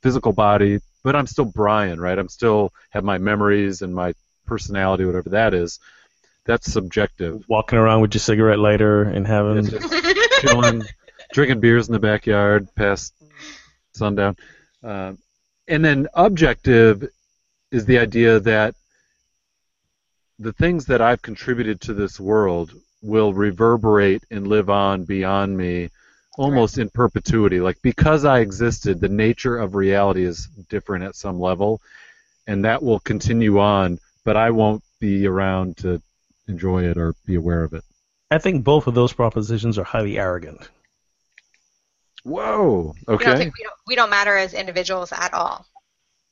physical 0.02 0.32
body, 0.32 0.80
but 1.06 1.16
I'm 1.16 1.28
still 1.28 1.46
Brian, 1.46 2.02
right? 2.02 2.18
I'm 2.18 2.28
still 2.28 2.74
have 2.90 3.04
my 3.04 3.20
memories 3.20 3.84
and 3.84 3.94
my 3.94 4.16
personality, 4.48 5.06
whatever 5.06 5.30
that 5.30 5.54
is. 5.54 5.80
That's 6.46 6.72
subjective. 6.72 7.46
walking 7.48 7.78
around 7.78 8.02
with 8.02 8.16
your 8.16 8.20
cigarette 8.20 8.58
lighter 8.58 9.04
and 9.04 9.26
having 9.26 9.70
chilling, 10.42 10.84
drinking 11.34 11.60
beers 11.60 11.88
in 11.88 11.94
the 11.94 12.00
backyard 12.00 12.68
past 12.76 13.14
sundown. 13.94 14.36
Um, 14.84 15.20
and 15.68 15.86
then 15.86 16.08
objective 16.16 17.08
is 17.72 17.86
the 17.86 18.00
idea 18.00 18.40
that 18.40 18.74
the 20.40 20.54
things 20.54 20.88
that 20.88 21.02
I've 21.02 21.22
contributed 21.22 21.82
to 21.82 21.94
this 21.94 22.20
world 22.20 22.74
will 23.04 23.32
reverberate 23.32 24.24
and 24.32 24.48
live 24.48 24.72
on 24.72 25.04
beyond 25.04 25.56
me 25.56 25.92
almost 26.38 26.78
in 26.78 26.90
perpetuity. 26.90 27.60
Like 27.60 27.78
because 27.82 28.26
I 28.26 28.40
existed, 28.40 29.00
the 29.00 29.10
nature 29.10 29.58
of 29.58 29.76
reality 29.76 30.24
is 30.24 30.48
different 30.70 31.04
at 31.06 31.16
some 31.16 31.40
level, 31.40 31.82
and 32.48 32.66
that 32.66 32.82
will 32.84 33.00
continue 33.00 33.60
on, 33.60 34.00
but 34.24 34.38
I 34.38 34.52
won't 34.52 34.84
be 35.00 35.28
around 35.28 35.78
to 35.78 36.02
enjoy 36.48 36.84
it 36.84 36.98
or 36.98 37.16
be 37.26 37.36
aware 37.36 37.64
of 37.64 37.74
it. 37.74 37.84
i 38.32 38.38
think 38.38 38.64
both 38.64 38.88
of 38.88 38.94
those 38.94 39.14
propositions 39.14 39.78
are 39.78 39.84
highly 39.84 40.18
arrogant 40.18 40.70
Whoa. 42.24 42.94
You 42.96 43.04
don't 43.08 43.16
Okay. 43.16 43.38
think 43.38 43.54
we 43.58 43.64
don't, 43.64 43.76
we 43.88 43.96
don't 43.96 44.10
matter 44.10 44.36
as 44.36 44.54
individuals 44.54 45.12
at 45.12 45.34
all. 45.34 45.66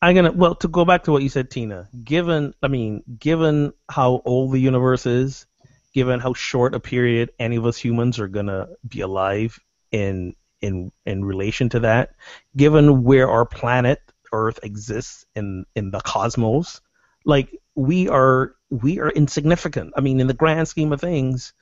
I'm 0.02 0.16
gonna 0.16 0.32
well 0.32 0.56
to 0.56 0.68
go 0.68 0.84
back 0.86 1.04
to 1.04 1.12
what 1.12 1.24
you 1.24 1.30
said, 1.30 1.50
Tina. 1.50 1.88
Given 2.04 2.54
I 2.62 2.68
mean, 2.68 3.04
given 3.20 3.74
how 3.90 4.22
old 4.26 4.52
the 4.52 4.60
universe 4.60 5.06
is, 5.06 5.46
given 5.94 6.20
how 6.20 6.34
short 6.34 6.74
a 6.76 6.80
period 6.80 7.32
any 7.40 7.56
of 7.56 7.66
us 7.66 7.78
humans 7.78 8.20
are 8.20 8.28
gonna 8.28 8.68
be 8.88 9.02
alive 9.02 9.60
in 9.94 10.36
in 10.62 10.92
in 11.06 11.24
relation 11.24 11.70
to 11.70 11.80
that, 11.82 12.16
given 12.58 13.04
where 13.04 13.30
our 13.30 13.46
planet 13.46 14.02
Earth 14.34 14.60
exists 14.64 15.26
in 15.36 15.66
in 15.76 15.92
the 15.92 16.02
cosmos, 16.02 16.82
like 17.24 17.58
we 17.76 18.10
are 18.10 18.56
we 18.70 19.00
are 19.00 19.12
insignificant. 19.12 19.94
I 19.96 20.02
mean, 20.02 20.20
in 20.20 20.28
the 20.28 20.34
grand 20.34 20.68
scheme 20.68 20.92
of 20.92 21.00
things, 21.00 21.54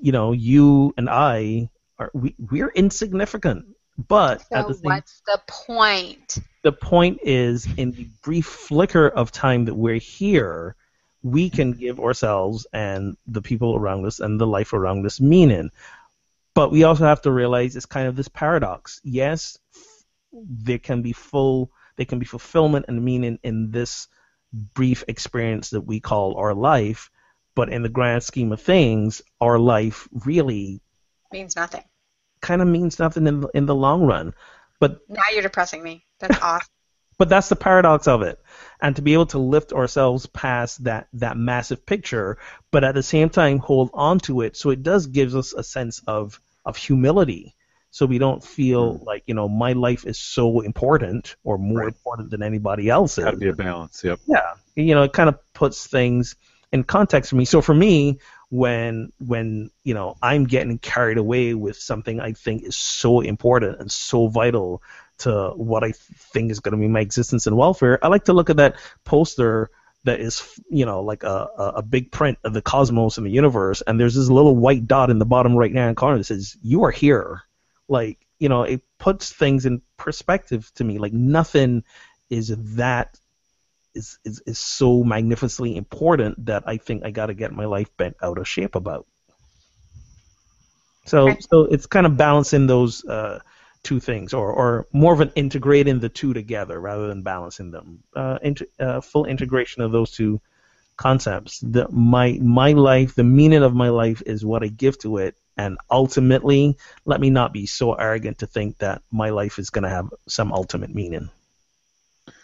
you 0.00 0.12
know, 0.12 0.32
you 0.32 0.94
and 0.96 1.08
I 1.08 1.70
are 1.98 2.10
we 2.14 2.36
we're 2.38 2.70
insignificant. 2.70 3.66
But 4.06 4.44
at 4.52 4.62
So 4.62 4.68
the 4.68 4.74
same 4.74 4.82
what's 4.84 5.22
the 5.26 5.40
point? 5.48 6.38
the 6.62 6.72
point 6.72 7.18
is 7.22 7.66
in 7.76 7.92
the 7.92 8.08
brief 8.22 8.46
flicker 8.46 9.08
of 9.08 9.32
time 9.32 9.64
that 9.64 9.74
we're 9.74 9.98
here 9.98 10.76
we 11.22 11.50
can 11.50 11.72
give 11.72 11.98
ourselves 11.98 12.66
and 12.72 13.16
the 13.26 13.42
people 13.42 13.74
around 13.74 14.06
us 14.06 14.20
and 14.20 14.40
the 14.40 14.46
life 14.46 14.72
around 14.72 15.04
us 15.04 15.20
meaning 15.20 15.70
but 16.58 16.72
we 16.72 16.82
also 16.82 17.04
have 17.04 17.22
to 17.22 17.30
realize 17.30 17.76
it's 17.76 17.86
kind 17.86 18.08
of 18.08 18.16
this 18.16 18.26
paradox 18.26 19.00
yes 19.04 19.58
there 20.32 20.80
can 20.80 21.02
be 21.02 21.12
full 21.12 21.70
there 21.96 22.04
can 22.06 22.18
be 22.18 22.26
fulfillment 22.26 22.86
and 22.88 23.04
meaning 23.04 23.38
in 23.44 23.70
this 23.70 24.08
brief 24.52 25.04
experience 25.06 25.70
that 25.70 25.82
we 25.82 26.00
call 26.00 26.36
our 26.36 26.54
life 26.54 27.10
but 27.54 27.68
in 27.68 27.84
the 27.84 27.88
grand 27.88 28.24
scheme 28.24 28.50
of 28.50 28.60
things 28.60 29.22
our 29.40 29.56
life 29.56 30.08
really 30.26 30.80
Means 31.32 31.54
nothing. 31.54 31.84
kind 32.40 32.60
of 32.60 32.66
means 32.66 32.98
nothing 32.98 33.28
in 33.28 33.40
the, 33.42 33.48
in 33.54 33.66
the 33.66 33.74
long 33.74 34.02
run 34.02 34.34
but 34.80 34.98
Now 35.08 35.22
you're 35.32 35.42
depressing 35.42 35.80
me. 35.82 36.04
That's 36.18 36.38
awesome. 36.42 36.66
but 37.18 37.28
that's 37.28 37.48
the 37.48 37.56
paradox 37.56 38.08
of 38.08 38.22
it 38.22 38.42
and 38.82 38.96
to 38.96 39.02
be 39.02 39.12
able 39.12 39.26
to 39.26 39.38
lift 39.38 39.72
ourselves 39.72 40.26
past 40.26 40.82
that 40.82 41.06
that 41.12 41.36
massive 41.36 41.86
picture 41.86 42.36
but 42.72 42.82
at 42.82 42.96
the 42.96 43.02
same 43.04 43.28
time 43.28 43.58
hold 43.58 43.90
on 43.94 44.18
to 44.18 44.40
it 44.40 44.56
so 44.56 44.70
it 44.70 44.82
does 44.82 45.06
gives 45.06 45.36
us 45.36 45.52
a 45.52 45.62
sense 45.62 46.00
of 46.08 46.40
of 46.68 46.76
humility 46.76 47.56
so 47.90 48.04
we 48.06 48.18
don't 48.18 48.44
feel 48.44 48.98
hmm. 48.98 49.04
like 49.04 49.22
you 49.26 49.34
know 49.34 49.48
my 49.48 49.72
life 49.72 50.06
is 50.06 50.18
so 50.18 50.60
important 50.60 51.36
or 51.42 51.58
more 51.58 51.80
Right. 51.80 51.88
important 51.88 52.30
than 52.30 52.42
anybody 52.42 52.88
else's 52.88 53.24
Got 53.24 53.32
to 53.32 53.36
be 53.38 53.48
a 53.48 53.52
balance. 53.52 54.02
Yep. 54.04 54.20
yeah 54.26 54.54
you 54.76 54.94
know 54.94 55.02
it 55.02 55.12
kind 55.12 55.28
of 55.28 55.36
puts 55.54 55.86
things 55.86 56.36
in 56.70 56.84
context 56.84 57.30
for 57.30 57.36
me 57.36 57.44
so 57.44 57.62
for 57.62 57.74
me 57.74 58.18
when 58.50 59.10
when 59.18 59.70
you 59.84 59.94
know 59.94 60.16
i'm 60.22 60.44
getting 60.44 60.78
carried 60.78 61.18
away 61.18 61.54
with 61.54 61.76
something 61.76 62.20
i 62.20 62.32
think 62.32 62.62
is 62.62 62.76
so 62.76 63.20
important 63.20 63.80
and 63.80 63.90
so 63.90 64.28
vital 64.28 64.82
to 65.18 65.50
what 65.56 65.82
i 65.82 65.92
think 65.92 66.50
is 66.50 66.60
going 66.60 66.72
to 66.72 66.78
be 66.78 66.88
my 66.88 67.00
existence 67.00 67.46
and 67.46 67.56
welfare 67.56 67.98
i 68.04 68.08
like 68.08 68.24
to 68.24 68.32
look 68.32 68.50
at 68.50 68.58
that 68.58 68.76
poster 69.04 69.70
that 70.04 70.20
is 70.20 70.60
you 70.70 70.86
know 70.86 71.02
like 71.02 71.22
a, 71.22 71.48
a, 71.58 71.72
a 71.76 71.82
big 71.82 72.10
print 72.10 72.38
of 72.44 72.52
the 72.52 72.62
cosmos 72.62 73.18
and 73.18 73.26
the 73.26 73.30
universe 73.30 73.82
and 73.86 73.98
there's 73.98 74.14
this 74.14 74.30
little 74.30 74.56
white 74.56 74.86
dot 74.86 75.10
in 75.10 75.18
the 75.18 75.26
bottom 75.26 75.56
right 75.56 75.74
hand 75.74 75.96
corner 75.96 76.18
that 76.18 76.24
says 76.24 76.56
you 76.62 76.84
are 76.84 76.90
here. 76.90 77.42
Like 77.88 78.18
you 78.38 78.48
know 78.48 78.62
it 78.62 78.82
puts 78.98 79.32
things 79.32 79.66
in 79.66 79.82
perspective 79.96 80.70
to 80.76 80.84
me. 80.84 80.98
Like 80.98 81.12
nothing 81.12 81.84
is 82.30 82.54
that 82.76 83.18
is 83.94 84.18
is, 84.24 84.40
is 84.46 84.58
so 84.58 85.02
magnificently 85.02 85.76
important 85.76 86.46
that 86.46 86.64
I 86.66 86.76
think 86.76 87.04
I 87.04 87.10
got 87.10 87.26
to 87.26 87.34
get 87.34 87.52
my 87.52 87.64
life 87.64 87.94
bent 87.96 88.16
out 88.22 88.38
of 88.38 88.46
shape 88.46 88.74
about. 88.74 89.06
So 91.06 91.34
so 91.40 91.64
it's 91.64 91.86
kind 91.86 92.06
of 92.06 92.16
balancing 92.16 92.66
those 92.66 93.04
uh, 93.04 93.40
two 93.82 94.00
things, 94.00 94.34
or 94.34 94.52
or 94.52 94.86
more 94.92 95.12
of 95.12 95.20
an 95.20 95.32
integrating 95.34 96.00
the 96.00 96.08
two 96.08 96.32
together 96.32 96.80
rather 96.80 97.06
than 97.06 97.22
balancing 97.22 97.70
them. 97.70 98.02
Uh, 98.14 98.38
int- 98.42 98.62
uh, 98.78 99.00
full 99.00 99.24
integration 99.24 99.82
of 99.82 99.92
those 99.92 100.10
two 100.10 100.40
concepts. 100.96 101.60
The, 101.60 101.88
my 101.90 102.38
my 102.42 102.72
life, 102.72 103.14
the 103.14 103.24
meaning 103.24 103.62
of 103.62 103.74
my 103.74 103.88
life 103.88 104.22
is 104.26 104.44
what 104.44 104.62
I 104.62 104.68
give 104.68 104.98
to 105.00 105.18
it, 105.18 105.36
and 105.56 105.78
ultimately, 105.90 106.76
let 107.04 107.20
me 107.20 107.30
not 107.30 107.52
be 107.52 107.66
so 107.66 107.94
arrogant 107.94 108.38
to 108.38 108.46
think 108.46 108.78
that 108.78 109.02
my 109.10 109.30
life 109.30 109.58
is 109.58 109.70
going 109.70 109.84
to 109.84 109.90
have 109.90 110.08
some 110.26 110.52
ultimate 110.52 110.94
meaning. 110.94 111.30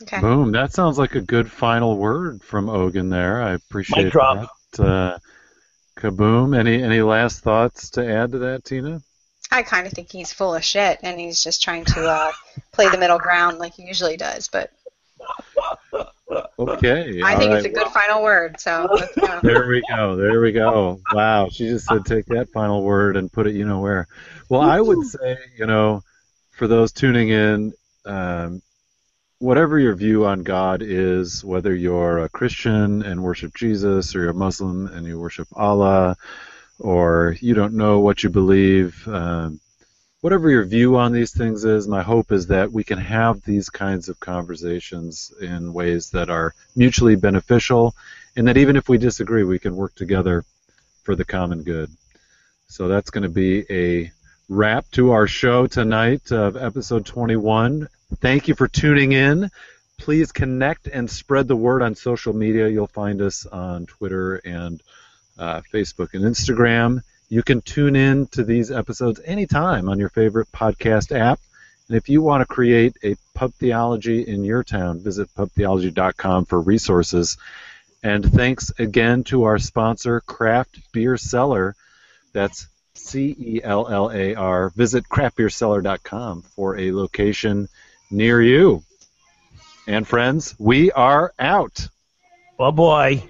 Okay. 0.03 0.21
Boom. 0.21 0.53
That 0.53 0.73
sounds 0.73 0.99
like 0.99 1.15
a 1.15 1.21
good 1.21 1.51
final 1.51 1.97
word 1.97 2.43
from 2.43 2.69
Ogun. 2.69 3.11
there. 3.11 3.43
I 3.43 3.53
appreciate 3.53 4.11
drop. 4.11 4.49
that. 4.73 4.85
Uh, 4.85 5.19
kaboom. 5.97 6.59
Any 6.59 6.83
any 6.83 7.03
last 7.03 7.41
thoughts 7.41 7.91
to 7.91 8.07
add 8.07 8.33
to 8.33 8.39
that, 8.39 8.65
Tina? 8.65 9.01
I 9.51 9.63
kind 9.63 9.87
of 9.87 9.93
think 9.93 10.11
he's 10.11 10.33
full 10.33 10.55
of 10.55 10.65
shit, 10.65 10.99
and 11.03 11.21
he's 11.21 11.43
just 11.43 11.63
trying 11.63 11.85
to 11.87 12.09
uh, 12.09 12.33
play 12.73 12.89
the 12.89 12.99
middle 12.99 13.19
ground 13.19 13.59
like 13.59 13.75
he 13.75 13.85
usually 13.85 14.17
does. 14.17 14.49
But 14.49 14.73
Okay. 16.59 17.23
I 17.23 17.37
think 17.37 17.51
right. 17.51 17.59
it's 17.59 17.67
a 17.67 17.69
good 17.69 17.89
final 17.89 18.23
word. 18.23 18.61
So. 18.61 18.89
There 19.43 19.69
we 19.69 19.83
go. 19.89 20.17
There 20.17 20.41
we 20.41 20.53
go. 20.53 21.01
Wow. 21.13 21.49
She 21.51 21.69
just 21.69 21.87
said 21.87 22.05
take 22.05 22.27
that 22.27 22.49
final 22.51 22.83
word 22.83 23.17
and 23.17 23.33
put 23.33 23.47
it 23.47 23.55
you 23.55 23.67
know 23.67 23.81
where. 23.81 24.09
Well, 24.49 24.63
I 24.63 24.81
would 24.81 25.07
say, 25.07 25.37
you 25.57 25.67
know, 25.67 26.03
for 26.51 26.67
those 26.67 26.93
tuning 26.93 27.29
in, 27.29 27.73
um, 28.05 28.63
whatever 29.39 29.79
your 29.79 29.95
view 29.95 30.25
on 30.25 30.43
God 30.43 30.83
is, 30.83 31.45
whether 31.45 31.75
you're 31.75 32.21
a 32.21 32.29
Christian 32.29 33.03
and 33.03 33.23
worship 33.23 33.55
Jesus 33.55 34.15
or 34.15 34.23
you're 34.23 34.31
a 34.31 34.35
Muslim 34.35 34.87
and 34.87 35.07
you 35.07 35.19
worship 35.19 35.49
Allah 35.55 36.17
or 36.79 37.37
you 37.41 37.55
don't 37.55 37.75
know 37.75 38.01
what 38.01 38.23
you 38.23 38.31
believe, 38.31 39.07
um, 39.09 39.61
whatever 40.21 40.51
your 40.51 40.65
view 40.65 40.97
on 40.97 41.13
these 41.13 41.33
things 41.33 41.65
is, 41.65 41.87
my 41.87 42.03
hope 42.03 42.33
is 42.33 42.47
that 42.47 42.73
we 42.73 42.83
can 42.83 42.99
have 42.99 43.43
these 43.43 43.69
kinds 43.69 44.09
of 44.09 44.19
conversations 44.21 45.33
in 45.41 45.73
ways 45.73 46.11
that 46.11 46.31
are 46.31 46.55
mutually 46.75 47.17
beneficial 47.17 47.95
and 48.37 48.49
that 48.49 48.57
even 48.57 48.77
if 48.77 48.89
we 48.89 48.99
disagree, 48.99 49.45
we 49.45 49.59
can 49.59 49.77
work 49.77 49.95
together 49.95 50.45
for 51.03 51.15
the 51.15 51.25
common 51.25 51.63
good. 51.63 51.91
So 52.69 52.89
that's 52.89 53.11
going 53.11 53.23
to 53.23 53.29
be 53.29 53.65
a 53.71 54.11
wrap 54.49 54.91
to 54.93 55.13
our 55.13 55.27
show 55.27 55.67
tonight 55.67 56.33
of 56.33 56.57
episode 56.57 57.07
21. 57.07 57.89
Thank 58.21 58.49
you 58.49 58.55
for 58.55 58.67
tuning 58.67 59.13
in. 59.13 59.51
Please 59.99 60.33
connect 60.33 60.89
and 60.89 61.09
spread 61.09 61.47
the 61.47 61.57
word 61.57 61.83
on 61.83 61.95
social 61.95 62.33
media. 62.33 62.69
You'll 62.69 62.87
find 62.87 63.23
us 63.23 63.47
on 63.47 63.87
Twitter 63.87 64.37
and 64.37 64.83
uh, 65.39 65.61
Facebook 65.73 66.15
and 66.15 66.25
Instagram. 66.25 67.03
You 67.29 67.43
can 67.43 67.63
tune 67.63 67.97
in 67.97 68.27
to 68.29 68.45
these 68.45 68.71
episodes 68.71 69.21
anytime 69.25 69.89
on 69.89 69.99
your 69.99 70.09
favorite 70.11 70.49
podcast 70.53 71.17
app. 71.17 71.41
And 71.89 71.97
if 71.97 72.09
you 72.09 72.23
want 72.23 72.41
to 72.41 72.47
create 72.47 72.97
a 73.03 73.17
pub 73.35 73.53
theology 73.55 74.23
in 74.23 74.45
your 74.45 74.63
town, 74.63 75.01
visit 75.01 75.29
pubtheology.com 75.37 76.47
for 76.47 76.61
resources. 76.61 77.37
And 78.03 78.25
thanks 78.33 78.73
again 78.79 79.25
to 79.25 79.45
our 79.45 79.59
sponsor, 79.59 80.21
Craft 80.21 80.93
Beer 80.93 81.17
Cellar. 81.17 81.75
That's 82.33 82.69
C 82.95 83.35
E 83.39 83.61
L 83.63 83.89
L 83.89 84.11
A 84.13 84.35
R. 84.35 84.71
Visit 84.71 85.05
craftbeercellar.com 85.09 86.43
for 86.43 86.79
a 86.79 86.93
location 86.93 87.69
near 88.11 88.41
you. 88.41 88.83
And 89.87 90.07
friends, 90.07 90.55
we 90.59 90.93
are 90.93 91.33
out. 91.39 91.89
Oh 92.59 92.73
boy. 92.73 93.23